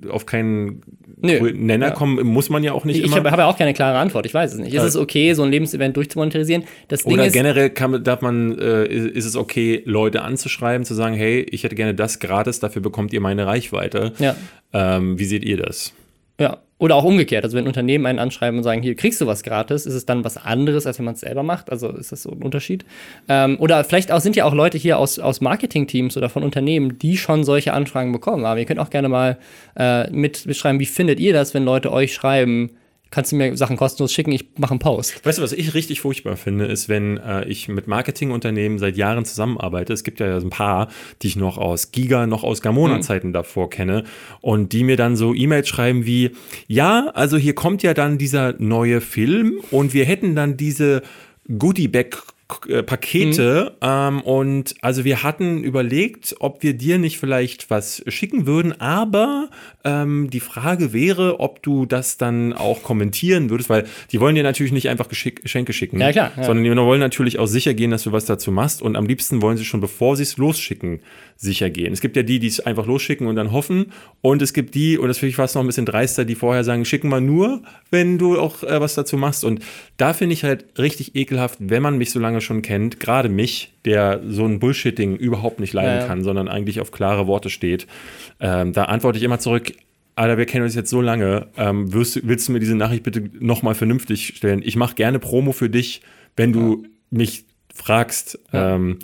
auf 0.09 0.25
keinen 0.25 0.83
Nö. 1.21 1.51
Nenner 1.53 1.87
ja. 1.87 1.91
kommen, 1.91 2.25
muss 2.25 2.49
man 2.49 2.63
ja 2.63 2.71
auch 2.71 2.85
nicht. 2.85 3.03
Ich 3.03 3.13
habe 3.13 3.29
hab 3.29 3.39
ja 3.39 3.45
auch 3.45 3.57
keine 3.57 3.73
klare 3.73 3.97
Antwort, 3.97 4.25
ich 4.25 4.33
weiß 4.33 4.53
es 4.53 4.59
nicht. 4.59 4.73
Ist 4.73 4.83
es 4.83 4.95
okay, 4.95 5.33
so 5.33 5.43
ein 5.43 5.51
Lebensevent 5.51 5.97
durchzumonetarisieren? 5.97 6.63
Das 6.87 7.03
Ding 7.03 7.13
Oder 7.13 7.25
ist, 7.25 7.33
generell 7.33 7.69
kann, 7.69 8.01
darf 8.03 8.21
man, 8.21 8.57
äh, 8.57 8.85
ist 8.85 9.25
es 9.25 9.35
okay, 9.35 9.81
Leute 9.85 10.21
anzuschreiben, 10.21 10.85
zu 10.85 10.93
sagen, 10.93 11.15
hey, 11.15 11.41
ich 11.41 11.63
hätte 11.63 11.75
gerne 11.75 11.93
das 11.93 12.19
gratis, 12.19 12.61
dafür 12.61 12.81
bekommt 12.81 13.11
ihr 13.11 13.19
meine 13.19 13.47
Reichweite. 13.47 14.13
Ja. 14.19 14.35
Ähm, 14.73 15.19
wie 15.19 15.25
seht 15.25 15.43
ihr 15.43 15.57
das? 15.57 15.93
Ja, 16.39 16.57
oder 16.81 16.95
auch 16.95 17.03
umgekehrt. 17.03 17.43
Also 17.43 17.55
wenn 17.55 17.67
Unternehmen 17.67 18.07
einen 18.07 18.17
anschreiben 18.17 18.57
und 18.57 18.63
sagen, 18.63 18.81
hier 18.81 18.95
kriegst 18.95 19.21
du 19.21 19.27
was 19.27 19.43
gratis, 19.43 19.85
ist 19.85 19.93
es 19.93 20.07
dann 20.07 20.23
was 20.23 20.37
anderes, 20.37 20.87
als 20.87 20.97
wenn 20.97 21.05
man 21.05 21.13
es 21.13 21.19
selber 21.19 21.43
macht. 21.43 21.71
Also 21.71 21.89
ist 21.89 22.11
das 22.11 22.23
so 22.23 22.31
ein 22.31 22.41
Unterschied. 22.41 22.83
Ähm, 23.29 23.57
oder 23.59 23.83
vielleicht 23.83 24.11
auch 24.11 24.21
sind 24.21 24.35
ja 24.35 24.45
auch 24.45 24.53
Leute 24.55 24.79
hier 24.79 24.97
aus, 24.97 25.19
aus 25.19 25.41
Marketing-Teams 25.41 26.17
oder 26.17 26.29
von 26.29 26.41
Unternehmen, 26.41 26.97
die 26.97 27.17
schon 27.17 27.43
solche 27.43 27.73
Anfragen 27.73 28.11
bekommen 28.11 28.47
haben. 28.47 28.57
Ihr 28.57 28.65
könnt 28.65 28.79
auch 28.79 28.89
gerne 28.89 29.09
mal 29.09 29.37
äh, 29.77 30.09
mit 30.09 30.47
beschreiben, 30.47 30.79
wie 30.79 30.87
findet 30.87 31.19
ihr 31.19 31.33
das, 31.33 31.53
wenn 31.53 31.65
Leute 31.65 31.91
euch 31.91 32.15
schreiben, 32.15 32.71
kannst 33.11 33.33
du 33.33 33.35
mir 33.35 33.55
Sachen 33.57 33.77
kostenlos 33.77 34.11
schicken, 34.13 34.31
ich 34.31 34.45
mache 34.57 34.71
einen 34.71 34.79
Post. 34.79 35.23
Weißt 35.25 35.37
du, 35.37 35.43
was 35.43 35.51
ich 35.51 35.73
richtig 35.73 36.01
furchtbar 36.01 36.37
finde, 36.37 36.65
ist, 36.65 36.89
wenn 36.89 37.17
äh, 37.17 37.45
ich 37.45 37.67
mit 37.67 37.87
Marketingunternehmen 37.87 38.79
seit 38.79 38.97
Jahren 38.97 39.25
zusammenarbeite. 39.25 39.93
Es 39.93 40.03
gibt 40.03 40.19
ja 40.19 40.37
ein 40.37 40.49
paar, 40.49 40.87
die 41.21 41.27
ich 41.27 41.35
noch 41.35 41.57
aus 41.57 41.91
Giga, 41.91 42.25
noch 42.25 42.43
aus 42.43 42.61
Gamona-Zeiten 42.61 43.27
mhm. 43.27 43.33
davor 43.33 43.69
kenne 43.69 44.05
und 44.39 44.71
die 44.73 44.83
mir 44.83 44.95
dann 44.95 45.15
so 45.15 45.35
E-Mails 45.35 45.67
schreiben 45.67 46.05
wie, 46.05 46.31
ja, 46.67 47.11
also 47.13 47.37
hier 47.37 47.53
kommt 47.53 47.83
ja 47.83 47.93
dann 47.93 48.17
dieser 48.17 48.55
neue 48.59 49.01
Film 49.01 49.61
und 49.71 49.93
wir 49.93 50.05
hätten 50.05 50.35
dann 50.35 50.55
diese 50.55 51.03
Goodie-Bag 51.57 52.17
äh, 52.67 52.83
Pakete. 52.83 53.73
Mhm. 53.81 53.87
Ähm, 53.87 54.21
und 54.21 54.75
also 54.81 55.03
wir 55.03 55.23
hatten 55.23 55.63
überlegt, 55.63 56.35
ob 56.39 56.63
wir 56.63 56.73
dir 56.73 56.97
nicht 56.97 57.19
vielleicht 57.19 57.69
was 57.69 58.03
schicken 58.07 58.45
würden, 58.45 58.79
aber 58.79 59.49
ähm, 59.83 60.29
die 60.29 60.39
Frage 60.39 60.93
wäre, 60.93 61.39
ob 61.39 61.61
du 61.63 61.85
das 61.85 62.17
dann 62.17 62.53
auch 62.53 62.83
kommentieren 62.83 63.49
würdest, 63.49 63.69
weil 63.69 63.85
die 64.11 64.19
wollen 64.19 64.35
dir 64.35 64.43
natürlich 64.43 64.71
nicht 64.71 64.89
einfach 64.89 65.09
Geschick 65.09 65.41
Geschenke 65.41 65.73
schicken, 65.73 65.99
ja, 65.99 66.11
klar, 66.11 66.31
ja. 66.35 66.43
sondern 66.43 66.63
die 66.63 66.75
wollen 66.75 66.99
natürlich 66.99 67.39
auch 67.39 67.47
sicher 67.47 67.73
gehen, 67.73 67.91
dass 67.91 68.03
du 68.03 68.11
was 68.11 68.25
dazu 68.25 68.51
machst. 68.51 68.81
Und 68.81 68.95
am 68.95 69.05
liebsten 69.05 69.41
wollen 69.41 69.57
sie 69.57 69.65
schon, 69.65 69.81
bevor 69.81 70.15
sie 70.15 70.23
es 70.23 70.37
losschicken, 70.37 70.99
sicher 71.37 71.69
gehen. 71.69 71.91
Es 71.91 72.01
gibt 72.01 72.15
ja 72.15 72.23
die, 72.23 72.39
die 72.39 72.47
es 72.47 72.59
einfach 72.59 72.85
losschicken 72.85 73.27
und 73.27 73.35
dann 73.35 73.51
hoffen. 73.51 73.91
Und 74.21 74.41
es 74.41 74.53
gibt 74.53 74.75
die, 74.75 74.97
und 74.97 75.07
das 75.07 75.17
finde 75.17 75.31
ich 75.31 75.35
fast 75.35 75.55
noch 75.55 75.63
ein 75.63 75.67
bisschen 75.67 75.87
dreister, 75.87 76.23
die 76.23 76.35
vorher 76.35 76.63
sagen, 76.63 76.85
schicken 76.85 77.09
wir 77.09 77.19
nur, 77.21 77.63
wenn 77.89 78.19
du 78.19 78.39
auch 78.39 78.61
äh, 78.63 78.79
was 78.79 78.93
dazu 78.93 79.17
machst. 79.17 79.43
Und 79.43 79.61
da 79.97 80.13
finde 80.13 80.33
ich 80.33 80.43
halt 80.43 80.65
richtig 80.77 81.15
ekelhaft, 81.15 81.57
wenn 81.59 81.81
man 81.81 81.97
mich 81.97 82.11
so 82.11 82.19
lange 82.19 82.40
schon 82.41 82.61
kennt, 82.61 82.99
gerade 82.99 83.29
mich, 83.29 83.73
der 83.85 84.21
so 84.27 84.45
ein 84.45 84.59
Bullshitting 84.59 85.15
überhaupt 85.15 85.59
nicht 85.59 85.73
leiden 85.73 86.01
ja. 86.01 86.07
kann, 86.07 86.23
sondern 86.23 86.47
eigentlich 86.47 86.79
auf 86.81 86.91
klare 86.91 87.27
Worte 87.27 87.49
steht. 87.49 87.87
Ähm, 88.39 88.73
da 88.73 88.85
antworte 88.85 89.17
ich 89.17 89.23
immer 89.23 89.39
zurück, 89.39 89.73
Alter, 90.15 90.37
wir 90.37 90.45
kennen 90.45 90.65
uns 90.65 90.75
jetzt 90.75 90.89
so 90.89 91.01
lange. 91.01 91.47
Ähm, 91.57 91.93
wirst, 91.93 92.27
willst 92.27 92.47
du 92.47 92.51
mir 92.51 92.59
diese 92.59 92.75
Nachricht 92.75 93.03
bitte 93.03 93.29
nochmal 93.39 93.75
vernünftig 93.75 94.33
stellen? 94.35 94.61
Ich 94.63 94.75
mache 94.75 94.95
gerne 94.95 95.19
Promo 95.19 95.51
für 95.51 95.69
dich, 95.69 96.01
wenn 96.35 96.51
du 96.51 96.83
ja. 96.83 96.89
mich 97.11 97.45
fragst. 97.73 98.37
Ja. 98.51 98.75
Ähm, 98.75 98.99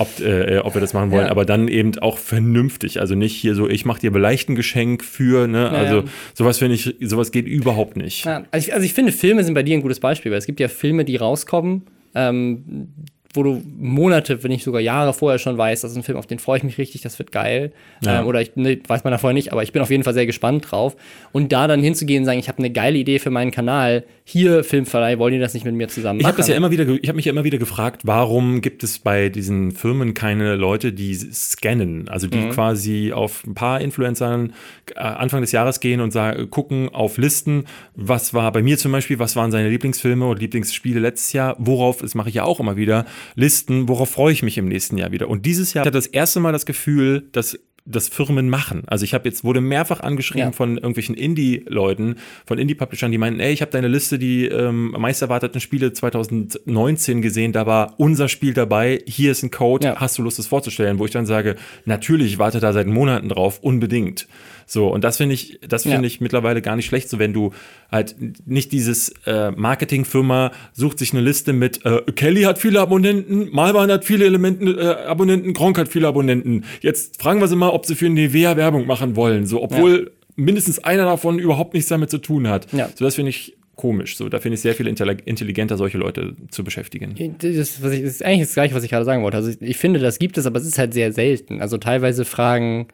ob, 0.00 0.18
äh, 0.20 0.58
ob 0.58 0.74
wir 0.74 0.80
das 0.80 0.94
machen 0.94 1.10
wollen, 1.10 1.26
ja. 1.26 1.30
aber 1.30 1.44
dann 1.44 1.68
eben 1.68 1.98
auch 1.98 2.16
vernünftig. 2.16 3.00
Also 3.00 3.14
nicht 3.14 3.36
hier 3.36 3.54
so, 3.54 3.68
ich 3.68 3.84
mache 3.84 4.00
dir 4.00 4.12
vielleicht 4.12 4.48
ein 4.48 4.54
Geschenk 4.54 5.04
für, 5.04 5.46
ne? 5.46 5.64
Ja, 5.64 5.70
also 5.70 6.04
sowas 6.32 6.58
finde 6.58 6.76
ich, 6.76 6.96
sowas 7.00 7.32
geht 7.32 7.46
überhaupt 7.46 7.96
nicht. 7.96 8.26
Also 8.26 8.46
ich, 8.56 8.72
also, 8.72 8.86
ich, 8.86 8.94
finde, 8.94 9.12
Filme 9.12 9.44
sind 9.44 9.52
bei 9.52 9.62
dir 9.62 9.76
ein 9.76 9.82
gutes 9.82 10.00
Beispiel, 10.00 10.32
weil 10.32 10.38
es 10.38 10.46
gibt 10.46 10.58
ja 10.58 10.68
Filme, 10.68 11.04
die 11.04 11.16
rauskommen, 11.16 11.82
ähm, 12.14 12.94
wo 13.32 13.42
du 13.42 13.62
Monate, 13.78 14.42
wenn 14.42 14.50
nicht 14.50 14.64
sogar 14.64 14.80
Jahre 14.80 15.12
vorher 15.12 15.38
schon 15.38 15.56
weißt, 15.56 15.84
das 15.84 15.92
ist 15.92 15.96
ein 15.96 16.02
Film, 16.02 16.18
auf 16.18 16.26
den 16.26 16.38
freue 16.38 16.58
ich 16.58 16.64
mich 16.64 16.78
richtig, 16.78 17.02
das 17.02 17.18
wird 17.18 17.30
geil. 17.30 17.72
Ja. 18.04 18.20
Ähm, 18.20 18.26
oder 18.26 18.40
ich 18.40 18.56
ne, 18.56 18.80
weiß 18.86 19.04
man 19.04 19.12
da 19.12 19.18
vorher 19.18 19.34
nicht, 19.34 19.52
aber 19.52 19.62
ich 19.62 19.72
bin 19.72 19.82
auf 19.82 19.90
jeden 19.90 20.02
Fall 20.02 20.14
sehr 20.14 20.26
gespannt 20.26 20.70
drauf. 20.70 20.96
Und 21.32 21.52
da 21.52 21.68
dann 21.68 21.82
hinzugehen 21.82 22.22
und 22.22 22.26
sagen, 22.26 22.40
ich 22.40 22.48
habe 22.48 22.58
eine 22.58 22.70
geile 22.70 22.98
Idee 22.98 23.18
für 23.20 23.30
meinen 23.30 23.52
Kanal, 23.52 24.04
hier 24.24 24.62
Filmverleih, 24.64 25.18
wollen 25.18 25.34
die 25.34 25.38
das 25.40 25.54
nicht 25.54 25.64
mit 25.64 25.74
mir 25.74 25.88
zusammen 25.88 26.18
machen? 26.18 26.20
Ich 26.20 26.26
habe 26.26 26.36
das 26.36 26.48
ja 26.48 26.54
immer 26.54 26.70
wieder, 26.70 26.88
ich 26.88 27.08
habe 27.08 27.16
mich 27.16 27.24
ja 27.24 27.32
immer 27.32 27.44
wieder 27.44 27.58
gefragt, 27.58 28.02
warum 28.04 28.60
gibt 28.60 28.82
es 28.82 28.98
bei 28.98 29.28
diesen 29.28 29.72
Firmen 29.72 30.14
keine 30.14 30.56
Leute, 30.56 30.92
die 30.92 31.14
scannen, 31.14 32.08
also 32.08 32.26
die 32.26 32.38
mhm. 32.38 32.50
quasi 32.50 33.12
auf 33.12 33.44
ein 33.44 33.54
paar 33.54 33.80
Influencern 33.80 34.52
äh, 34.94 35.00
Anfang 35.00 35.40
des 35.40 35.52
Jahres 35.52 35.80
gehen 35.80 36.00
und 36.00 36.12
sagen, 36.12 36.48
gucken 36.50 36.88
auf 36.88 37.16
Listen, 37.16 37.64
was 37.94 38.34
war 38.34 38.50
bei 38.52 38.62
mir 38.62 38.78
zum 38.78 38.92
Beispiel, 38.92 39.18
was 39.18 39.36
waren 39.36 39.50
seine 39.50 39.68
Lieblingsfilme 39.68 40.24
oder 40.24 40.40
Lieblingsspiele 40.40 41.00
letztes 41.00 41.32
Jahr, 41.32 41.56
worauf, 41.58 41.98
das 41.98 42.14
mache 42.14 42.28
ich 42.28 42.36
ja 42.36 42.44
auch 42.44 42.60
immer 42.60 42.76
wieder, 42.76 43.06
Listen, 43.34 43.88
worauf 43.88 44.10
freue 44.10 44.32
ich 44.32 44.42
mich 44.42 44.58
im 44.58 44.68
nächsten 44.68 44.98
Jahr 44.98 45.12
wieder. 45.12 45.28
Und 45.28 45.46
dieses 45.46 45.74
Jahr 45.74 45.84
hat 45.84 45.94
das 45.94 46.06
erste 46.06 46.40
Mal 46.40 46.52
das 46.52 46.66
Gefühl, 46.66 47.28
dass 47.32 47.58
das 47.84 48.08
Firmen 48.08 48.48
machen. 48.48 48.82
Also 48.86 49.04
ich 49.04 49.14
habe 49.14 49.28
jetzt 49.28 49.44
wurde 49.44 49.60
mehrfach 49.60 50.00
angeschrieben 50.00 50.50
ja. 50.50 50.52
von 50.52 50.76
irgendwelchen 50.76 51.14
Indie-Leuten, 51.14 52.16
von 52.46 52.58
Indie-Publishern, 52.58 53.10
die 53.10 53.18
meinten, 53.18 53.40
ey, 53.40 53.52
ich 53.52 53.62
habe 53.62 53.70
deine 53.70 53.88
Liste, 53.88 54.18
die 54.18 54.46
ähm, 54.46 54.94
meist 54.98 55.22
erwarteten 55.22 55.60
Spiele 55.60 55.92
2019 55.92 57.22
gesehen, 57.22 57.52
da 57.52 57.66
war 57.66 57.94
unser 57.98 58.28
Spiel 58.28 58.54
dabei, 58.54 59.00
hier 59.06 59.32
ist 59.32 59.42
ein 59.42 59.50
Code, 59.50 59.86
ja. 59.86 59.96
hast 59.96 60.18
du 60.18 60.22
Lust, 60.22 60.38
das 60.38 60.46
vorzustellen? 60.46 60.98
Wo 60.98 61.04
ich 61.04 61.10
dann 61.10 61.26
sage, 61.26 61.56
natürlich, 61.84 62.32
ich 62.32 62.38
warte 62.38 62.60
da 62.60 62.72
seit 62.72 62.86
Monaten 62.86 63.28
drauf, 63.28 63.58
unbedingt. 63.60 64.26
So, 64.70 64.86
und 64.86 65.02
das 65.02 65.16
finde 65.16 65.34
ich, 65.34 65.58
das 65.66 65.82
finde 65.82 65.96
ja. 65.96 66.04
ich 66.04 66.20
mittlerweile 66.20 66.62
gar 66.62 66.76
nicht 66.76 66.86
schlecht, 66.86 67.08
so 67.08 67.18
wenn 67.18 67.32
du 67.32 67.52
halt 67.90 68.14
nicht 68.46 68.70
dieses 68.70 69.08
äh, 69.26 69.50
Marketingfirma 69.50 70.52
sucht 70.72 71.00
sich 71.00 71.12
eine 71.12 71.22
Liste 71.22 71.52
mit 71.52 71.84
äh, 71.84 72.02
Kelly 72.14 72.42
hat 72.42 72.60
viele 72.60 72.80
Abonnenten, 72.80 73.48
Malwan 73.50 73.90
hat 73.90 74.04
viele 74.04 74.26
Elementen, 74.26 74.78
äh, 74.78 74.82
Abonnenten, 74.82 75.54
Gronk 75.54 75.76
hat 75.76 75.88
viele 75.88 76.06
Abonnenten. 76.06 76.64
Jetzt 76.82 77.20
fragen 77.20 77.40
wir 77.40 77.48
sie 77.48 77.56
mal, 77.56 77.69
ob 77.72 77.86
sie 77.86 77.94
für 77.94 78.08
Nivea 78.08 78.56
Werbung 78.56 78.86
machen 78.86 79.16
wollen, 79.16 79.46
so, 79.46 79.62
obwohl 79.62 80.04
ja. 80.04 80.26
mindestens 80.36 80.78
einer 80.78 81.04
davon 81.04 81.38
überhaupt 81.38 81.74
nichts 81.74 81.88
damit 81.88 82.10
zu 82.10 82.18
tun 82.18 82.48
hat. 82.48 82.72
Ja. 82.72 82.88
So, 82.94 83.04
das 83.04 83.14
finde 83.14 83.30
ich 83.30 83.56
komisch. 83.80 84.16
So, 84.16 84.28
da 84.28 84.40
finde 84.40 84.56
ich 84.56 84.60
sehr 84.60 84.74
viel 84.74 84.86
intelligenter, 84.86 85.78
solche 85.78 85.96
Leute 85.96 86.36
zu 86.50 86.62
beschäftigen. 86.64 87.14
Das, 87.38 87.82
was 87.82 87.92
ich, 87.92 88.02
das 88.02 88.10
ist 88.10 88.24
eigentlich 88.24 88.40
das 88.40 88.52
Gleiche, 88.52 88.74
was 88.74 88.84
ich 88.84 88.90
gerade 88.90 89.06
sagen 89.06 89.22
wollte. 89.22 89.38
Also 89.38 89.48
ich, 89.48 89.60
ich 89.62 89.78
finde, 89.78 90.00
das 90.00 90.18
gibt 90.18 90.36
es, 90.36 90.44
aber 90.44 90.58
es 90.58 90.66
ist 90.66 90.78
halt 90.78 90.92
sehr 90.92 91.12
selten. 91.12 91.62
Also 91.62 91.78
teilweise 91.78 92.26
fragen 92.26 92.88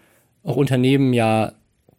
auch 0.44 0.56
Unternehmen 0.56 1.12
ja 1.12 1.54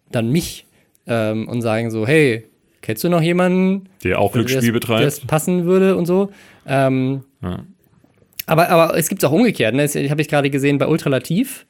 dann 0.09 0.31
mich 0.31 0.65
ähm, 1.05 1.49
und 1.49 1.61
sagen 1.61 1.91
so, 1.91 2.07
hey, 2.07 2.45
kennst 2.81 3.03
du 3.03 3.09
noch 3.09 3.21
jemanden, 3.21 3.89
der 4.05 4.19
auch 4.19 4.31
Glücksspiel 4.31 4.71
betreibt, 4.71 5.01
der 5.01 5.07
es 5.07 5.19
passen 5.19 5.65
würde 5.65 5.97
und 5.97 6.05
so. 6.05 6.31
Ähm, 6.65 7.23
ja. 7.41 7.65
aber, 8.45 8.69
aber 8.69 8.97
es 8.97 9.09
gibt 9.09 9.21
es 9.21 9.27
auch 9.27 9.33
umgekehrt. 9.33 9.75
Ne? 9.75 9.81
Das 9.81 9.95
habe 9.95 10.21
ich 10.21 10.29
gerade 10.29 10.49
gesehen 10.49 10.77
bei 10.77 10.87
Ultralativ. 10.87 11.65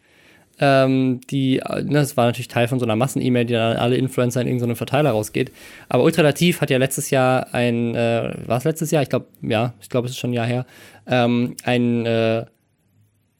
Ähm, 0.59 1.21
die, 1.29 1.57
ne, 1.57 1.99
das 1.99 2.17
war 2.17 2.25
natürlich 2.25 2.47
Teil 2.47 2.67
von 2.67 2.79
so 2.79 2.85
einer 2.85 2.95
Massen-E-Mail, 2.95 3.45
die 3.45 3.53
dann 3.53 3.73
an 3.73 3.77
alle 3.77 3.97
Influencer 3.97 4.41
in 4.41 4.47
irgendeinen 4.47 4.75
Verteiler 4.75 5.11
rausgeht. 5.11 5.51
Aber 5.89 6.03
Ultralativ 6.03 6.61
hat 6.61 6.69
ja 6.69 6.77
letztes 6.77 7.09
Jahr 7.09 7.53
ein, 7.53 7.95
äh, 7.95 8.33
war 8.45 8.57
es 8.57 8.63
letztes 8.63 8.91
Jahr? 8.91 9.03
Ich 9.03 9.09
glaube, 9.09 9.27
ja, 9.41 9.73
ich 9.81 9.89
glaube, 9.89 10.07
es 10.07 10.13
ist 10.13 10.19
schon 10.19 10.31
ein 10.31 10.33
Jahr 10.33 10.47
her, 10.47 10.65
ähm, 11.05 11.55
ein 11.63 12.05
äh, 12.05 12.45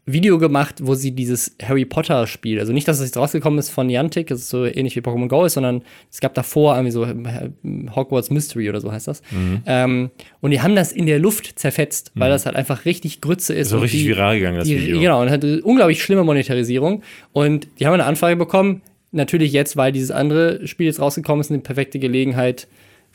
Video 0.10 0.38
gemacht, 0.38 0.76
wo 0.82 0.96
sie 0.96 1.12
dieses 1.12 1.56
Harry 1.62 1.84
Potter 1.84 2.28
Spiel, 2.28 2.60
also 2.60 2.72
nicht, 2.72 2.88
dass 2.88 3.00
es 3.00 3.08
jetzt 3.08 3.18
rausgekommen 3.18 3.60
ist 3.60 3.70
von 3.70 3.88
Niantic, 3.88 4.28
das 4.28 4.40
ist 4.40 4.50
so 4.50 4.66
ähnlich 4.66 4.96
wie 4.96 5.02
Pokémon 5.02 5.28
Go 5.28 5.44
ist, 5.44 5.54
sondern 5.56 5.82
es 6.10 6.22
gab 6.22 6.34
davor 6.34 6.76
irgendwie 6.76 6.92
so 6.92 7.04
äh, 7.04 7.50
Hogwarts 7.94 8.30
Mystery 8.30 8.70
oder 8.70 8.80
so 8.80 8.90
heißt 8.90 9.10
das. 9.10 9.22
Mhm. 9.32 9.62
Ähm, 9.66 10.10
und 10.40 10.52
die 10.52 10.62
haben 10.62 10.76
das 10.76 10.94
in 10.94 11.08
der 11.08 11.20
Luft 11.20 11.60
zerfetzt, 11.60 12.14
weil 12.16 12.30
mhm. 12.30 12.34
das 12.34 12.46
halt 12.46 12.56
einfach 12.56 12.86
richtig 12.86 13.20
Grütze 13.20 13.54
ist. 13.54 13.70
So 13.70 13.80
richtig 13.80 14.04
die, 14.04 14.08
viral 14.08 14.38
gegangen, 14.38 14.58
das 14.58 14.68
die, 14.68 14.82
Video. 14.82 15.02
Genau, 15.02 15.22
und 15.22 15.30
hatte 15.30 15.62
unglaublich 15.62 16.02
schlimme 16.02 16.24
Monetarisierung. 16.24 17.04
Und 17.34 17.68
die 17.78 17.86
haben 17.86 17.94
eine 17.94 18.06
Anfrage 18.06 18.38
bekommen, 18.38 18.82
natürlich 19.12 19.52
jetzt, 19.52 19.76
weil 19.76 19.92
dieses 19.92 20.12
andere 20.12 20.66
Spiel 20.68 20.86
jetzt 20.86 21.02
rausgekommen 21.02 21.42
ist, 21.42 21.52
eine 21.52 21.60
perfekte 21.60 22.00
Gelegenheit, 22.00 22.68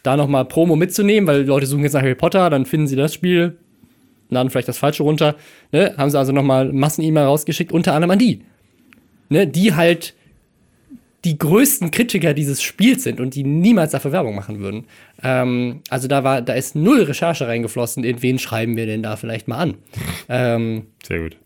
da 0.02 0.16
nochmal 0.16 0.44
Promo 0.44 0.76
mitzunehmen, 0.76 1.26
weil 1.26 1.42
Leute 1.46 1.66
suchen 1.66 1.84
jetzt 1.84 1.94
nach 1.94 2.02
Harry 2.02 2.14
Potter, 2.14 2.50
dann 2.50 2.66
finden 2.66 2.86
sie 2.86 2.96
das 2.96 3.14
Spiel, 3.14 3.56
laden 4.34 4.50
vielleicht 4.50 4.68
das 4.68 4.78
Falsche 4.78 5.02
runter. 5.02 5.36
Ne? 5.72 5.94
Haben 5.96 6.10
sie 6.10 6.18
also 6.18 6.32
nochmal 6.32 6.72
Massen-E-Mail 6.72 7.24
rausgeschickt, 7.24 7.72
unter 7.72 7.94
anderem 7.94 8.12
an 8.12 8.18
die. 8.18 8.42
Ne? 9.28 9.46
Die 9.46 9.74
halt 9.74 10.14
die 11.24 11.38
größten 11.38 11.90
Kritiker 11.90 12.34
dieses 12.34 12.62
Spiels 12.62 13.04
sind 13.04 13.20
und 13.20 13.34
die 13.34 13.44
niemals 13.44 13.92
dafür 13.92 14.12
Werbung 14.12 14.34
machen 14.34 14.58
würden. 14.60 14.86
Ähm, 15.22 15.80
also 15.88 16.08
da 16.08 16.24
war, 16.24 16.42
da 16.42 16.54
ist 16.54 16.74
null 16.74 17.02
Recherche 17.02 17.46
reingeflossen, 17.46 18.02
in 18.02 18.22
wen 18.22 18.38
schreiben 18.38 18.76
wir 18.76 18.86
denn 18.86 19.02
da 19.02 19.16
vielleicht 19.16 19.48
mal 19.48 19.58
an. 19.58 19.74
Ähm, 20.28 20.86
Sehr 21.04 21.18
gut. 21.18 21.36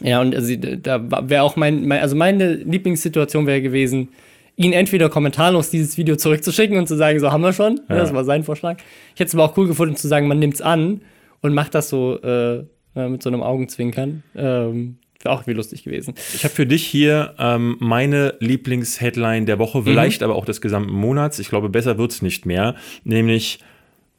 Ja, 0.00 0.20
und 0.20 0.34
also, 0.34 0.54
da 0.56 1.28
wäre 1.28 1.42
auch 1.42 1.56
mein, 1.56 1.86
mein, 1.86 2.00
also 2.00 2.16
meine 2.16 2.54
Lieblingssituation 2.54 3.46
wäre 3.46 3.60
gewesen, 3.60 4.08
ihn 4.56 4.72
entweder 4.72 5.08
kommentarlos 5.08 5.70
dieses 5.70 5.98
Video 5.98 6.16
zurückzuschicken 6.16 6.78
und 6.78 6.86
zu 6.86 6.96
sagen, 6.96 7.18
so 7.20 7.32
haben 7.32 7.42
wir 7.42 7.52
schon. 7.52 7.80
Ja. 7.88 7.96
Das 7.96 8.14
war 8.14 8.24
sein 8.24 8.44
Vorschlag. 8.44 8.78
Ich 9.14 9.20
hätte 9.20 9.28
es 9.28 9.34
aber 9.34 9.44
auch 9.44 9.56
cool 9.56 9.66
gefunden 9.66 9.96
zu 9.96 10.08
sagen, 10.08 10.28
man 10.28 10.38
nimmt 10.38 10.54
es 10.54 10.62
an 10.62 11.00
und 11.42 11.54
macht 11.54 11.74
das 11.74 11.88
so 11.88 12.20
äh, 12.20 12.64
mit 12.94 13.22
so 13.22 13.30
einem 13.30 13.42
Augenzwinkern. 13.42 14.22
Ähm, 14.34 14.98
Wäre 15.22 15.34
auch 15.34 15.40
irgendwie 15.40 15.56
lustig 15.56 15.84
gewesen. 15.84 16.14
Ich 16.34 16.44
habe 16.44 16.54
für 16.54 16.66
dich 16.66 16.86
hier 16.86 17.34
ähm, 17.38 17.76
meine 17.78 18.36
Lieblingsheadline 18.40 19.44
der 19.44 19.58
Woche, 19.58 19.82
vielleicht 19.82 20.22
mhm. 20.22 20.26
aber 20.26 20.34
auch 20.34 20.46
des 20.46 20.62
gesamten 20.62 20.94
Monats. 20.94 21.38
Ich 21.38 21.50
glaube, 21.50 21.68
besser 21.68 21.98
wird 21.98 22.12
es 22.12 22.22
nicht 22.22 22.46
mehr. 22.46 22.74
Nämlich 23.04 23.58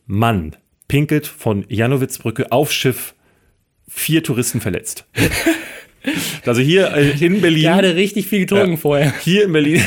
Mann 0.05 0.55
pinkelt 0.87 1.25
von 1.25 1.65
Janowitzbrücke 1.69 2.51
auf 2.51 2.71
Schiff, 2.71 3.15
vier 3.87 4.23
Touristen 4.23 4.61
verletzt. 4.61 5.07
Also 6.45 6.61
hier 6.61 6.93
äh, 6.93 7.11
in 7.23 7.41
Berlin. 7.41 7.63
Der 7.63 7.75
hatte 7.75 7.95
richtig 7.95 8.27
viel 8.27 8.41
getrunken 8.41 8.73
äh, 8.73 8.77
vorher. 8.77 9.13
Hier 9.23 9.45
in 9.45 9.53
Berlin, 9.53 9.81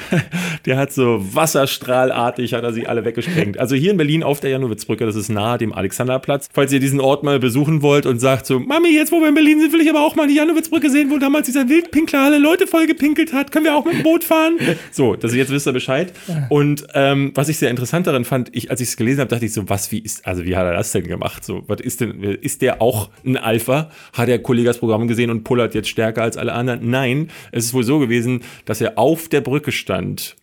der 0.64 0.76
hat 0.76 0.92
so 0.92 1.24
wasserstrahlartig, 1.34 2.54
hat 2.54 2.62
er 2.62 2.72
sie 2.72 2.86
alle 2.86 3.04
weggesprengt. 3.04 3.58
Also 3.58 3.74
hier 3.74 3.90
in 3.90 3.96
Berlin 3.96 4.22
auf 4.22 4.40
der 4.40 4.50
Janowitzbrücke, 4.50 5.04
das 5.04 5.16
ist 5.16 5.28
nahe 5.28 5.58
dem 5.58 5.72
Alexanderplatz. 5.72 6.48
Falls 6.52 6.72
ihr 6.72 6.80
diesen 6.80 7.00
Ort 7.00 7.24
mal 7.24 7.38
besuchen 7.38 7.82
wollt 7.82 8.06
und 8.06 8.20
sagt 8.20 8.46
so, 8.46 8.60
Mami, 8.60 8.90
jetzt 8.90 9.12
wo 9.12 9.20
wir 9.20 9.28
in 9.28 9.34
Berlin 9.34 9.60
sind, 9.60 9.72
will 9.72 9.80
ich 9.80 9.90
aber 9.90 10.04
auch 10.04 10.14
mal 10.14 10.28
die 10.28 10.34
Janowitzbrücke 10.34 10.90
sehen, 10.90 11.10
wo 11.10 11.18
damals 11.18 11.46
dieser 11.46 11.68
Wildpinkler 11.68 12.20
alle 12.20 12.38
Leute 12.38 12.66
voll 12.66 12.86
gepinkelt 12.86 13.32
hat. 13.32 13.50
Können 13.50 13.64
wir 13.64 13.74
auch 13.74 13.84
mit 13.84 13.94
dem 13.94 14.02
Boot 14.02 14.24
fahren? 14.24 14.56
So, 14.90 15.16
dass 15.16 15.34
jetzt 15.34 15.50
wisst 15.50 15.66
ihr 15.66 15.72
Bescheid. 15.72 16.12
Und 16.48 16.86
ähm, 16.94 17.32
was 17.34 17.48
ich 17.48 17.58
sehr 17.58 17.70
interessant 17.70 18.06
darin 18.06 18.24
fand, 18.24 18.54
ich, 18.54 18.70
als 18.70 18.80
ich 18.80 18.88
es 18.88 18.96
gelesen 18.96 19.20
habe, 19.20 19.28
dachte 19.28 19.44
ich 19.44 19.52
so, 19.52 19.68
was, 19.68 19.92
wie 19.92 19.98
ist, 19.98 20.26
also 20.26 20.44
wie 20.44 20.56
hat 20.56 20.64
er 20.64 20.72
das 20.72 20.92
denn 20.92 21.06
gemacht? 21.06 21.44
So, 21.44 21.62
was 21.66 21.80
ist 21.80 22.00
denn, 22.00 22.22
ist 22.22 22.62
der 22.62 22.80
auch 22.80 23.10
ein 23.24 23.36
Alpha? 23.36 23.90
Hat 24.12 24.28
der 24.28 24.40
Kollege 24.40 24.68
das 24.68 24.78
Programm 24.78 25.06
gesehen 25.08 25.30
und 25.30 25.44
pullert 25.48 25.74
jetzt 25.74 25.88
stärker 25.88 26.22
als 26.22 26.36
alle 26.36 26.52
anderen. 26.52 26.90
Nein, 26.90 27.30
es 27.52 27.64
ist 27.64 27.74
wohl 27.74 27.84
so 27.84 27.98
gewesen, 27.98 28.42
dass 28.66 28.82
er 28.82 28.98
auf 28.98 29.28
der 29.28 29.40
Brücke 29.40 29.72
stand 29.72 30.36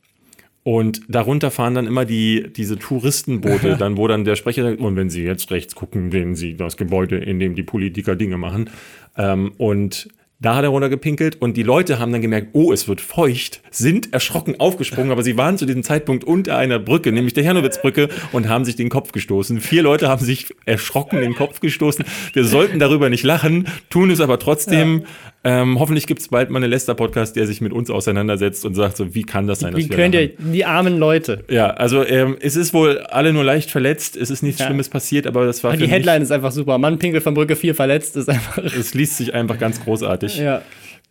und 0.63 1.01
darunter 1.07 1.51
fahren 1.51 1.75
dann 1.75 1.85
immer 1.85 2.05
die, 2.05 2.51
diese 2.51 2.79
Touristenboote, 2.79 3.75
dann, 3.79 3.97
wo 3.97 4.07
dann 4.07 4.25
der 4.25 4.35
Sprecher 4.35 4.63
sagt, 4.63 4.79
und 4.79 4.95
wenn 4.95 5.11
Sie 5.11 5.23
jetzt 5.23 5.51
rechts 5.51 5.75
gucken, 5.75 6.09
sehen 6.09 6.33
Sie 6.33 6.57
das 6.57 6.75
Gebäude, 6.75 7.17
in 7.17 7.39
dem 7.39 7.53
die 7.53 7.61
Politiker 7.61 8.15
Dinge 8.15 8.39
machen. 8.39 8.71
Ähm, 9.15 9.51
und 9.57 10.09
da 10.39 10.55
hat 10.55 10.63
er 10.63 10.69
runtergepinkelt 10.69 11.41
und 11.41 11.55
die 11.55 11.63
Leute 11.63 11.97
haben 11.97 12.11
dann 12.11 12.21
gemerkt, 12.21 12.49
oh, 12.53 12.73
es 12.73 12.87
wird 12.87 12.99
feucht, 12.99 13.61
sind 13.71 14.13
erschrocken 14.13 14.59
aufgesprungen, 14.59 15.11
aber 15.11 15.23
sie 15.23 15.37
waren 15.37 15.57
zu 15.57 15.65
diesem 15.65 15.83
Zeitpunkt 15.83 16.23
unter 16.23 16.57
einer 16.57 16.77
Brücke, 16.77 17.11
nämlich 17.11 17.33
der 17.33 17.43
Hernowitzbrücke, 17.43 18.09
und 18.33 18.49
haben 18.49 18.65
sich 18.65 18.75
den 18.75 18.89
Kopf 18.89 19.11
gestoßen. 19.11 19.61
Vier 19.61 19.81
Leute 19.81 20.09
haben 20.09 20.23
sich 20.23 20.53
erschrocken 20.65 21.21
den 21.21 21.35
Kopf 21.35 21.61
gestoßen. 21.61 22.03
Wir 22.33 22.43
sollten 22.43 22.79
darüber 22.79 23.09
nicht 23.09 23.23
lachen, 23.23 23.67
tun 23.89 24.11
es 24.11 24.19
aber 24.19 24.37
trotzdem. 24.37 25.05
Ähm, 25.47 25.79
hoffentlich 25.79 26.07
gibt 26.07 26.21
es 26.21 26.29
bald 26.29 26.49
mal 26.49 26.57
einen 26.57 26.71
Lester-Podcast, 26.71 27.35
der 27.35 27.45
sich 27.45 27.61
mit 27.61 27.71
uns 27.71 27.91
auseinandersetzt 27.91 28.65
und 28.65 28.73
sagt 28.73 28.97
so, 28.97 29.13
wie 29.13 29.21
kann 29.21 29.45
das 29.45 29.59
sein? 29.59 29.77
Wie 29.77 29.87
könnt 29.87 30.15
ihr, 30.15 30.29
die 30.39 30.65
armen 30.65 30.97
Leute. 30.97 31.43
Ja, 31.51 31.67
also 31.67 32.03
ähm, 32.03 32.35
es 32.39 32.55
ist 32.55 32.73
wohl 32.73 32.97
alle 33.01 33.31
nur 33.31 33.43
leicht 33.43 33.69
verletzt, 33.69 34.17
es 34.17 34.31
ist 34.31 34.41
nichts 34.41 34.59
ja. 34.59 34.65
Schlimmes 34.65 34.89
passiert, 34.89 35.27
aber 35.27 35.45
das 35.45 35.63
war 35.63 35.77
Die 35.77 35.87
Headline 35.87 36.23
ist 36.23 36.31
einfach 36.31 36.51
super. 36.51 36.79
Mann 36.79 36.97
Pinkel 36.97 37.21
von 37.21 37.35
Brücke 37.35 37.55
4 37.55 37.75
verletzt 37.75 38.17
ist 38.17 38.27
einfach. 38.27 38.57
Es 38.57 38.95
liest 38.95 39.17
sich 39.17 39.35
einfach 39.35 39.59
ganz 39.59 39.83
großartig. 39.83 40.39
Ja. 40.39 40.63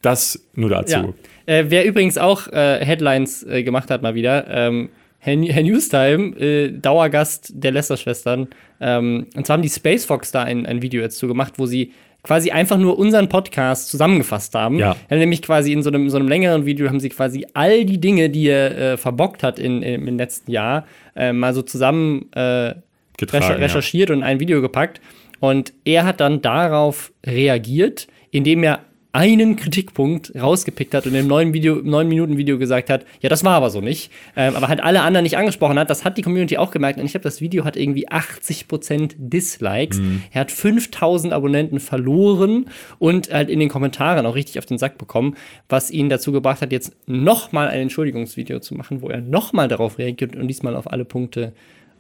Das 0.02 0.44
nur 0.54 0.68
dazu. 0.68 0.92
Ja. 0.92 1.14
Äh, 1.46 1.66
wer 1.68 1.84
übrigens 1.84 2.18
auch 2.18 2.48
äh, 2.48 2.84
Headlines 2.84 3.44
äh, 3.44 3.62
gemacht 3.62 3.88
hat, 3.88 4.02
mal 4.02 4.16
wieder, 4.16 4.48
ähm, 4.48 4.88
Herr, 5.20 5.40
Herr 5.42 5.62
Newstime, 5.62 6.36
äh, 6.40 6.72
Dauergast 6.72 7.52
der 7.54 7.70
Lester-Schwestern. 7.70 8.48
Ähm, 8.80 9.28
und 9.36 9.46
zwar 9.46 9.54
haben 9.54 9.62
die 9.62 9.70
Space 9.70 10.04
Fox 10.04 10.32
da 10.32 10.42
ein, 10.42 10.66
ein 10.66 10.82
Video 10.82 11.02
jetzt 11.02 11.18
zu 11.18 11.28
gemacht, 11.28 11.54
wo 11.56 11.66
sie 11.66 11.92
quasi 12.24 12.50
einfach 12.50 12.78
nur 12.78 12.98
unseren 12.98 13.28
Podcast 13.28 13.90
zusammengefasst 13.90 14.54
haben. 14.54 14.78
Ja. 14.78 14.96
ja 15.08 15.16
nämlich 15.16 15.42
quasi 15.42 15.72
in 15.72 15.82
so 15.82 15.90
einem, 15.90 16.10
so 16.10 16.16
einem 16.16 16.26
längeren 16.26 16.66
Video 16.66 16.88
haben 16.88 16.98
sie 16.98 17.10
quasi 17.10 17.46
all 17.54 17.84
die 17.84 18.00
Dinge, 18.00 18.30
die 18.30 18.48
er 18.48 18.76
äh, 18.76 18.96
verbockt 18.96 19.44
hat 19.44 19.60
in, 19.60 19.82
in, 19.82 20.08
im 20.08 20.16
letzten 20.16 20.50
Jahr, 20.50 20.86
äh, 21.14 21.32
mal 21.32 21.54
so 21.54 21.62
zusammen 21.62 22.32
äh, 22.32 22.74
Getragen, 23.16 23.62
recherchiert 23.62 24.08
ja. 24.08 24.16
und 24.16 24.24
ein 24.24 24.40
Video 24.40 24.60
gepackt. 24.60 25.00
Und 25.38 25.72
er 25.84 26.04
hat 26.04 26.20
dann 26.20 26.42
darauf 26.42 27.12
reagiert, 27.24 28.08
indem 28.30 28.64
er 28.64 28.80
einen 29.14 29.54
Kritikpunkt 29.54 30.34
rausgepickt 30.34 30.92
hat 30.92 31.06
und 31.06 31.14
im 31.14 31.28
neuen 31.28 31.54
Video, 31.54 31.76
neun 31.76 32.08
Minuten 32.08 32.36
Video 32.36 32.58
gesagt 32.58 32.90
hat, 32.90 33.06
ja, 33.20 33.28
das 33.28 33.44
war 33.44 33.52
aber 33.52 33.70
so 33.70 33.80
nicht, 33.80 34.10
ähm, 34.36 34.56
aber 34.56 34.66
halt 34.66 34.82
alle 34.82 35.02
anderen 35.02 35.22
nicht 35.22 35.36
angesprochen 35.36 35.78
hat. 35.78 35.88
Das 35.88 36.04
hat 36.04 36.18
die 36.18 36.22
Community 36.22 36.58
auch 36.58 36.72
gemerkt 36.72 36.98
und 36.98 37.06
ich 37.06 37.14
habe 37.14 37.22
das 37.22 37.40
Video 37.40 37.64
hat 37.64 37.76
irgendwie 37.76 38.08
80% 38.08 39.14
Dislikes. 39.16 39.98
Mhm. 39.98 40.22
Er 40.32 40.40
hat 40.40 40.50
5000 40.50 41.32
Abonnenten 41.32 41.78
verloren 41.78 42.66
und 42.98 43.32
halt 43.32 43.50
in 43.50 43.60
den 43.60 43.68
Kommentaren 43.68 44.26
auch 44.26 44.34
richtig 44.34 44.58
auf 44.58 44.66
den 44.66 44.78
Sack 44.78 44.98
bekommen, 44.98 45.36
was 45.68 45.92
ihn 45.92 46.08
dazu 46.08 46.32
gebracht 46.32 46.60
hat, 46.60 46.72
jetzt 46.72 46.96
nochmal 47.06 47.68
ein 47.68 47.82
Entschuldigungsvideo 47.82 48.58
zu 48.58 48.74
machen, 48.74 49.00
wo 49.00 49.08
er 49.10 49.20
nochmal 49.20 49.68
darauf 49.68 49.98
reagiert 49.98 50.34
und 50.34 50.48
diesmal 50.48 50.74
auf 50.74 50.90
alle 50.90 51.04
Punkte 51.04 51.52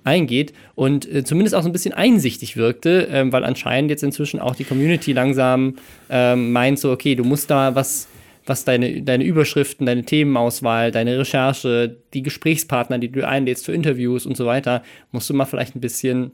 eingeht 0.04 0.52
und 0.74 1.10
äh, 1.10 1.24
zumindest 1.24 1.54
auch 1.54 1.62
so 1.62 1.68
ein 1.68 1.72
bisschen 1.72 1.94
einsichtig 1.94 2.56
wirkte, 2.56 3.08
ähm, 3.10 3.32
weil 3.32 3.44
anscheinend 3.44 3.90
jetzt 3.90 4.04
inzwischen 4.04 4.38
auch 4.38 4.54
die 4.54 4.64
Community 4.64 5.12
langsam 5.12 5.76
ähm, 6.10 6.52
meint 6.52 6.78
so, 6.78 6.92
okay, 6.92 7.14
du 7.14 7.24
musst 7.24 7.50
da 7.50 7.74
was, 7.74 8.06
was 8.46 8.64
deine, 8.64 9.02
deine 9.02 9.24
Überschriften, 9.24 9.86
deine 9.86 10.04
Themenauswahl, 10.04 10.90
deine 10.90 11.18
Recherche, 11.18 11.96
die 12.12 12.22
Gesprächspartner, 12.22 12.98
die 12.98 13.10
du 13.10 13.26
einlädst 13.26 13.64
für 13.64 13.72
Interviews 13.72 14.26
und 14.26 14.36
so 14.36 14.46
weiter, 14.46 14.82
musst 15.10 15.30
du 15.30 15.34
mal 15.34 15.46
vielleicht 15.46 15.74
ein 15.74 15.80
bisschen 15.80 16.32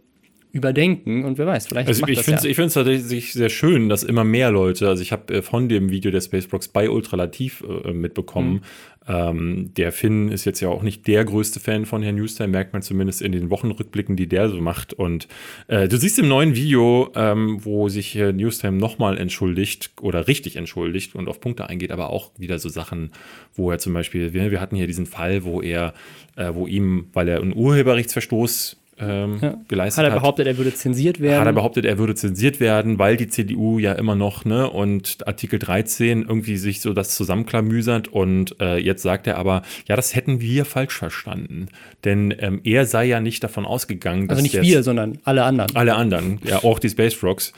überdenken 0.53 1.25
und 1.25 1.39
wer 1.39 1.47
weiß, 1.47 1.67
vielleicht 1.69 1.89
also 1.89 2.07
ich 2.07 2.19
finde 2.21 2.41
es 2.41 2.75
ja. 2.75 2.83
tatsächlich 2.83 3.33
sehr 3.33 3.49
schön, 3.49 3.89
dass 3.89 4.03
immer 4.03 4.25
mehr 4.25 4.51
Leute, 4.51 4.89
also 4.89 5.03
ich 5.03 5.13
habe 5.13 5.35
äh, 5.35 5.43
von 5.43 5.69
dem 5.69 5.91
Video 5.91 6.11
der 6.11 6.21
Spacebrox 6.21 6.69
bei 6.69 6.91
Ultralativ 6.91 7.63
äh, 7.85 7.93
mitbekommen, 7.93 8.55
mhm. 8.55 8.61
ähm, 9.07 9.75
der 9.77 9.93
Finn 9.93 10.29
ist 10.29 10.45
jetzt 10.47 10.61
ja 10.61 10.69
auch 10.69 10.83
nicht 10.83 11.07
der 11.07 11.25
größte 11.25 11.61
Fan 11.61 11.87
von 11.87 12.03
Herrn 12.03 12.17
Newstime, 12.17 12.49
merkt 12.49 12.73
man 12.73 12.83
zumindest 12.83 13.23
in 13.23 13.31
den 13.31 13.49
Wochenrückblicken, 13.51 14.17
die 14.17 14.29
der 14.29 14.49
so 14.49 14.61
macht 14.61 14.93
und 14.93 15.29
äh, 15.69 15.87
du 15.87 15.97
siehst 15.97 16.19
im 16.19 16.27
neuen 16.27 16.57
Video, 16.57 17.11
ähm, 17.15 17.59
wo 17.65 17.89
sich 17.89 18.17
Herr 18.17 18.33
Newstime 18.33 18.77
nochmal 18.77 19.19
entschuldigt 19.19 19.93
oder 20.01 20.27
richtig 20.27 20.57
entschuldigt 20.57 21.15
und 21.15 21.29
auf 21.29 21.41
Punkte 21.41 21.69
eingeht, 21.69 21.93
aber 21.93 22.11
auch 22.11 22.33
wieder 22.39 22.59
so 22.59 22.69
Sachen, 22.69 23.13
wo 23.55 23.71
er 23.71 23.79
zum 23.79 23.93
Beispiel, 23.93 24.33
wir, 24.33 24.51
wir 24.51 24.61
hatten 24.61 24.75
hier 24.75 24.89
diesen 24.89 25.07
Fall, 25.07 25.45
wo 25.45 25.63
er, 25.63 25.95
äh, 26.35 26.53
wo 26.55 26.67
ihm, 26.67 27.07
weil 27.13 27.29
er 27.29 27.41
einen 27.41 27.55
Urheberrechtsverstoß 27.55 28.80
ähm, 29.01 29.39
ja. 29.41 29.55
geleistet 29.69 29.99
hat. 29.99 30.11
Hat 30.11 30.17
er 30.17 30.21
behauptet, 30.21 30.47
er 30.47 30.59
würde 30.59 30.75
zensiert 30.75 31.21
werden? 31.21 31.41
Hat 31.41 31.47
er 31.47 31.53
behauptet, 31.53 31.85
er 31.85 31.99
würde 31.99 32.15
zensiert 32.15 32.61
werden, 32.61 32.99
weil 32.99 33.17
die 33.17 33.29
CDU 33.29 33.79
ja 33.79 33.93
immer 33.93 34.15
noch, 34.15 34.45
ne, 34.45 34.69
und 34.69 35.27
Artikel 35.27 35.59
13 35.59 36.23
irgendwie 36.23 36.57
sich 36.57 36.81
so 36.81 36.93
das 36.93 37.15
zusammenklamüsert 37.15 38.09
und 38.09 38.61
äh, 38.61 38.79
jetzt 38.79 39.03
sagt 39.03 39.27
er 39.27 39.39
aber, 39.39 39.63
ja, 39.87 39.97
das 39.97 40.15
hätten 40.15 40.41
wir 40.41 40.65
falsch 40.65 40.97
verstanden. 40.97 41.69
Denn 42.05 42.35
ähm, 42.39 42.61
er 42.65 42.87
sei 42.87 43.07
ja 43.07 43.21
nicht 43.21 43.43
davon 43.43 43.67
ausgegangen, 43.67 44.29
dass. 44.29 44.39
Also 44.39 44.43
nicht 44.43 44.63
wir, 44.63 44.83
sondern 44.83 45.19
alle 45.25 45.45
anderen. 45.45 45.75
Alle 45.75 45.95
anderen, 45.95 46.41
ja, 46.45 46.63
auch 46.65 46.79
die 46.79 46.89
Space 46.89 47.15
Frogs. 47.15 47.53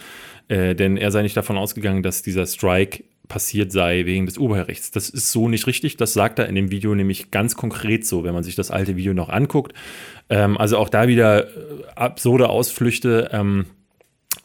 Äh, 0.48 0.74
denn 0.74 0.96
er 0.96 1.10
sei 1.10 1.22
nicht 1.22 1.36
davon 1.36 1.56
ausgegangen, 1.56 2.02
dass 2.02 2.22
dieser 2.22 2.46
Strike 2.46 3.04
passiert 3.28 3.72
sei 3.72 4.04
wegen 4.04 4.26
des 4.26 4.38
Urheberrechts. 4.38 4.90
Das 4.90 5.08
ist 5.08 5.32
so 5.32 5.48
nicht 5.48 5.66
richtig. 5.66 5.96
Das 5.96 6.12
sagt 6.12 6.38
er 6.38 6.48
in 6.48 6.54
dem 6.54 6.70
Video 6.70 6.94
nämlich 6.94 7.30
ganz 7.30 7.56
konkret 7.56 8.06
so, 8.06 8.24
wenn 8.24 8.34
man 8.34 8.42
sich 8.42 8.56
das 8.56 8.70
alte 8.70 8.96
Video 8.96 9.14
noch 9.14 9.28
anguckt. 9.28 9.72
Ähm, 10.28 10.58
also 10.58 10.78
auch 10.78 10.88
da 10.88 11.08
wieder 11.08 11.46
äh, 11.46 11.48
absurde 11.94 12.48
Ausflüchte. 12.48 13.30
Ähm, 13.32 13.66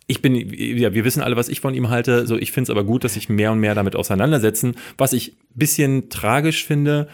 ich 0.05 0.21
bin, 0.21 0.35
ja, 0.35 0.93
wir 0.93 1.03
wissen 1.03 1.21
alle, 1.21 1.35
was 1.35 1.49
ich 1.49 1.59
von 1.59 1.73
ihm 1.73 1.89
halte. 1.89 2.25
So, 2.25 2.37
ich 2.37 2.51
finde 2.51 2.71
es 2.71 2.77
aber 2.77 2.85
gut, 2.85 3.03
dass 3.03 3.15
sich 3.15 3.27
mehr 3.27 3.51
und 3.51 3.59
mehr 3.59 3.75
damit 3.75 3.95
auseinandersetzen. 3.95 4.75
Was 4.97 5.11
ich 5.11 5.33
ein 5.33 5.37
bisschen 5.55 6.09
tragisch 6.09 6.65
finde, 6.65 7.09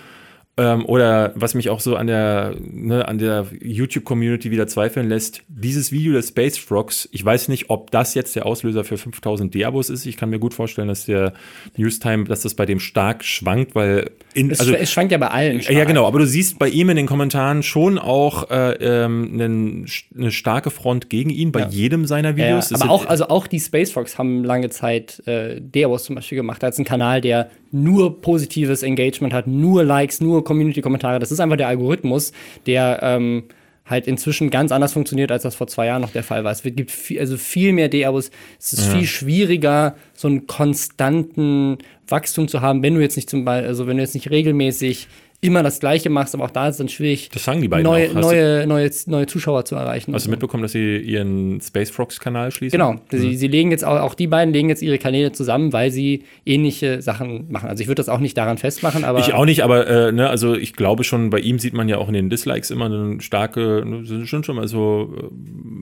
ähm, 0.55 0.85
oder 0.85 1.31
was 1.33 1.55
mich 1.55 1.71
auch 1.71 1.79
so 1.79 1.95
an 1.95 2.05
der, 2.05 2.53
ne, 2.59 3.07
an 3.07 3.17
der 3.17 3.47
YouTube-Community 3.59 4.51
wieder 4.51 4.67
zweifeln 4.67 5.09
lässt, 5.09 5.41
dieses 5.47 5.91
Video 5.91 6.13
des 6.13 6.27
Space 6.27 6.59
Frogs, 6.59 7.09
ich 7.11 7.25
weiß 7.25 7.47
nicht, 7.47 7.71
ob 7.71 7.89
das 7.89 8.13
jetzt 8.13 8.35
der 8.35 8.45
Auslöser 8.45 8.83
für 8.83 8.97
5000 8.97 9.51
Diabos 9.51 9.89
ist. 9.89 10.05
Ich 10.05 10.15
kann 10.15 10.29
mir 10.29 10.37
gut 10.37 10.53
vorstellen, 10.53 10.89
dass 10.89 11.05
der 11.05 11.33
Newstime, 11.75 12.25
dass 12.25 12.41
das 12.41 12.53
bei 12.53 12.67
dem 12.67 12.79
stark 12.79 13.23
schwankt, 13.23 13.73
weil 13.73 14.11
in, 14.35 14.51
es, 14.51 14.59
also, 14.59 14.75
es 14.75 14.91
schwankt 14.91 15.11
ja 15.11 15.17
bei 15.17 15.29
allen. 15.29 15.59
Stark. 15.61 15.75
Ja, 15.75 15.85
genau, 15.85 16.05
aber 16.05 16.19
du 16.19 16.27
siehst 16.27 16.59
bei 16.59 16.69
ihm 16.69 16.87
in 16.91 16.97
den 16.97 17.07
Kommentaren 17.07 17.63
schon 17.63 17.97
auch 17.97 18.51
äh, 18.51 18.73
ähm, 18.73 19.87
eine 20.15 20.31
starke 20.31 20.69
Front 20.69 21.09
gegen 21.09 21.31
ihn 21.31 21.51
bei 21.51 21.61
ja. 21.61 21.69
jedem 21.69 22.05
seiner 22.05 22.35
Videos. 22.35 22.69
Ja, 22.69 22.79
aber 22.79 22.91
auch, 22.91 23.07
also 23.07 23.27
auch 23.27 23.47
die 23.47 23.59
Space 23.59 23.89
Frogs 23.89 24.19
haben 24.19 24.43
lange 24.43 24.69
Zeit 24.69 25.25
äh, 25.25 25.59
Diabos 25.59 26.03
zum 26.03 26.15
Beispiel 26.15 26.35
gemacht, 26.35 26.63
als 26.63 26.77
ein 26.77 26.85
Kanal, 26.85 27.21
der 27.21 27.49
nur 27.73 28.21
positives 28.21 28.83
Engagement 28.83 29.33
hat, 29.33 29.47
nur 29.47 29.83
Likes, 29.83 30.21
nur 30.21 30.43
Community-Kommentare. 30.43 31.19
Das 31.19 31.31
ist 31.31 31.39
einfach 31.39 31.57
der 31.57 31.67
Algorithmus, 31.67 32.31
der 32.65 32.99
ähm, 33.01 33.43
halt 33.85 34.07
inzwischen 34.07 34.49
ganz 34.49 34.71
anders 34.71 34.93
funktioniert, 34.93 35.31
als 35.31 35.43
das 35.43 35.55
vor 35.55 35.67
zwei 35.67 35.87
Jahren 35.87 36.01
noch 36.01 36.11
der 36.11 36.23
Fall 36.23 36.43
war. 36.43 36.51
Es 36.51 36.63
gibt 36.63 36.91
viel, 36.91 37.19
also 37.19 37.35
viel 37.37 37.73
mehr 37.73 37.89
D-Abos. 37.89 38.31
Es 38.59 38.73
ist 38.73 38.87
ja. 38.87 38.97
viel 38.97 39.07
schwieriger, 39.07 39.95
so 40.13 40.27
einen 40.27 40.47
konstanten 40.47 41.79
Wachstum 42.07 42.47
zu 42.47 42.61
haben, 42.61 42.81
wenn 42.83 42.95
du 42.95 43.01
jetzt 43.01 43.15
nicht 43.15 43.29
zum 43.29 43.43
Beispiel, 43.43 43.67
also 43.67 43.87
wenn 43.87 43.97
du 43.97 44.03
jetzt 44.03 44.13
nicht 44.13 44.29
regelmäßig 44.29 45.07
immer 45.43 45.61
das 45.61 45.79
Gleiche 45.79 46.09
machst, 46.09 46.33
aber 46.33 46.45
auch 46.45 46.51
da 46.51 46.67
ist 46.67 46.75
es 46.75 46.77
dann 46.77 46.89
schwierig, 46.89 47.29
das 47.33 47.43
sagen 47.43 47.61
die 47.61 47.67
beiden 47.67 47.83
neue, 47.83 48.09
auch. 48.09 48.15
Hast 48.15 48.21
neue, 48.25 48.65
neue, 48.65 48.89
neue 49.07 49.27
Zuschauer 49.27 49.65
zu 49.65 49.75
erreichen. 49.75 50.13
Hast 50.13 50.25
du 50.25 50.31
mitbekommen, 50.31 50.63
dass 50.63 50.71
sie 50.71 50.97
ihren 50.97 51.59
Space 51.61 51.89
Frogs-Kanal 51.89 52.51
schließen? 52.51 52.77
Genau. 52.79 52.95
Sie, 53.11 53.35
sie 53.35 53.47
legen 53.47 53.69
jetzt 53.71 53.83
auch, 53.83 53.99
auch 53.99 54.13
die 54.13 54.27
beiden 54.27 54.53
legen 54.53 54.69
jetzt 54.69 54.81
ihre 54.81 54.97
Kanäle 54.97 55.31
zusammen, 55.33 55.73
weil 55.73 55.91
sie 55.91 56.23
ähnliche 56.45 57.01
Sachen 57.01 57.51
machen. 57.51 57.67
Also 57.69 57.81
ich 57.81 57.87
würde 57.87 57.99
das 57.99 58.09
auch 58.09 58.19
nicht 58.19 58.37
daran 58.37 58.57
festmachen, 58.57 59.03
aber. 59.03 59.19
Ich 59.19 59.33
auch 59.33 59.45
nicht, 59.45 59.63
aber 59.63 59.87
äh, 59.87 60.11
ne, 60.11 60.29
also 60.29 60.55
ich 60.55 60.73
glaube 60.73 61.03
schon, 61.03 61.29
bei 61.29 61.39
ihm 61.39 61.59
sieht 61.59 61.73
man 61.73 61.89
ja 61.89 61.97
auch 61.97 62.07
in 62.07 62.13
den 62.13 62.29
Dislikes 62.29 62.71
immer 62.71 62.85
eine 62.85 63.19
starke, 63.21 63.83
ne, 63.85 64.05
sind 64.05 64.27
schon 64.27 64.43
schon 64.43 64.55
mal 64.55 64.67
so 64.67 65.13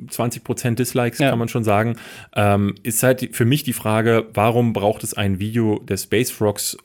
äh, 0.07 0.11
20% 0.11 0.75
Dislikes, 0.75 1.19
Ja. 1.19 1.29
kann 1.29 1.39
man 1.39 1.47
schon 1.47 1.63
sagen. 1.63 1.97
Ähm, 2.35 2.75
ist 2.83 3.03
halt 3.03 3.29
für 3.35 3.45
mich 3.45 3.63
die 3.63 3.73
Frage, 3.73 4.25
warum 4.33 4.73
braucht 4.73 5.03
es 5.03 5.13
ein 5.13 5.39
Video 5.39 5.79
der 5.87 5.97
Space 5.97 6.31
Frogs, 6.31 6.77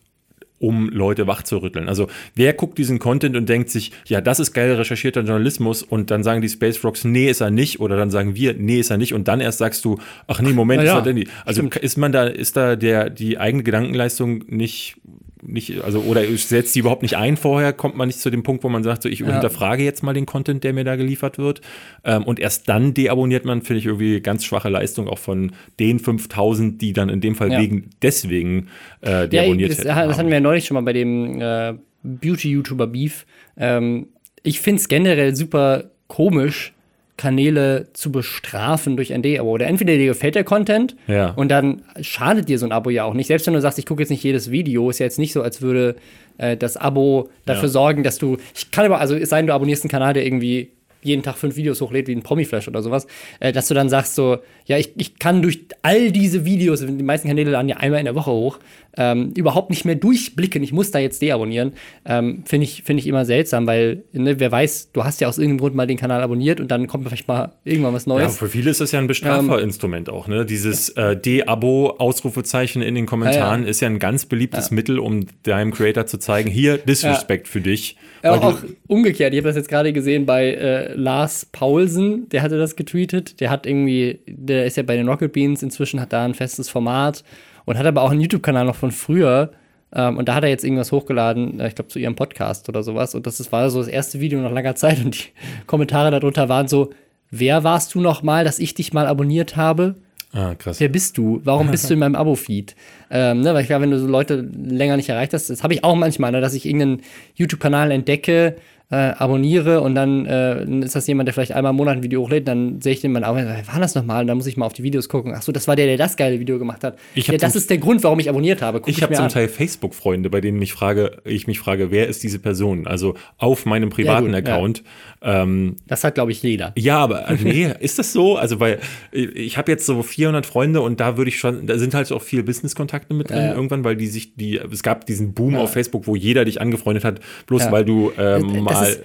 um 0.58 0.88
Leute 0.88 1.26
wachzurütteln. 1.26 1.88
Also 1.88 2.08
wer 2.34 2.52
guckt 2.54 2.78
diesen 2.78 2.98
Content 2.98 3.36
und 3.36 3.48
denkt 3.48 3.70
sich, 3.70 3.92
ja, 4.06 4.20
das 4.20 4.40
ist 4.40 4.52
geil 4.52 4.72
recherchierter 4.72 5.20
Journalismus 5.20 5.82
und 5.82 6.10
dann 6.10 6.22
sagen 6.22 6.40
die 6.40 6.48
Space 6.48 6.78
Frogs, 6.78 7.04
nee, 7.04 7.28
ist 7.28 7.40
er 7.40 7.50
nicht 7.50 7.80
oder 7.80 7.96
dann 7.96 8.10
sagen 8.10 8.34
wir, 8.34 8.54
nee, 8.54 8.80
ist 8.80 8.90
er 8.90 8.96
nicht 8.96 9.12
und 9.12 9.28
dann 9.28 9.40
erst 9.40 9.58
sagst 9.58 9.84
du, 9.84 9.98
ach 10.26 10.40
nee, 10.40 10.52
Moment, 10.52 10.82
ist 10.82 10.88
ja, 10.88 10.96
er 10.96 11.02
denn 11.02 11.16
die? 11.16 11.28
Also 11.44 11.60
stimmt. 11.60 11.76
ist 11.76 11.98
man 11.98 12.12
da, 12.12 12.24
ist 12.24 12.56
da 12.56 12.76
der, 12.76 13.10
die 13.10 13.38
eigene 13.38 13.62
Gedankenleistung 13.62 14.44
nicht 14.48 14.96
nicht, 15.42 15.82
also 15.82 16.00
oder 16.00 16.24
setzt 16.36 16.74
die 16.74 16.78
überhaupt 16.80 17.02
nicht 17.02 17.16
ein 17.16 17.36
vorher, 17.36 17.72
kommt 17.72 17.96
man 17.96 18.08
nicht 18.08 18.20
zu 18.20 18.30
dem 18.30 18.42
Punkt, 18.42 18.64
wo 18.64 18.68
man 18.68 18.82
sagt, 18.82 19.02
so 19.02 19.08
ich 19.08 19.18
hinterfrage 19.18 19.82
jetzt 19.84 20.02
mal 20.02 20.14
den 20.14 20.26
Content, 20.26 20.64
der 20.64 20.72
mir 20.72 20.84
da 20.84 20.96
geliefert 20.96 21.38
wird. 21.38 21.60
Ähm, 22.04 22.24
und 22.24 22.40
erst 22.40 22.68
dann 22.68 22.94
deabonniert 22.94 23.44
man, 23.44 23.62
finde 23.62 23.80
ich 23.80 23.86
irgendwie 23.86 24.20
ganz 24.20 24.44
schwache 24.44 24.68
Leistung 24.68 25.08
auch 25.08 25.18
von 25.18 25.52
den 25.78 25.98
5000, 25.98 26.80
die 26.80 26.92
dann 26.92 27.08
in 27.08 27.20
dem 27.20 27.34
Fall 27.34 27.52
Ja. 27.52 27.60
wegen 27.60 27.90
deswegen 28.02 28.68
äh, 29.02 29.10
Ja, 29.10 29.26
deabonniert 29.26 29.70
das, 29.70 29.78
hätten. 29.78 29.88
das 29.88 30.18
hatten 30.18 30.28
wir 30.28 30.34
ja 30.36 30.40
neulich 30.40 30.64
schon 30.64 30.74
mal 30.76 30.82
bei 30.82 30.92
dem 30.94 31.40
äh, 31.40 31.74
Beauty-YouTuber 32.02 32.86
Beef. 32.86 33.26
Ähm, 33.56 34.08
ich 34.42 34.60
finde 34.60 34.80
es 34.80 34.88
generell 34.88 35.34
super 35.36 35.90
komisch, 36.06 36.72
Kanäle 37.16 37.86
zu 37.94 38.12
bestrafen 38.12 38.96
durch 38.96 39.12
ein 39.14 39.22
D-Abo. 39.22 39.50
Oder 39.50 39.66
entweder 39.66 39.94
dir 39.96 40.06
gefällt 40.06 40.34
der 40.34 40.44
Content 40.44 40.96
Ja. 41.06 41.30
und 41.30 41.48
dann 41.50 41.82
schadet 42.00 42.48
dir 42.48 42.58
so 42.58 42.66
ein 42.66 42.72
Abo 42.72 42.90
ja 42.90 43.04
auch 43.04 43.14
nicht. 43.14 43.26
Selbst 43.28 43.46
wenn 43.46 43.54
du 43.54 43.60
sagst, 43.60 43.78
ich 43.78 43.86
gucke 43.86 44.02
jetzt 44.02 44.10
nicht 44.10 44.22
jedes 44.22 44.50
Video, 44.50 44.90
ist 44.90 44.98
ja 44.98 45.06
jetzt 45.06 45.18
nicht 45.18 45.32
so, 45.32 45.42
als 45.42 45.62
würde 45.62 45.96
äh, 46.38 46.56
das 46.56 46.76
Abo 46.76 47.30
dafür 47.46 47.64
Ja. 47.64 47.68
sorgen, 47.68 48.02
dass 48.02 48.18
du. 48.18 48.36
Ich 48.54 48.70
kann 48.70 48.84
aber, 48.84 49.00
also 49.00 49.14
es 49.16 49.30
sei 49.30 49.38
denn, 49.38 49.46
du 49.46 49.54
abonnierst 49.54 49.84
einen 49.84 49.90
Kanal, 49.90 50.12
der 50.12 50.26
irgendwie 50.26 50.70
jeden 51.06 51.22
Tag 51.22 51.36
fünf 51.36 51.56
Videos 51.56 51.80
hochlädt, 51.80 52.08
wie 52.08 52.12
ein 52.12 52.22
Promiflash 52.22 52.68
oder 52.68 52.82
sowas, 52.82 53.06
äh, 53.40 53.52
dass 53.52 53.68
du 53.68 53.74
dann 53.74 53.88
sagst 53.88 54.14
so, 54.14 54.38
ja, 54.66 54.78
ich, 54.78 54.92
ich 54.96 55.18
kann 55.18 55.42
durch 55.42 55.60
all 55.82 56.10
diese 56.10 56.44
Videos, 56.44 56.80
die 56.80 57.02
meisten 57.02 57.28
Kanäle 57.28 57.50
laden 57.50 57.68
ja 57.68 57.76
einmal 57.76 58.00
in 58.00 58.04
der 58.06 58.14
Woche 58.14 58.30
hoch, 58.30 58.58
ähm, 58.98 59.32
überhaupt 59.36 59.70
nicht 59.70 59.84
mehr 59.84 59.94
durchblicken, 59.94 60.62
ich 60.62 60.72
muss 60.72 60.90
da 60.90 60.98
jetzt 60.98 61.20
deabonnieren, 61.22 61.72
ähm, 62.06 62.42
finde 62.46 62.64
ich, 62.64 62.82
find 62.82 62.98
ich 62.98 63.06
immer 63.06 63.24
seltsam, 63.24 63.66
weil, 63.66 64.04
ne, 64.12 64.40
wer 64.40 64.50
weiß, 64.50 64.92
du 64.92 65.04
hast 65.04 65.20
ja 65.20 65.28
aus 65.28 65.38
irgendeinem 65.38 65.58
Grund 65.60 65.74
mal 65.74 65.86
den 65.86 65.98
Kanal 65.98 66.22
abonniert 66.22 66.60
und 66.60 66.70
dann 66.70 66.86
kommt 66.86 67.06
vielleicht 67.06 67.28
mal 67.28 67.52
irgendwann 67.64 67.92
was 67.94 68.06
Ja, 68.06 68.14
Neues. 68.14 68.38
für 68.38 68.48
viele 68.48 68.70
ist 68.70 68.80
das 68.80 68.92
ja 68.92 68.98
ein 68.98 69.06
Bestraferinstrument 69.06 70.08
auch, 70.08 70.28
ne? 70.28 70.44
Dieses 70.46 70.88
äh, 70.90 71.16
D-Abo, 71.16 71.96
Ausrufezeichen 71.98 72.82
in 72.82 72.94
den 72.94 73.06
Kommentaren 73.06 73.60
Ja, 73.60 73.66
ja. 73.66 73.70
ist 73.70 73.80
ja 73.80 73.88
ein 73.88 73.98
ganz 73.98 74.26
beliebtes 74.26 74.70
Mittel, 74.70 74.98
um 74.98 75.26
deinem 75.42 75.72
Creator 75.72 76.06
zu 76.06 76.18
zeigen, 76.18 76.50
hier 76.50 76.78
Disrespect 76.78 77.48
für 77.48 77.60
dich. 77.60 77.96
Ja, 78.24 78.32
auch, 78.32 78.42
auch 78.42 78.58
umgekehrt, 78.86 79.32
ich 79.34 79.38
habe 79.38 79.48
das 79.48 79.56
jetzt 79.56 79.68
gerade 79.68 79.92
gesehen 79.92 80.26
bei 80.26 80.54
äh, 80.54 80.94
Lars 80.96 81.46
Paulsen, 81.46 82.28
der 82.30 82.42
hatte 82.42 82.58
das 82.58 82.76
getweetet. 82.76 83.40
Der 83.40 83.50
hat 83.50 83.66
irgendwie, 83.66 84.20
der 84.26 84.66
ist 84.66 84.76
ja 84.76 84.82
bei 84.82 84.96
den 84.96 85.08
Rocket 85.08 85.32
Beans 85.32 85.62
inzwischen, 85.62 86.00
hat 86.00 86.12
da 86.12 86.24
ein 86.24 86.34
festes 86.34 86.68
Format 86.68 87.22
und 87.64 87.78
hat 87.78 87.86
aber 87.86 88.02
auch 88.02 88.10
einen 88.10 88.20
YouTube-Kanal 88.20 88.64
noch 88.64 88.76
von 88.76 88.90
früher. 88.90 89.52
Ähm, 89.92 90.16
und 90.16 90.28
da 90.28 90.34
hat 90.34 90.44
er 90.44 90.50
jetzt 90.50 90.64
irgendwas 90.64 90.92
hochgeladen, 90.92 91.60
äh, 91.60 91.68
ich 91.68 91.74
glaube 91.74 91.88
zu 91.88 91.98
ihrem 91.98 92.16
Podcast 92.16 92.68
oder 92.68 92.82
sowas. 92.82 93.14
Und 93.14 93.26
das 93.26 93.38
ist, 93.38 93.52
war 93.52 93.68
so 93.70 93.78
das 93.78 93.88
erste 93.88 94.20
Video 94.20 94.40
nach 94.40 94.52
langer 94.52 94.74
Zeit 94.74 95.04
und 95.04 95.14
die 95.14 95.28
Kommentare 95.66 96.10
darunter 96.10 96.48
waren 96.48 96.66
so: 96.68 96.90
Wer 97.30 97.62
warst 97.62 97.94
du 97.94 98.00
noch 98.00 98.22
mal, 98.22 98.44
dass 98.44 98.58
ich 98.58 98.74
dich 98.74 98.92
mal 98.92 99.06
abonniert 99.06 99.56
habe? 99.56 99.94
ah, 100.36 100.54
krass. 100.54 100.80
Wer 100.80 100.88
bist 100.88 101.18
du? 101.18 101.40
Warum 101.44 101.70
bist 101.70 101.88
du 101.88 101.94
in 101.94 102.00
meinem 102.00 102.14
Abo-Feed? 102.14 102.74
Ähm, 103.10 103.40
ne, 103.40 103.54
weil 103.54 103.62
ich 103.62 103.68
glaube, 103.68 103.82
wenn 103.82 103.90
du 103.90 103.98
so 103.98 104.06
Leute 104.06 104.36
länger 104.36 104.96
nicht 104.96 105.08
erreicht 105.08 105.32
hast, 105.32 105.48
das 105.50 105.62
habe 105.62 105.74
ich 105.74 105.84
auch 105.84 105.96
manchmal, 105.96 106.32
ne, 106.32 106.40
dass 106.40 106.54
ich 106.54 106.66
irgendeinen 106.66 107.02
YouTube-Kanal 107.34 107.90
entdecke, 107.90 108.56
äh, 108.88 108.94
abonniere 108.94 109.80
und 109.80 109.96
dann 109.96 110.26
äh, 110.26 110.64
ist 110.84 110.94
das 110.94 111.06
jemand, 111.08 111.26
der 111.26 111.34
vielleicht 111.34 111.52
einmal 111.52 111.70
im 111.70 111.76
Monat 111.76 111.96
ein 111.96 112.02
Video 112.04 112.22
hochlädt, 112.22 112.46
dann 112.46 112.80
sehe 112.80 112.92
ich 112.92 113.00
den 113.00 113.10
mal 113.10 113.24
auf, 113.24 113.34
wer 113.36 113.66
war 113.66 113.80
das 113.80 113.96
nochmal? 113.96 114.20
Und 114.20 114.28
dann 114.28 114.36
muss 114.36 114.46
ich 114.46 114.56
mal 114.56 114.64
auf 114.66 114.74
die 114.74 114.84
Videos 114.84 115.08
gucken. 115.08 115.32
Ach 115.36 115.42
so, 115.42 115.50
das 115.50 115.66
war 115.66 115.74
der, 115.74 115.86
der 115.86 115.96
das 115.96 116.16
geile 116.16 116.38
Video 116.38 116.58
gemacht 116.58 116.84
hat. 116.84 116.96
Ja, 117.14 117.36
das 117.36 117.56
ist 117.56 117.68
der 117.68 117.78
Grund, 117.78 118.04
warum 118.04 118.20
ich 118.20 118.28
abonniert 118.28 118.62
habe. 118.62 118.80
Guck 118.80 118.88
Ich 118.88 119.02
habe 119.02 119.14
zum 119.14 119.24
an. 119.24 119.30
Teil 119.30 119.48
Facebook-Freunde, 119.48 120.30
bei 120.30 120.40
denen 120.40 120.62
ich 120.62 120.72
frage, 120.72 121.18
ich 121.24 121.48
mich 121.48 121.58
frage, 121.58 121.90
wer 121.90 122.06
ist 122.06 122.22
diese 122.22 122.38
Person? 122.38 122.86
Also 122.86 123.14
auf 123.38 123.66
meinem 123.66 123.90
privaten 123.90 124.32
Ja, 124.32 124.40
gut. 124.40 124.48
Account. 124.48 124.82
Ähm, 125.26 125.76
Das 125.88 126.04
hat, 126.04 126.14
glaube 126.14 126.30
ich, 126.32 126.42
jeder. 126.42 126.72
ja, 126.78 126.98
aber 126.98 127.26
nee, 127.42 127.68
ist 127.80 127.98
das 127.98 128.12
so? 128.12 128.36
Also, 128.36 128.60
weil 128.60 128.78
ich 129.12 129.58
habe 129.58 129.72
jetzt 129.72 129.84
so 129.84 130.02
400 130.02 130.46
Freunde 130.46 130.80
und 130.80 131.00
da 131.00 131.16
würde 131.16 131.28
ich 131.30 131.38
schon, 131.38 131.66
da 131.66 131.78
sind 131.78 131.94
halt 131.94 132.10
auch 132.12 132.22
viele 132.22 132.44
Business-Kontakte 132.44 133.12
mit 133.12 133.28
drin 133.30 133.38
Ja, 133.38 133.46
ja. 133.48 133.54
irgendwann, 133.54 133.82
weil 133.84 133.96
die 133.96 134.06
sich, 134.06 134.36
die, 134.36 134.56
es 134.56 134.82
gab 134.82 135.04
diesen 135.06 135.34
Boom 135.34 135.56
auf 135.56 135.72
Facebook, 135.72 136.06
wo 136.06 136.14
jeder 136.16 136.44
dich 136.44 136.60
angefreundet 136.60 137.04
hat, 137.04 137.20
bloß 137.46 137.64
Ja. 137.64 137.72
weil 137.72 137.84
du 137.84 138.12
ähm, 138.16 138.52
Das 138.54 138.62
mal 138.62 138.88
ist- 138.88 139.02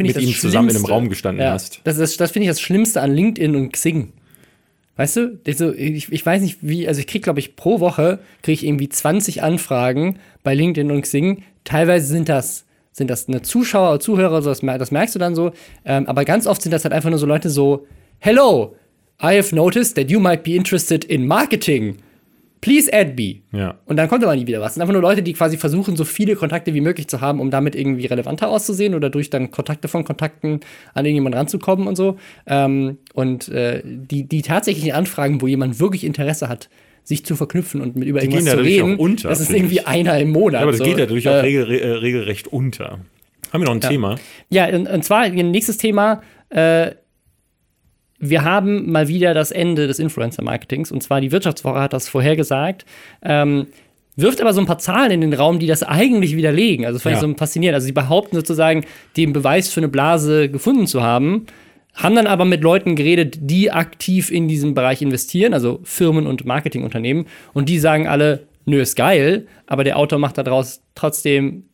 mit 0.00 0.16
das 0.16 0.22
ihm 0.22 0.32
zusammen 0.34 0.68
in 0.70 0.76
einem. 0.76 0.84
Raum 0.84 1.08
gestanden 1.08 1.42
ja. 1.44 1.52
hast. 1.52 1.80
Das, 1.84 1.98
ist, 1.98 2.20
das 2.20 2.30
finde 2.30 2.44
ich 2.44 2.50
das 2.50 2.60
Schlimmste 2.60 3.00
an 3.00 3.12
LinkedIn 3.14 3.56
und 3.56 3.72
Xing. 3.72 4.12
Weißt 4.96 5.16
du, 5.16 5.38
also 5.46 5.72
ich, 5.72 6.10
ich 6.12 6.26
weiß 6.26 6.42
nicht, 6.42 6.58
wie, 6.60 6.86
also 6.88 7.00
ich 7.00 7.06
kriege, 7.06 7.22
glaube 7.22 7.38
ich, 7.40 7.56
pro 7.56 7.80
Woche 7.80 8.18
kriege 8.42 8.54
ich 8.54 8.66
irgendwie 8.66 8.88
20 8.88 9.42
Anfragen 9.42 10.18
bei 10.42 10.54
LinkedIn 10.54 10.90
und 10.90 11.02
Xing. 11.02 11.42
Teilweise 11.64 12.06
sind 12.06 12.28
das, 12.28 12.64
sind 12.98 13.08
das 13.08 13.28
eine 13.28 13.42
Zuschauer 13.42 13.90
oder 13.90 14.00
Zuhörer, 14.00 14.42
so, 14.42 14.50
das, 14.50 14.60
das 14.60 14.90
merkst 14.90 15.14
du 15.14 15.18
dann 15.18 15.34
so. 15.34 15.52
Ähm, 15.84 16.06
aber 16.06 16.24
ganz 16.24 16.46
oft 16.46 16.62
sind 16.62 16.72
das 16.72 16.84
halt 16.84 16.92
einfach 16.92 17.10
nur 17.10 17.18
so 17.18 17.26
Leute 17.26 17.50
so, 17.50 17.86
Hello, 18.18 18.74
I 19.22 19.36
have 19.36 19.54
noticed 19.54 19.96
that 19.96 20.10
you 20.10 20.20
might 20.20 20.42
be 20.42 20.54
interested 20.54 21.04
in 21.04 21.26
marketing. 21.26 21.96
Please 22.60 22.92
add 22.92 23.14
me. 23.16 23.42
Ja. 23.56 23.76
Und 23.86 23.96
dann 23.96 24.08
kommt 24.08 24.24
aber 24.24 24.34
nie 24.34 24.46
wieder 24.46 24.60
was. 24.60 24.68
Das 24.68 24.74
sind 24.74 24.82
einfach 24.82 24.92
nur 24.92 25.02
Leute, 25.02 25.22
die 25.22 25.32
quasi 25.32 25.56
versuchen, 25.56 25.96
so 25.96 26.04
viele 26.04 26.34
Kontakte 26.34 26.74
wie 26.74 26.80
möglich 26.80 27.06
zu 27.06 27.20
haben, 27.20 27.40
um 27.40 27.50
damit 27.50 27.76
irgendwie 27.76 28.06
relevanter 28.06 28.48
auszusehen 28.48 28.94
oder 28.94 29.10
durch 29.10 29.30
dann 29.30 29.52
Kontakte 29.52 29.86
von 29.86 30.04
Kontakten 30.04 30.60
an 30.94 31.04
irgendjemanden 31.04 31.38
ranzukommen 31.38 31.86
und 31.86 31.96
so. 31.96 32.16
Ähm, 32.46 32.98
und 33.14 33.48
äh, 33.48 33.82
die, 33.84 34.24
die 34.24 34.42
tatsächlichen 34.42 34.92
Anfragen, 34.92 35.40
wo 35.40 35.46
jemand 35.46 35.78
wirklich 35.78 36.04
Interesse 36.04 36.48
hat, 36.48 36.68
sich 37.08 37.24
zu 37.24 37.36
verknüpfen 37.36 37.80
und 37.80 37.96
mit 37.96 38.06
über 38.06 38.20
gehen 38.20 38.32
irgendwas 38.32 38.50
zu 38.50 38.56
dadurch 38.58 38.74
reden, 38.74 38.96
unter, 38.96 39.28
das 39.30 39.40
ist 39.40 39.50
irgendwie 39.50 39.76
ich. 39.76 39.86
einer 39.86 40.18
im 40.18 40.30
Monat. 40.30 40.60
Ja, 40.60 40.60
aber 40.60 40.72
das 40.72 40.78
so. 40.78 40.84
geht 40.84 40.98
natürlich 40.98 41.24
Äh, 41.24 41.30
auch 41.30 41.42
regel, 41.42 41.70
äh, 41.70 41.90
regelrecht 41.92 42.48
unter. 42.48 42.98
Haben 43.50 43.62
wir 43.62 43.64
noch 43.64 43.74
ein 43.74 43.80
Thema? 43.80 44.16
Ja, 44.50 44.66
und, 44.68 44.86
und 44.86 45.04
zwar 45.04 45.26
nächstes 45.30 45.78
Thema. 45.78 46.20
Äh, 46.50 46.90
wir 48.18 48.44
haben 48.44 48.90
mal 48.92 49.08
wieder 49.08 49.32
das 49.32 49.52
Ende 49.52 49.86
des 49.86 49.98
Influencer-Marketings. 49.98 50.92
Und 50.92 51.02
zwar 51.02 51.22
die 51.22 51.32
Wirtschaftswoche 51.32 51.80
hat 51.80 51.94
das 51.94 52.08
vorhergesagt. 52.10 52.84
Ähm, 53.22 53.68
wirft 54.16 54.42
aber 54.42 54.52
so 54.52 54.60
ein 54.60 54.66
paar 54.66 54.78
Zahlen 54.78 55.12
in 55.12 55.20
den 55.22 55.32
Raum, 55.32 55.60
die 55.60 55.66
das 55.66 55.82
eigentlich 55.82 56.36
widerlegen. 56.36 56.84
Also 56.84 56.96
das 56.96 57.04
fand 57.04 57.16
ich 57.16 57.22
Ja. 57.22 57.28
so 57.28 57.34
faszinierend. 57.34 57.74
Also 57.76 57.86
sie 57.86 57.92
behaupten 57.92 58.36
sozusagen, 58.36 58.84
den 59.16 59.32
Beweis 59.32 59.72
für 59.72 59.80
eine 59.80 59.88
Blase 59.88 60.50
gefunden 60.50 60.86
zu 60.86 61.02
haben, 61.02 61.46
haben 61.94 62.14
dann 62.14 62.26
aber 62.26 62.44
mit 62.44 62.62
Leuten 62.62 62.96
geredet, 62.96 63.38
die 63.40 63.72
aktiv 63.72 64.30
in 64.30 64.48
diesem 64.48 64.74
Bereich 64.74 65.02
investieren, 65.02 65.52
also 65.54 65.80
Firmen 65.82 66.26
und 66.26 66.44
Marketingunternehmen. 66.44 67.26
Und 67.54 67.68
die 67.68 67.78
sagen 67.78 68.06
alle, 68.06 68.46
nö, 68.64 68.80
ist 68.80 68.96
geil, 68.96 69.46
aber 69.66 69.84
der 69.84 69.98
Autor 69.98 70.18
macht 70.18 70.38
daraus 70.38 70.82
trotzdem 70.94 71.64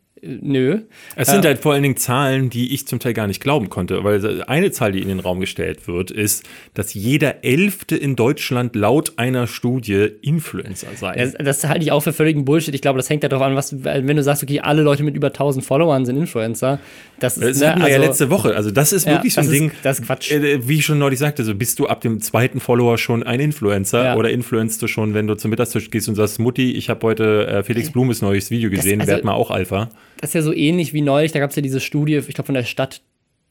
nö. 0.43 0.81
Es 1.17 1.29
sind 1.29 1.45
halt 1.45 1.59
vor 1.59 1.73
allen 1.75 1.83
Dingen 1.83 1.97
Zahlen, 1.97 2.51
die 2.51 2.75
ich 2.75 2.87
zum 2.87 2.99
Teil 2.99 3.15
gar 3.15 3.27
nicht 3.27 3.41
glauben 3.43 3.69
konnte, 3.71 4.03
weil 4.05 4.43
eine 4.47 4.71
Zahl, 4.71 4.93
die 4.93 5.01
in 5.01 5.09
den 5.09 5.21
Raum 5.21 5.41
gestellt 5.41 5.87
wird, 5.89 6.11
ist, 6.11 6.45
dass 6.75 6.95
jeder 6.95 7.45
Elfte 7.45 7.97
in 7.97 8.17
Deutschland 8.17 8.75
laut 8.77 9.15
einer 9.19 9.47
Studie 9.47 10.09
Influencer 10.23 10.89
sei. 10.97 11.15
Das, 11.17 11.35
das 11.35 11.65
halte 11.69 11.83
ich 11.85 11.93
auch 11.93 12.01
für 12.01 12.13
völligen 12.13 12.45
Bullshit. 12.45 12.75
Ich 12.75 12.81
glaube, 12.83 12.99
das 12.99 13.09
hängt 13.11 13.23
ja 13.23 13.29
darauf 13.29 13.47
an, 13.47 13.57
was, 13.57 13.83
wenn 13.85 14.07
du 14.17 14.23
sagst, 14.23 14.43
okay, 14.43 14.61
alle 14.61 14.83
Leute 14.83 15.03
mit 15.03 15.15
über 15.17 15.29
1000 15.29 15.65
Followern 15.65 16.05
sind 16.07 16.17
Influencer. 16.17 16.79
Das 17.21 17.37
ist, 17.37 17.45
Das 17.47 17.61
ne, 17.61 17.69
hatten 17.71 17.81
wir 17.83 17.89
ja 17.89 17.97
also- 17.97 18.09
letzte 18.09 18.31
Woche. 18.31 18.55
Also 18.57 18.71
das 18.71 18.93
ist 18.93 19.07
Ja, 19.07 19.13
wirklich 19.13 19.35
so 19.35 19.41
ein 19.41 19.47
das 19.47 19.55
ist- 19.55 19.61
Ding. 19.61 19.71
das 19.83 19.99
ist 20.01 20.07
Quatsch. 20.07 20.31
Äh, 20.33 20.67
Wie 20.69 20.77
ich 20.79 20.85
schon 20.85 20.99
neulich 20.99 21.19
sagte, 21.19 21.45
so 21.45 21.55
bist 21.55 21.79
du 21.79 21.87
ab 21.87 22.01
dem 22.01 22.21
zweiten 22.21 22.61
Follower 22.61 22.99
schon 22.99 23.23
ein 23.23 23.41
Influencer 23.41 24.05
Ja. 24.05 24.17
oder 24.17 24.31
influenzt 24.31 24.83
du 24.83 24.87
schon, 24.87 25.15
wenn 25.15 25.27
du 25.27 25.35
zum 25.37 25.51
Mittagstisch 25.51 25.91
gehst 25.91 26.09
und 26.09 26.15
sagst, 26.17 26.39
Mutti, 26.39 26.73
ich 26.73 26.91
habe 26.91 27.07
heute 27.07 27.47
äh, 27.47 27.63
Felix 27.63 27.91
Blumes 27.91 28.23
neues 28.23 28.51
Video 28.51 28.71
gesehen, 28.71 29.01
also- 29.01 29.13
werd 29.13 29.25
mal 29.25 29.33
auch 29.35 29.51
Alpha. 29.51 29.91
Das 30.21 30.31
ist 30.31 30.35
ja 30.35 30.43
so 30.43 30.53
ähnlich 30.53 30.93
wie 30.93 31.01
neulich, 31.03 31.33
da 31.33 31.39
gab 31.41 31.51
es 31.51 31.57
ja 31.57 31.63
diese 31.63 31.81
Studie, 31.81 32.17
ich 32.17 32.35
glaube 32.35 32.47
von 32.47 32.55
der 32.55 32.65
Stadt 32.65 33.01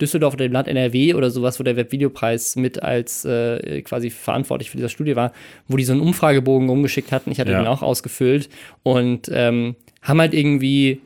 Düsseldorf 0.01 0.33
oder 0.33 0.47
dem 0.47 0.51
Land 0.53 0.67
NRW 0.67 1.13
oder 1.13 1.29
sowas, 1.29 1.59
wo 1.59 1.63
der 1.63 1.75
Webvideopreis 1.75 2.55
mit 2.55 2.81
als 2.81 3.25
äh, 3.25 3.81
quasi 3.83 4.09
verantwortlich 4.09 4.71
für 4.71 4.77
diese 4.77 4.89
Studie 4.89 5.15
war, 5.15 5.31
wo 5.67 5.77
die 5.77 5.83
so 5.83 5.93
einen 5.93 6.01
Umfragebogen 6.01 6.67
umgeschickt 6.69 7.11
hatten. 7.11 7.31
Ich 7.31 7.39
hatte 7.39 7.51
Ja. 7.51 7.59
den 7.59 7.67
auch 7.67 7.83
ausgefüllt 7.83 8.49
und 8.81 9.29
ähm, 9.31 9.75
haben 10.01 10.19
halt 10.19 10.33
irgendwie, 10.33 10.99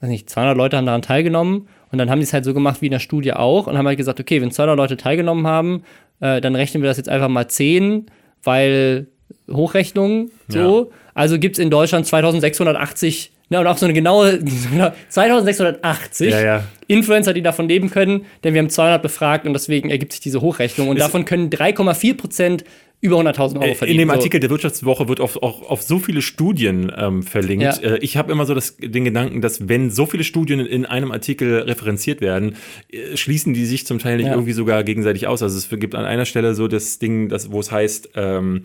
weiß 0.00 0.10
nicht, 0.10 0.28
200 0.28 0.56
Leute 0.56 0.76
haben 0.76 0.84
daran 0.86 1.02
teilgenommen 1.02 1.66
und 1.90 1.98
dann 1.98 2.10
haben 2.10 2.18
die 2.18 2.24
es 2.24 2.32
halt 2.34 2.44
so 2.44 2.52
gemacht 2.52 2.82
wie 2.82 2.86
in 2.86 2.92
der 2.92 2.98
Studie 2.98 3.32
auch 3.32 3.66
und 3.66 3.78
haben 3.78 3.86
halt 3.86 3.96
gesagt, 3.96 4.20
okay, 4.20 4.40
wenn 4.42 4.50
200 4.50 4.76
Leute 4.76 4.96
teilgenommen 4.98 5.46
haben, 5.46 5.82
äh, 6.20 6.40
dann 6.42 6.54
rechnen 6.54 6.82
wir 6.82 6.88
das 6.90 6.98
jetzt 6.98 7.08
einfach 7.08 7.28
mal 7.28 7.48
10, 7.48 8.06
weil 8.42 9.06
Hochrechnung 9.50 10.30
so. 10.48 10.90
Also 11.14 11.38
gibt 11.38 11.56
es 11.56 11.64
in 11.64 11.70
Deutschland 11.70 12.06
2680 12.06 13.32
Na, 13.54 13.60
und 13.60 13.68
auch 13.68 13.78
so 13.78 13.86
eine 13.86 13.92
genaue 13.92 14.40
2680 15.08 16.32
Ja, 16.32 16.40
ja. 16.40 16.62
Influencer, 16.88 17.32
die 17.32 17.42
davon 17.42 17.68
leben 17.68 17.88
können, 17.88 18.26
denn 18.42 18.52
wir 18.52 18.60
haben 18.60 18.68
200 18.68 19.00
befragt 19.00 19.46
und 19.46 19.52
deswegen 19.52 19.90
ergibt 19.90 20.12
sich 20.12 20.20
diese 20.20 20.40
Hochrechnung. 20.40 20.88
Und 20.88 20.98
davon 20.98 21.24
können 21.24 21.50
3,4 21.50 22.16
Prozent 22.16 22.64
über 23.04 23.18
100.000 23.20 23.56
Euro 23.56 23.64
Äh, 23.64 23.74
verdienen. 23.74 24.00
In 24.00 24.08
dem. 24.08 24.10
Artikel 24.10 24.40
der 24.40 24.48
Wirtschaftswoche 24.50 25.08
wird 25.08 25.20
auf, 25.20 25.42
auch 25.42 25.68
auf 25.68 25.82
so 25.82 25.98
viele 25.98 26.22
Studien 26.22 26.90
ähm, 26.96 27.22
verlinkt. 27.22 27.62
Ja. 27.64 27.72
Äh, 27.76 27.98
ich 27.98 28.16
habe 28.16 28.32
immer 28.32 28.46
so 28.46 28.54
das, 28.54 28.76
den 28.78 29.04
Gedanken, 29.04 29.40
dass 29.42 29.68
wenn 29.68 29.90
so 29.90 30.06
viele 30.06 30.24
Studien 30.24 30.60
in 30.60 30.86
einem 30.86 31.12
Artikel 31.12 31.58
referenziert 31.60 32.20
werden, 32.22 32.56
äh, 32.90 33.16
schließen 33.16 33.52
die 33.52 33.66
sich 33.66 33.86
zum 33.86 33.98
Teil 33.98 34.16
nicht 34.16 34.26
Ja. 34.26 34.32
irgendwie 34.32 34.52
sogar 34.52 34.82
gegenseitig 34.84 35.26
aus. 35.26 35.42
Also 35.42 35.58
es 35.58 35.68
gibt 35.68 35.94
an 35.94 36.04
einer 36.06 36.24
Stelle 36.24 36.54
so 36.54 36.66
das 36.66 36.98
Ding, 36.98 37.28
das, 37.28 37.52
wo 37.52 37.60
es 37.60 37.70
heißt, 37.70 38.10
ähm, 38.14 38.62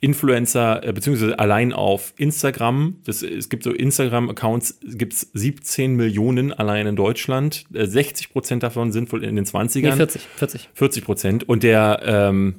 Influencer, 0.00 0.82
äh, 0.84 0.92
beziehungsweise 0.92 1.38
allein 1.38 1.72
auf 1.72 2.12
Instagram, 2.16 2.96
das, 3.04 3.22
es 3.22 3.48
gibt 3.48 3.62
so 3.62 3.70
Instagram-Accounts, 3.72 4.80
gibt 4.94 5.12
es 5.12 5.30
17 5.32 5.94
Millionen 5.94 6.52
allein 6.52 6.86
in 6.86 6.96
Deutschland. 6.96 7.66
Äh, 7.72 7.86
60 7.86 8.30
Prozent 8.32 8.62
davon 8.62 8.90
sind 8.90 9.12
wohl 9.12 9.22
in 9.22 9.36
den 9.36 9.44
20ern. 9.44 9.90
Nee, 9.90 9.96
40, 9.96 10.22
40. 10.36 10.68
40 10.74 11.04
Prozent. 11.04 11.48
Und 11.48 11.62
der, 11.62 12.00
ähm, 12.04 12.54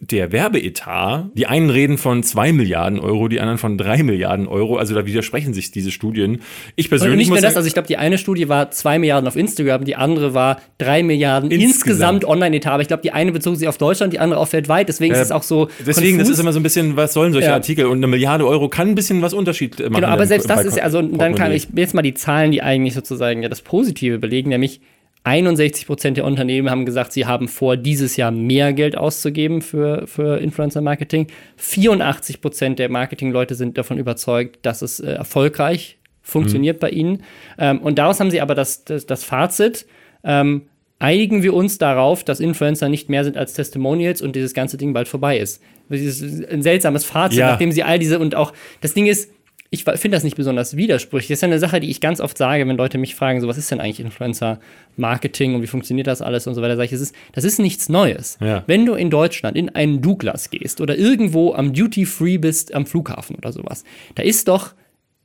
der 0.00 0.32
Werbeetat, 0.32 1.30
die 1.34 1.46
einen 1.46 1.68
reden 1.70 1.98
von 1.98 2.22
2 2.22 2.52
Milliarden 2.52 2.98
Euro, 3.00 3.28
die 3.28 3.38
anderen 3.40 3.58
von 3.58 3.76
3 3.76 4.02
Milliarden 4.02 4.46
Euro. 4.48 4.76
Also 4.76 4.94
da 4.94 5.04
widersprechen 5.04 5.52
sich 5.54 5.70
diese 5.70 5.90
Studien. 5.90 6.40
Ich 6.76 6.86
Und 6.86 6.90
persönlich 6.90 7.18
nicht 7.18 7.28
muss 7.28 7.40
nur 7.40 7.42
das, 7.48 7.56
also 7.56 7.66
ich 7.66 7.74
glaube, 7.74 7.88
die 7.88 7.96
eine 7.98 8.16
Studie 8.18 8.48
war 8.48 8.70
2 8.70 8.98
Milliarden 8.98 9.28
auf 9.28 9.36
Instagram, 9.36 9.84
die 9.84 9.96
andere 9.96 10.32
war 10.34 10.60
3 10.78 11.02
Milliarden 11.02 11.50
Insgesamt. 11.50 11.74
insgesamt, 11.74 12.24
Online-Etat. 12.24 12.70
Aber 12.72 12.82
ich 12.82 12.88
glaube, 12.88 13.02
die 13.02 13.12
eine 13.12 13.32
bezog 13.32 13.56
sich 13.56 13.68
auf 13.68 13.78
Deutschland, 13.78 14.12
die 14.12 14.18
andere 14.18 14.40
auf 14.40 14.52
weltweit. 14.52 14.88
Deswegen 14.88 15.14
Äh, 15.14 15.18
ist 15.18 15.24
es 15.26 15.32
auch 15.32 15.42
so. 15.42 15.68
deswegen, 15.86 16.18
das 16.18 16.26
konfus. 16.28 16.30
ist 16.30 16.38
immer 16.40 16.52
so 16.52 16.60
ein 16.60 16.62
bisschen, 16.62 16.96
was 16.96 17.12
sollen 17.12 17.32
solche 17.32 17.48
Ja. 17.48 17.54
Artikel? 17.54 17.86
Und 17.86 17.98
eine 17.98 18.06
Milliarde 18.06 18.46
Euro 18.46 18.68
kann 18.68 18.88
ein 18.88 18.94
bisschen 18.94 19.20
was 19.22 19.34
Unterschied 19.34 19.78
machen. 19.80 19.94
Genau, 19.94 20.08
aber 20.08 20.26
selbst 20.26 20.48
das 20.48 20.64
ist 20.64 20.76
ja, 20.78 20.82
also 20.84 21.02
dann 21.02 21.34
kann 21.34 21.52
ich 21.52 21.68
jetzt 21.74 21.94
mal 21.94 22.02
die 22.02 22.14
Zahlen, 22.14 22.52
die 22.52 22.62
eigentlich 22.62 22.94
sozusagen 22.94 23.42
ja 23.42 23.48
das 23.48 23.60
Positive 23.62 24.18
belegen, 24.18 24.48
nämlich 24.50 24.80
61 25.24 25.86
Prozent 25.86 26.16
der 26.16 26.24
Unternehmen 26.24 26.70
haben 26.70 26.86
gesagt, 26.86 27.12
sie 27.12 27.26
haben 27.26 27.46
vor, 27.48 27.76
dieses 27.76 28.16
Jahr 28.16 28.30
mehr 28.30 28.72
Geld 28.72 28.96
auszugeben 28.96 29.60
für, 29.60 30.06
für 30.06 30.38
Influencer-Marketing. 30.40 31.26
84 31.56 32.40
Prozent 32.40 32.78
der 32.78 32.88
Marketingleute 32.88 33.54
sind 33.54 33.76
davon 33.76 33.98
überzeugt, 33.98 34.58
dass 34.62 34.82
es 34.82 34.98
äh, 35.00 35.12
erfolgreich 35.12 35.98
funktioniert 36.22 36.76
Mhm. 36.76 36.80
bei 36.80 36.90
ihnen. 36.90 37.22
Ähm, 37.58 37.78
und 37.80 37.98
daraus 37.98 38.18
haben 38.20 38.30
sie 38.30 38.40
aber 38.40 38.54
das, 38.54 38.84
das, 38.84 39.04
das 39.06 39.24
Fazit, 39.24 39.86
ähm, 40.24 40.62
einigen 40.98 41.42
wir 41.42 41.54
uns 41.54 41.78
darauf, 41.78 42.24
dass 42.24 42.40
Influencer 42.40 42.88
nicht 42.88 43.08
mehr 43.08 43.24
sind 43.24 43.36
als 43.36 43.54
Testimonials 43.54 44.20
und 44.22 44.36
dieses 44.36 44.54
ganze 44.54 44.76
Ding 44.76 44.92
bald 44.92 45.08
vorbei 45.08 45.38
ist. 45.38 45.62
Das 45.88 46.00
ist 46.00 46.22
ein 46.48 46.62
seltsames 46.62 47.04
Fazit, 47.04 47.38
Ja. 47.38 47.48
nachdem 47.50 47.72
sie 47.72 47.82
all 47.82 47.98
diese 47.98 48.18
und 48.18 48.34
auch 48.34 48.52
das 48.80 48.94
Ding 48.94 49.06
ist, 49.06 49.30
ich 49.72 49.84
finde 49.84 50.16
das 50.16 50.24
nicht 50.24 50.36
besonders 50.36 50.76
widersprüchlich. 50.76 51.28
Das 51.28 51.38
ist 51.38 51.42
ja 51.42 51.46
eine 51.48 51.60
Sache, 51.60 51.78
die 51.78 51.90
ich 51.90 52.00
ganz 52.00 52.20
oft 52.20 52.36
sage, 52.36 52.66
wenn 52.66 52.76
Leute 52.76 52.98
mich 52.98 53.14
fragen, 53.14 53.40
so 53.40 53.46
was 53.46 53.56
ist 53.56 53.70
denn 53.70 53.80
eigentlich 53.80 54.00
Influencer-Marketing 54.00 55.54
und 55.54 55.62
wie 55.62 55.66
funktioniert 55.66 56.06
das 56.06 56.22
alles 56.22 56.46
und 56.46 56.54
so 56.54 56.62
weiter, 56.62 56.76
sage 56.76 56.86
ich, 56.86 56.90
das 56.90 57.00
ist, 57.00 57.14
das 57.32 57.44
ist 57.44 57.58
nichts 57.58 57.88
Neues. 57.88 58.36
Ja. 58.40 58.64
Wenn 58.66 58.86
du 58.86 58.94
in 58.94 59.10
Deutschland 59.10 59.56
in 59.56 59.68
einen 59.70 60.02
Douglas 60.02 60.50
gehst 60.50 60.80
oder 60.80 60.96
irgendwo 60.96 61.52
am 61.54 61.72
Duty-Free 61.72 62.38
bist 62.38 62.74
am 62.74 62.86
Flughafen 62.86 63.36
oder 63.36 63.52
sowas, 63.52 63.84
da 64.16 64.22
ist 64.22 64.48
doch 64.48 64.74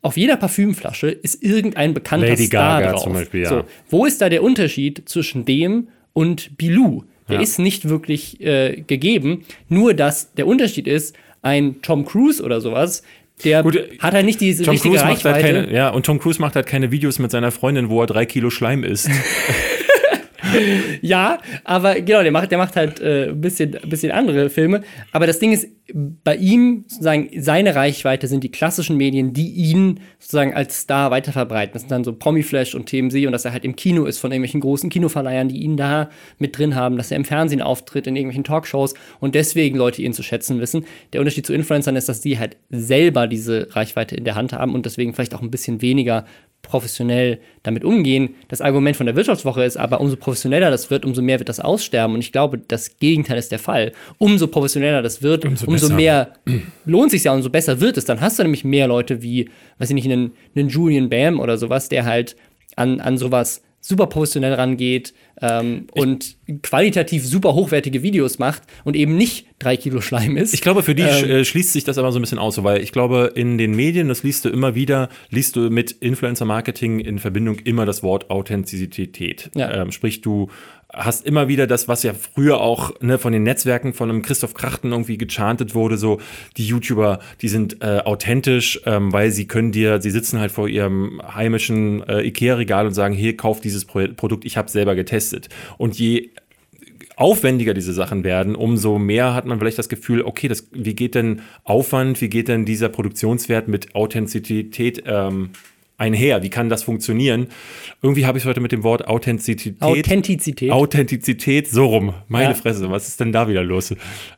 auf 0.02 0.18
jeder 0.18 0.38
Parfümflasche 0.38 1.10
ist 1.10 1.42
irgendein 1.44 1.96
bekannter 1.96 2.28
Lady 2.28 2.46
Star 2.46 2.80
Gaga 2.82 2.92
drauf. 2.92 3.04
zum 3.04 3.14
Beispiel, 3.14 3.42
ja. 3.42 3.50
So, 3.50 3.64
wo 3.90 4.06
ist 4.06 4.22
da 4.22 4.30
der 4.30 4.44
Unterschied 4.44 5.02
zwischen 5.10 5.46
dem 5.46 5.88
und 6.14 6.58
Bilou? 6.58 7.04
Der 7.28 7.38
Ja. 7.38 7.42
ist 7.42 7.58
nicht 7.58 7.90
wirklich 7.90 8.40
äh, 8.40 8.84
gegeben. 8.86 9.46
Nur, 9.68 9.96
dass 9.96 10.34
der 10.36 10.46
Unterschied 10.46 10.86
ist, 10.86 11.16
ein 11.42 11.82
Tom 11.82 12.06
Cruise 12.06 12.44
oder 12.44 12.62
sowas, 12.62 13.02
der 13.44 13.64
Gut, 13.64 13.78
hat 14.00 14.14
halt 14.14 14.26
nicht 14.26 14.40
diese 14.40 14.64
Tom 14.64 14.72
richtige 14.72 14.96
Cruise 14.96 15.06
macht 15.06 15.26
halt 15.26 15.36
Reichweite. 15.36 15.64
keine, 15.64 15.76
ja, 15.76 15.90
und 15.90 16.06
Tom 16.06 16.20
Cruise 16.20 16.40
macht 16.40 16.56
halt 16.56 16.68
keine 16.68 16.92
Videos 16.92 17.20
mit 17.20 17.32
seiner 17.32 17.52
Freundin, 17.52 17.90
wo 17.90 18.02
er 18.02 18.08
drei 18.08 18.26
Kilo 18.26 18.50
Schleim 18.50 18.84
isst. 18.84 19.10
Ja, 21.02 21.40
aber 21.64 22.02
genau, 22.02 22.24
der 22.24 22.32
macht, 22.32 22.52
der 22.52 22.58
macht 22.58 22.76
halt 22.76 23.00
äh, 23.00 23.30
ein 23.30 23.42
bisschen, 23.42 23.78
bisschen 23.88 24.12
andere 24.12 24.50
Filme. 24.50 24.82
Aber 25.12 25.28
das 25.28 25.40
Ding 25.40 25.52
ist, 25.52 25.68
bei 25.94 26.36
ihm 26.36 26.84
sozusagen 26.88 27.30
seine 27.38 27.76
Reichweite 27.76 28.28
sind 28.28 28.44
die 28.44 28.52
klassischen 28.52 28.98
Medien, 28.98 29.34
die 29.34 29.50
ihn 29.52 30.00
sozusagen 30.18 30.56
als 30.56 30.80
Star 30.82 31.12
weiterverbreiten. 31.12 31.74
Das 31.74 31.84
sind 31.84 31.92
dann 31.92 32.04
so 32.04 32.14
Promiflash 32.14 32.74
und 32.74 32.88
TMZ 32.90 33.26
und 33.26 33.32
dass 33.32 33.46
er 33.46 33.52
halt 33.52 33.66
im 33.66 33.76
Kino 33.76 34.06
ist 34.06 34.18
von 34.18 34.32
irgendwelchen 34.32 34.62
großen 34.62 34.90
Kinoverleihern, 34.90 35.48
die 35.48 35.62
ihn 35.62 35.78
da 35.78 36.10
mit 36.40 36.58
drin 36.58 36.76
haben, 36.76 36.98
dass 36.98 37.12
er 37.12 37.18
im 37.18 37.26
Fernsehen 37.26 37.62
auftritt, 37.62 38.08
in 38.08 38.16
irgendwelchen 38.16 38.44
Talkshows 38.44 38.96
und 39.20 39.36
deswegen 39.36 39.78
Leute 39.78 40.02
ihn 40.02 40.14
zu 40.14 40.24
schätzen 40.24 40.60
wissen. 40.60 40.86
Der 41.14 41.22
Unterschied 41.22 41.46
zu 41.46 41.54
Influencern 41.54 41.96
ist, 41.96 42.10
dass 42.10 42.22
die 42.22 42.40
halt 42.40 42.58
selber 42.72 43.28
diese 43.28 43.68
Reichweite 43.76 44.16
in 44.16 44.26
der 44.26 44.36
Hand 44.36 44.54
haben 44.54 44.74
und 44.74 44.88
deswegen 44.88 45.14
vielleicht 45.14 45.36
auch 45.36 45.42
ein 45.44 45.52
bisschen 45.52 45.84
weniger 45.84 46.26
professionell 46.68 47.40
damit 47.64 47.84
umgehen. 47.84 48.36
Das 48.48 48.62
Argument 48.62 48.98
von 48.98 49.06
der 49.06 49.16
Wirtschaftswoche 49.16 49.64
ist 49.64 49.78
aber, 49.78 50.02
umso 50.02 50.16
professioneller 50.16 50.72
das 50.72 50.90
wird, 50.90 51.06
umso 51.06 51.22
mehr 51.22 51.40
wird 51.40 51.50
das 51.50 51.60
aussterben. 51.60 52.16
Und 52.16 52.22
ich 52.22 52.32
glaube, 52.32 52.58
das 52.58 52.98
Gegenteil 53.00 53.38
ist 53.38 53.52
der 53.52 53.60
Fall. 53.60 53.92
Umso 54.18 54.48
professioneller 54.48 55.02
das 55.02 55.22
wird, 55.22 55.46
umso, 55.46 55.66
besser. 55.68 55.94
mehr 55.94 56.34
lohnt 56.86 57.12
sich 57.12 57.24
ja, 57.24 57.34
umso 57.34 57.50
besser 57.50 57.80
wird 57.80 57.98
es. 57.98 58.06
Dann 58.06 58.22
hast 58.22 58.40
du 58.40 58.44
nämlich 58.44 58.64
mehr 58.64 58.88
Leute 58.88 59.22
wie, 59.22 59.50
weiß 59.78 59.90
ich 59.90 59.96
nicht, 59.96 60.10
einen, 60.10 60.32
einen 60.56 60.70
Julian 60.70 61.10
Bam 61.10 61.40
oder 61.40 61.58
sowas, 61.58 61.90
der 61.90 62.06
halt 62.06 62.36
an, 62.76 63.00
an 63.00 63.18
sowas 63.18 63.62
super 63.86 64.08
professionell 64.08 64.54
rangeht 64.54 65.14
ähm, 65.42 65.86
und 65.92 66.38
qualitativ 66.64 67.24
super 67.24 67.54
hochwertige 67.54 68.02
Videos 68.02 68.40
macht 68.40 68.64
und 68.84 68.96
eben 68.96 69.16
nicht 69.16 69.46
drei 69.60 69.78
Kilo 69.78 70.02
Schleim 70.02 70.38
ist. 70.38 70.56
Ich 70.56 70.62
glaube, 70.62 70.82
für 70.82 70.96
die 70.96 71.04
Ähm. 71.04 71.30
äh, 71.30 71.46
schließt 71.46 71.72
sich 71.72 71.84
das 71.84 72.00
aber 72.00 72.12
so 72.12 72.18
ein 72.18 72.22
bisschen 72.24 72.40
aus, 72.40 72.64
weil 72.64 72.82
ich 72.82 72.92
glaube, 72.92 73.34
in 73.36 73.60
den 73.60 73.76
Medien, 73.76 74.08
das 74.08 74.24
liest 74.24 74.44
du 74.46 74.50
immer 74.50 74.74
wieder, 74.74 75.10
liest 75.30 75.56
du 75.56 75.70
mit 75.70 75.92
Influencer-Marketing 75.92 77.00
in 77.00 77.20
Verbindung 77.20 77.60
immer 77.60 77.86
das 77.86 78.02
Wort 78.02 78.32
Authentizität. 78.32 79.52
Ja. 79.56 79.72
Ähm, 79.72 79.92
sprich, 79.92 80.22
du 80.22 80.50
hast 80.92 81.26
immer 81.26 81.48
wieder 81.48 81.68
das, 81.68 81.88
was 81.88 82.04
ja 82.04 82.14
früher 82.14 82.62
auch 82.62 83.00
ne, 83.02 83.18
von 83.18 83.34
den 83.34 83.44
Netzwerken 83.44 83.94
von 83.94 84.10
einem 84.10 84.22
Christoph 84.22 84.54
Krachten 84.54 84.92
irgendwie 84.92 85.18
gechantet 85.18 85.76
wurde, 85.76 85.98
so 85.98 86.20
die 86.58 86.66
YouTuber, 86.66 87.20
die 87.42 87.50
sind 87.50 87.82
äh, 87.82 88.00
authentisch, 88.06 88.80
ähm, 88.86 89.12
weil 89.12 89.32
sie 89.32 89.48
können 89.48 89.72
dir, 89.72 90.02
sie 90.02 90.12
sitzen 90.12 90.40
halt 90.40 90.52
vor 90.52 90.68
ihrem 90.68 91.22
heimischen 91.34 92.04
äh, 92.08 92.22
Ikea-Regal 92.22 92.86
und 92.88 92.94
sagen, 92.94 93.14
hier, 93.14 93.36
kauf 93.36 93.60
dieses 93.60 93.86
Pro 93.86 94.06
Produkt, 94.16 94.46
ich 94.46 94.58
habe 94.58 94.70
selber 94.70 94.96
getestet. 94.96 95.50
Und 95.78 95.98
je 95.98 96.30
aufwendiger 97.16 97.74
diese 97.74 97.94
Sachen 97.94 98.24
werden, 98.24 98.56
umso 98.56 99.00
mehr 99.00 99.34
hat 99.34 99.46
man 99.46 99.60
vielleicht 99.60 99.80
das 99.80 99.90
Gefühl, 99.90 100.22
okay, 100.22 100.48
das, 100.48 100.68
wie 100.72 100.96
geht 100.96 101.16
denn 101.16 101.42
Aufwand, 101.64 102.22
wie 102.22 102.30
geht 102.30 102.48
denn 102.48 102.66
dieser 102.66 102.90
Produktionswert 102.90 103.68
mit 103.68 103.96
Authentizität 103.96 105.04
ähm, 105.06 105.52
einher? 105.98 106.44
Wie 106.44 106.50
kann 106.50 106.70
das 106.70 106.84
funktionieren? 106.84 107.48
Irgendwie 108.02 108.26
habe 108.26 108.38
ich 108.38 108.44
es 108.44 108.48
heute 108.48 108.60
mit 108.62 108.72
dem 108.72 108.84
Wort 108.84 109.08
Authentizität. 109.08 109.82
Authentizität. 109.82 110.72
Authentizität, 110.72 111.68
so 111.70 111.86
rum. 111.86 112.14
Meine 112.28 112.50
Ja. 112.50 112.54
Fresse, 112.54 112.90
was 112.92 113.08
ist 113.08 113.20
denn 113.20 113.32
da 113.32 113.48
wieder 113.48 113.64
los? 113.64 113.94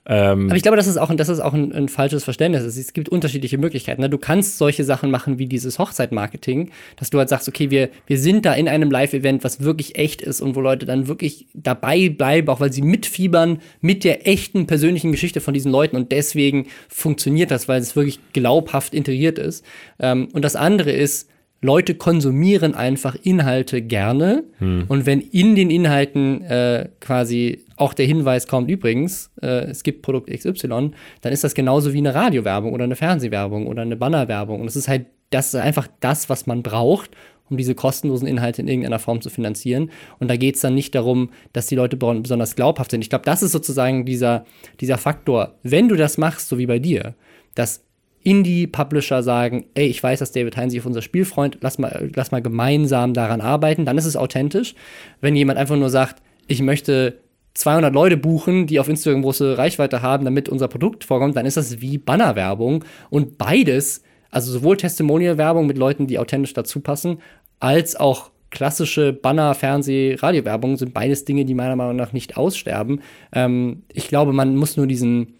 Ähm, 0.05 0.47
Aber 0.47 0.55
ich 0.55 0.61
glaube, 0.61 0.77
das 0.77 0.87
ist 0.87 0.97
auch, 0.97 1.09
ein- 1.09 1.17
das 1.17 1.29
ist 1.29 1.39
auch 1.39 1.53
ein, 1.53 1.71
ein 1.73 1.89
falsches 1.89 2.23
Verständnis. 2.23 2.63
Es 2.63 2.93
gibt 2.93 3.09
unterschiedliche 3.09 3.57
Möglichkeiten. 3.57 4.01
ne? 4.01 4.09
Du 4.09 4.17
kannst 4.17 4.57
solche 4.57 4.83
Sachen 4.83 5.11
machen 5.11 5.39
wie 5.39 5.47
dieses 5.47 5.79
Hochzeitmarketing, 5.79 6.69
dass 6.95 7.09
du 7.09 7.17
halt 7.17 7.29
sagst, 7.29 7.47
okay, 7.47 7.69
wir, 7.71 7.89
wir 8.05 8.17
sind 8.19 8.45
da 8.45 8.53
in 8.53 8.67
einem 8.67 8.91
Live-Event, 8.91 9.43
was 9.43 9.61
wirklich 9.61 9.97
echt 9.97 10.21
ist 10.21 10.41
und 10.41 10.55
wo 10.55 10.61
Leute 10.61 10.85
dann 10.85 11.07
wirklich 11.07 11.47
dabei 11.53 12.09
bleiben, 12.09 12.47
auch 12.49 12.59
weil 12.59 12.71
sie 12.71 12.81
mitfiebern 12.81 13.59
mit 13.81 14.03
der 14.03 14.27
echten 14.27 14.67
persönlichen 14.67 15.11
Geschichte 15.11 15.41
von 15.41 15.53
diesen 15.53 15.71
Leuten 15.71 15.95
und 15.95 16.11
deswegen 16.11 16.67
funktioniert 16.87 17.51
das, 17.51 17.67
weil 17.67 17.81
es 17.81 17.95
wirklich 17.95 18.19
glaubhaft 18.33 18.93
integriert 18.93 19.39
ist. 19.39 19.65
Ähm, 19.99 20.29
und 20.33 20.43
das 20.45 20.55
andere 20.55 20.91
ist, 20.91 21.29
Leute 21.61 21.95
konsumieren 21.95 22.75
einfach 22.75 23.15
Inhalte 23.23 23.81
gerne. 23.81 24.43
Und 24.87 25.05
wenn 25.05 25.21
in 25.21 25.55
den 25.55 25.71
Inhalten 25.71 26.41
äh, 26.43 26.89
quasi 26.99 27.63
auch 27.77 27.93
der 27.93 28.05
Hinweis 28.05 28.47
kommt, 28.47 28.69
übrigens, 28.69 29.31
äh, 29.41 29.65
es 29.65 29.83
gibt 29.83 30.01
Produkt 30.01 30.29
XY, 30.29 30.91
dann 31.21 31.33
ist 31.33 31.43
das 31.43 31.55
genauso 31.55 31.93
wie 31.93 31.97
eine 31.99 32.13
Radiowerbung 32.13 32.73
oder 32.73 32.83
eine 32.83 32.95
Fernsehwerbung 32.95 33.67
oder 33.67 33.81
eine 33.81 33.95
Bannerwerbung. 33.95 34.61
Und 34.61 34.67
es 34.67 34.75
ist 34.75 34.87
halt, 34.87 35.07
das 35.29 35.53
ist 35.53 35.55
einfach 35.55 35.87
das, 35.99 36.29
was 36.29 36.45
man 36.45 36.61
braucht, 36.63 37.11
um 37.49 37.57
diese 37.57 37.75
kostenlosen 37.75 38.27
Inhalte 38.27 38.61
in 38.61 38.67
irgendeiner 38.67 38.99
Form 38.99 39.21
zu 39.21 39.29
finanzieren. 39.29 39.89
Und 40.19 40.29
da 40.29 40.35
geht 40.35 40.55
es 40.55 40.61
dann 40.61 40.75
nicht 40.75 40.93
darum, 40.93 41.31
dass 41.53 41.67
die 41.67 41.75
Leute 41.75 41.97
besonders 41.97 42.55
glaubhaft 42.55 42.91
sind. 42.91 43.01
Ich 43.01 43.09
glaube, 43.09 43.25
das 43.25 43.41
ist 43.41 43.51
sozusagen 43.51 44.05
dieser, 44.05 44.45
dieser 44.79 44.97
Faktor. 44.97 45.55
Wenn 45.63 45.87
du 45.87 45.95
das 45.95 46.17
machst, 46.17 46.49
so 46.49 46.57
wie 46.57 46.65
bei 46.65 46.79
dir, 46.79 47.15
dass 47.55 47.86
Indie-Publisher 48.27 49.23
sagen, 49.23 49.67
ey, 49.73 49.87
ich 49.87 50.03
weiß, 50.03 50.19
dass 50.19 50.33
David 50.33 50.57
Hein 50.57 50.69
sich 50.69 50.81
auf 50.81 50.85
unser 50.85 51.01
Spiel 51.01 51.23
freut, 51.23 51.57
lass 51.61 51.77
mal, 51.77 52.09
lass 52.13 52.31
mal 52.31 52.41
gemeinsam 52.41 53.13
daran 53.13 53.39
arbeiten, 53.39 53.85
dann 53.85 53.97
ist 53.97 54.05
es 54.05 54.17
authentisch. 54.17 54.75
Wenn 55.21 55.37
jemand 55.37 55.57
einfach 55.57 55.77
nur 55.77 55.89
sagt, 55.89 56.21
ich 56.47 56.61
möchte 56.61 57.19
200 57.53 57.93
Leute 57.93 58.17
buchen, 58.17 58.67
die 58.67 58.81
auf 58.81 58.89
Instagram 58.89 59.21
große 59.21 59.57
Reichweite 59.57 60.01
haben, 60.01 60.25
damit 60.25 60.49
unser 60.49 60.67
Produkt 60.67 61.05
vorkommt, 61.05 61.37
dann 61.37 61.45
ist 61.45 61.55
das 61.55 61.79
wie 61.79 61.97
Bannerwerbung. 61.97 62.83
Und 63.09 63.37
beides, 63.37 64.03
also 64.29 64.51
sowohl 64.51 64.75
Testimonial-Werbung 64.75 65.65
mit 65.65 65.77
Leuten, 65.77 66.05
die 66.05 66.19
authentisch 66.19 66.53
dazu 66.53 66.81
passen, 66.81 67.19
als 67.61 67.95
auch 67.95 68.31
klassische 68.49 69.13
Banner, 69.13 69.55
Fernseh, 69.55 70.15
Radiowerbung 70.19 70.75
sind 70.75 70.93
beides 70.93 71.23
Dinge, 71.23 71.45
die 71.45 71.53
meiner 71.53 71.77
Meinung 71.77 71.95
nach 71.95 72.11
nicht 72.11 72.35
aussterben. 72.35 73.01
Ähm, 73.31 73.83
ich 73.93 74.09
glaube, 74.09 74.33
man 74.33 74.57
muss 74.57 74.75
nur 74.75 74.85
diesen, 74.85 75.35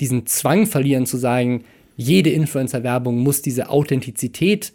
diesen 0.00 0.26
Zwang 0.26 0.66
verlieren 0.66 1.06
zu 1.06 1.16
sagen, 1.16 1.64
jede 1.96 2.30
Influencer-Werbung 2.30 3.18
muss 3.18 3.42
diese 3.42 3.68
Authentizität 3.70 4.72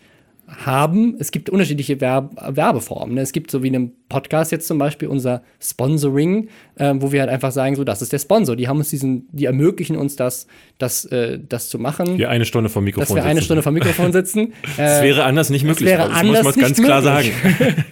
haben, 0.65 1.15
es 1.19 1.31
gibt 1.31 1.49
unterschiedliche 1.49 2.01
Werb 2.01 2.35
Werbeformen. 2.55 3.15
Ne? 3.15 3.21
Es 3.21 3.31
gibt 3.31 3.51
so 3.51 3.61
wie 3.61 3.67
einen 3.67 3.91
Podcast 4.09 4.51
jetzt 4.51 4.67
zum 4.67 4.77
Beispiel 4.77 5.07
unser 5.07 5.43
Sponsoring, 5.59 6.49
äh, 6.75 6.93
wo 6.97 7.11
wir 7.11 7.21
halt 7.21 7.29
einfach 7.29 7.51
sagen, 7.51 7.75
so 7.75 7.83
das 7.83 8.01
ist 8.01 8.11
der 8.11 8.19
Sponsor. 8.19 8.55
Die 8.55 8.67
haben 8.67 8.77
uns 8.77 8.89
diesen, 8.89 9.27
die 9.31 9.45
ermöglichen 9.45 9.95
uns 9.95 10.15
das, 10.15 10.47
das, 10.77 11.05
äh, 11.05 11.39
das 11.47 11.69
zu 11.69 11.77
machen. 11.77 12.17
Wir 12.17 12.29
eine 12.29 12.45
Stunde 12.45 12.69
vom 12.69 12.83
Mikrofon 12.83 13.15
dass 13.15 13.23
wir 13.23 13.29
eine 13.29 13.41
Stunde 13.41 13.61
vom 13.61 13.73
Mikrofon 13.73 14.11
sitzen. 14.11 14.53
das 14.77 15.03
wäre 15.03 15.23
anders 15.23 15.49
nicht 15.49 15.63
möglich. 15.63 15.87
wäre 15.87 16.07
das 16.07 16.17
anders 16.17 16.43
muss 16.43 16.55
man 16.55 16.65
ganz 16.65 16.81
klar 16.81 17.01
möglich. 17.01 17.33
sagen. 17.35 17.85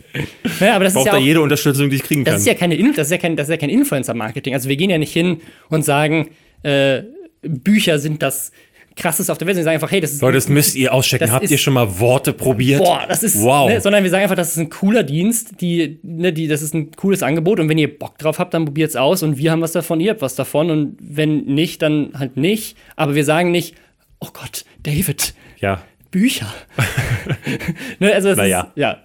ja, 0.60 0.76
aber 0.76 0.86
das 0.86 0.94
Braucht 0.94 1.06
ist 1.06 1.06
ja 1.08 1.12
da 1.12 1.18
auch, 1.20 1.24
jede 1.24 1.42
Unterstützung, 1.42 1.90
die 1.90 1.98
ich 1.98 2.04
kriegen 2.04 2.24
kann. 2.24 2.34
das 2.34 2.42
ist 2.42 2.48
ja 2.48 2.56
keine, 2.56 2.76
In- 2.76 2.94
das 2.96 3.08
ist 3.08 3.12
ja 3.12 3.18
kein, 3.18 3.36
das 3.36 3.48
ist 3.48 3.52
ja 3.52 3.58
kein 3.58 3.70
Influencer-Marketing. 3.70 4.54
Also 4.56 4.68
wir 4.68 4.78
gehen 4.78 4.90
ja 4.90 4.98
nicht 4.98 5.14
hin 5.14 5.42
und 5.70 5.86
sagen, 5.86 6.30
äh, 6.64 7.04
Bücher 7.42 8.00
sind 8.00 8.24
das 8.24 8.52
krasseste 8.98 9.32
auf 9.32 9.38
der 9.38 9.48
Welt. 9.48 9.56
Sie 9.56 9.64
sagen 9.64 9.76
einfach, 9.76 9.92
hey, 9.92 10.02
das 10.02 10.12
ist 10.12 10.22
Leute, 10.22 10.36
das 10.38 10.50
müsst 10.50 10.76
ihr 10.76 10.94
auschecken. 10.94 11.32
Habt 11.32 11.46
ist- 11.46 11.52
ihr 11.52 11.58
schon 11.58 11.74
mal 11.74 12.00
Worte 12.00 12.34
probiert? 12.34 12.84
Boah, 12.84 13.06
das 13.08 13.24
ist, 13.24 13.42
Wow. 13.42 13.70
ne, 13.70 13.80
sondern 13.80 14.04
wir 14.04 14.10
sagen 14.10 14.24
einfach, 14.24 14.36
das 14.36 14.50
ist 14.52 14.58
ein 14.58 14.70
cooler 14.70 15.04
Dienst, 15.04 15.62
die, 15.62 16.00
ne, 16.04 16.34
die, 16.34 16.48
das 16.48 16.62
ist 16.62 16.74
ein 16.74 16.92
cooles 16.92 17.24
Angebot 17.24 17.60
und 17.60 17.70
wenn 17.70 17.78
ihr 17.78 17.98
Bock 17.98 18.18
drauf 18.18 18.40
habt, 18.40 18.54
dann 18.54 18.66
probiert 18.66 18.90
es 18.90 18.96
aus 18.96 19.24
und 19.24 19.38
wir 19.38 19.52
haben 19.52 19.62
was 19.62 19.72
davon, 19.72 20.00
ihr 20.02 20.12
habt 20.12 20.22
was 20.22 20.36
davon 20.36 20.70
und 20.72 20.98
wenn 21.00 21.46
nicht, 21.46 21.82
dann 21.82 22.12
halt 22.18 22.36
nicht. 22.38 22.76
Aber 22.96 23.16
wir 23.16 23.24
sagen 23.24 23.52
nicht, 23.52 23.76
oh 24.20 24.28
Gott, 24.34 24.66
David, 24.84 25.34
Ja. 25.62 25.82
Bücher. 26.12 26.48
ne, 28.00 28.14
also 28.14 28.34
Naja. 28.34 28.62
ist, 28.76 28.78
ja. 28.78 28.98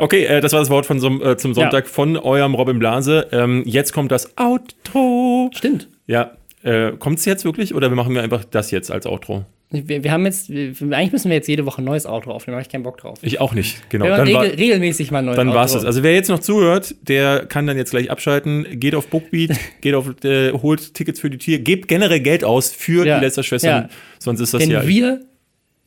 Okay, 0.00 0.24
äh, 0.26 0.40
das 0.42 0.52
war 0.52 0.60
das 0.60 0.68
Wort 0.70 0.84
von, 0.86 1.00
so- 1.00 1.22
äh, 1.22 1.36
zum 1.38 1.54
Sonntag 1.54 1.88
von 1.88 2.16
eurem 2.18 2.54
Robin 2.54 2.78
Blase. 2.78 3.26
Ähm, 3.32 3.62
jetzt 3.66 3.92
kommt 3.92 4.12
das 4.12 4.36
Outro. 4.38 5.50
Stimmt. 5.54 5.88
Ja. 6.06 6.32
Äh, 6.62 6.92
Kommt 6.98 7.18
es 7.18 7.24
jetzt 7.24 7.44
wirklich 7.44 7.74
oder 7.74 7.88
machen 7.90 8.14
wir 8.14 8.22
einfach 8.22 8.44
das 8.44 8.70
jetzt 8.70 8.90
als 8.90 9.06
Outro? 9.06 9.44
Wir, 9.72 10.02
wir 10.02 10.10
haben 10.10 10.24
jetzt, 10.26 10.50
eigentlich 10.50 11.12
müssen 11.12 11.28
wir 11.30 11.36
jetzt 11.36 11.46
jede 11.46 11.64
Woche 11.64 11.80
ein 11.80 11.84
neues 11.84 12.04
Auto 12.04 12.32
aufnehmen, 12.32 12.54
da 12.54 12.56
habe 12.58 12.62
ich 12.66 12.72
keinen 12.72 12.82
Bock 12.82 12.98
drauf. 12.98 13.18
Ich 13.22 13.40
auch 13.40 13.54
nicht. 13.54 13.88
Genau. 13.88 14.06
Wir 14.06 14.16
Dann, 14.16 14.32
war, 14.32 14.42
regel, 14.42 14.56
regelmäßig 14.58 15.12
mal 15.12 15.20
ein 15.20 15.26
neues 15.26 15.36
dann 15.36 15.54
war 15.54 15.64
es 15.64 15.72
das. 15.74 15.84
Also 15.84 16.02
wer 16.02 16.12
jetzt 16.12 16.28
noch 16.28 16.40
zuhört, 16.40 16.96
der 17.02 17.46
kann 17.46 17.68
dann 17.68 17.76
jetzt 17.76 17.92
gleich 17.92 18.10
abschalten. 18.10 18.66
Geht 18.80 18.96
auf 18.96 19.06
Bookbeat, 19.06 19.52
geht 19.80 19.94
auf, 19.94 20.08
äh, 20.24 20.50
holt 20.52 20.92
Tickets 20.94 21.20
für 21.20 21.30
die 21.30 21.38
Tier, 21.38 21.60
gebt 21.60 21.86
generell 21.86 22.18
Geld 22.20 22.42
aus 22.42 22.72
für 22.72 23.06
Ja. 23.06 23.18
die 23.20 23.24
Lästerschwestern. 23.24 23.82
Ja. 23.84 23.88
Sonst 24.18 24.40
ist 24.40 24.52
das 24.52 24.60
Denn 24.60 24.70
ja. 24.72 24.86
wir 24.88 25.20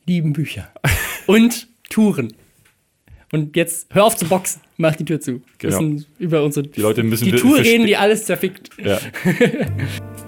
lieben 0.06 0.32
Bücher 0.32 0.68
und 1.26 1.68
Touren. 1.90 2.32
Und 3.32 3.54
jetzt 3.54 3.88
hör 3.92 4.04
auf 4.04 4.16
zu 4.16 4.24
boxen, 4.26 4.62
mach 4.78 4.96
die 4.96 5.04
Tür 5.04 5.20
zu. 5.20 5.42
Wir 5.58 5.68
Genau. 5.70 5.82
müssen 5.82 6.06
über 6.18 6.42
unsere 6.42 6.66
Die 6.66 6.80
Leute 6.80 7.02
müssen 7.02 7.26
die 7.26 7.32
Tour 7.32 7.58
reden, 7.58 7.86
die 7.86 7.96
alles 7.98 8.24
zerfickt. 8.24 8.70
Ja. 8.82 8.98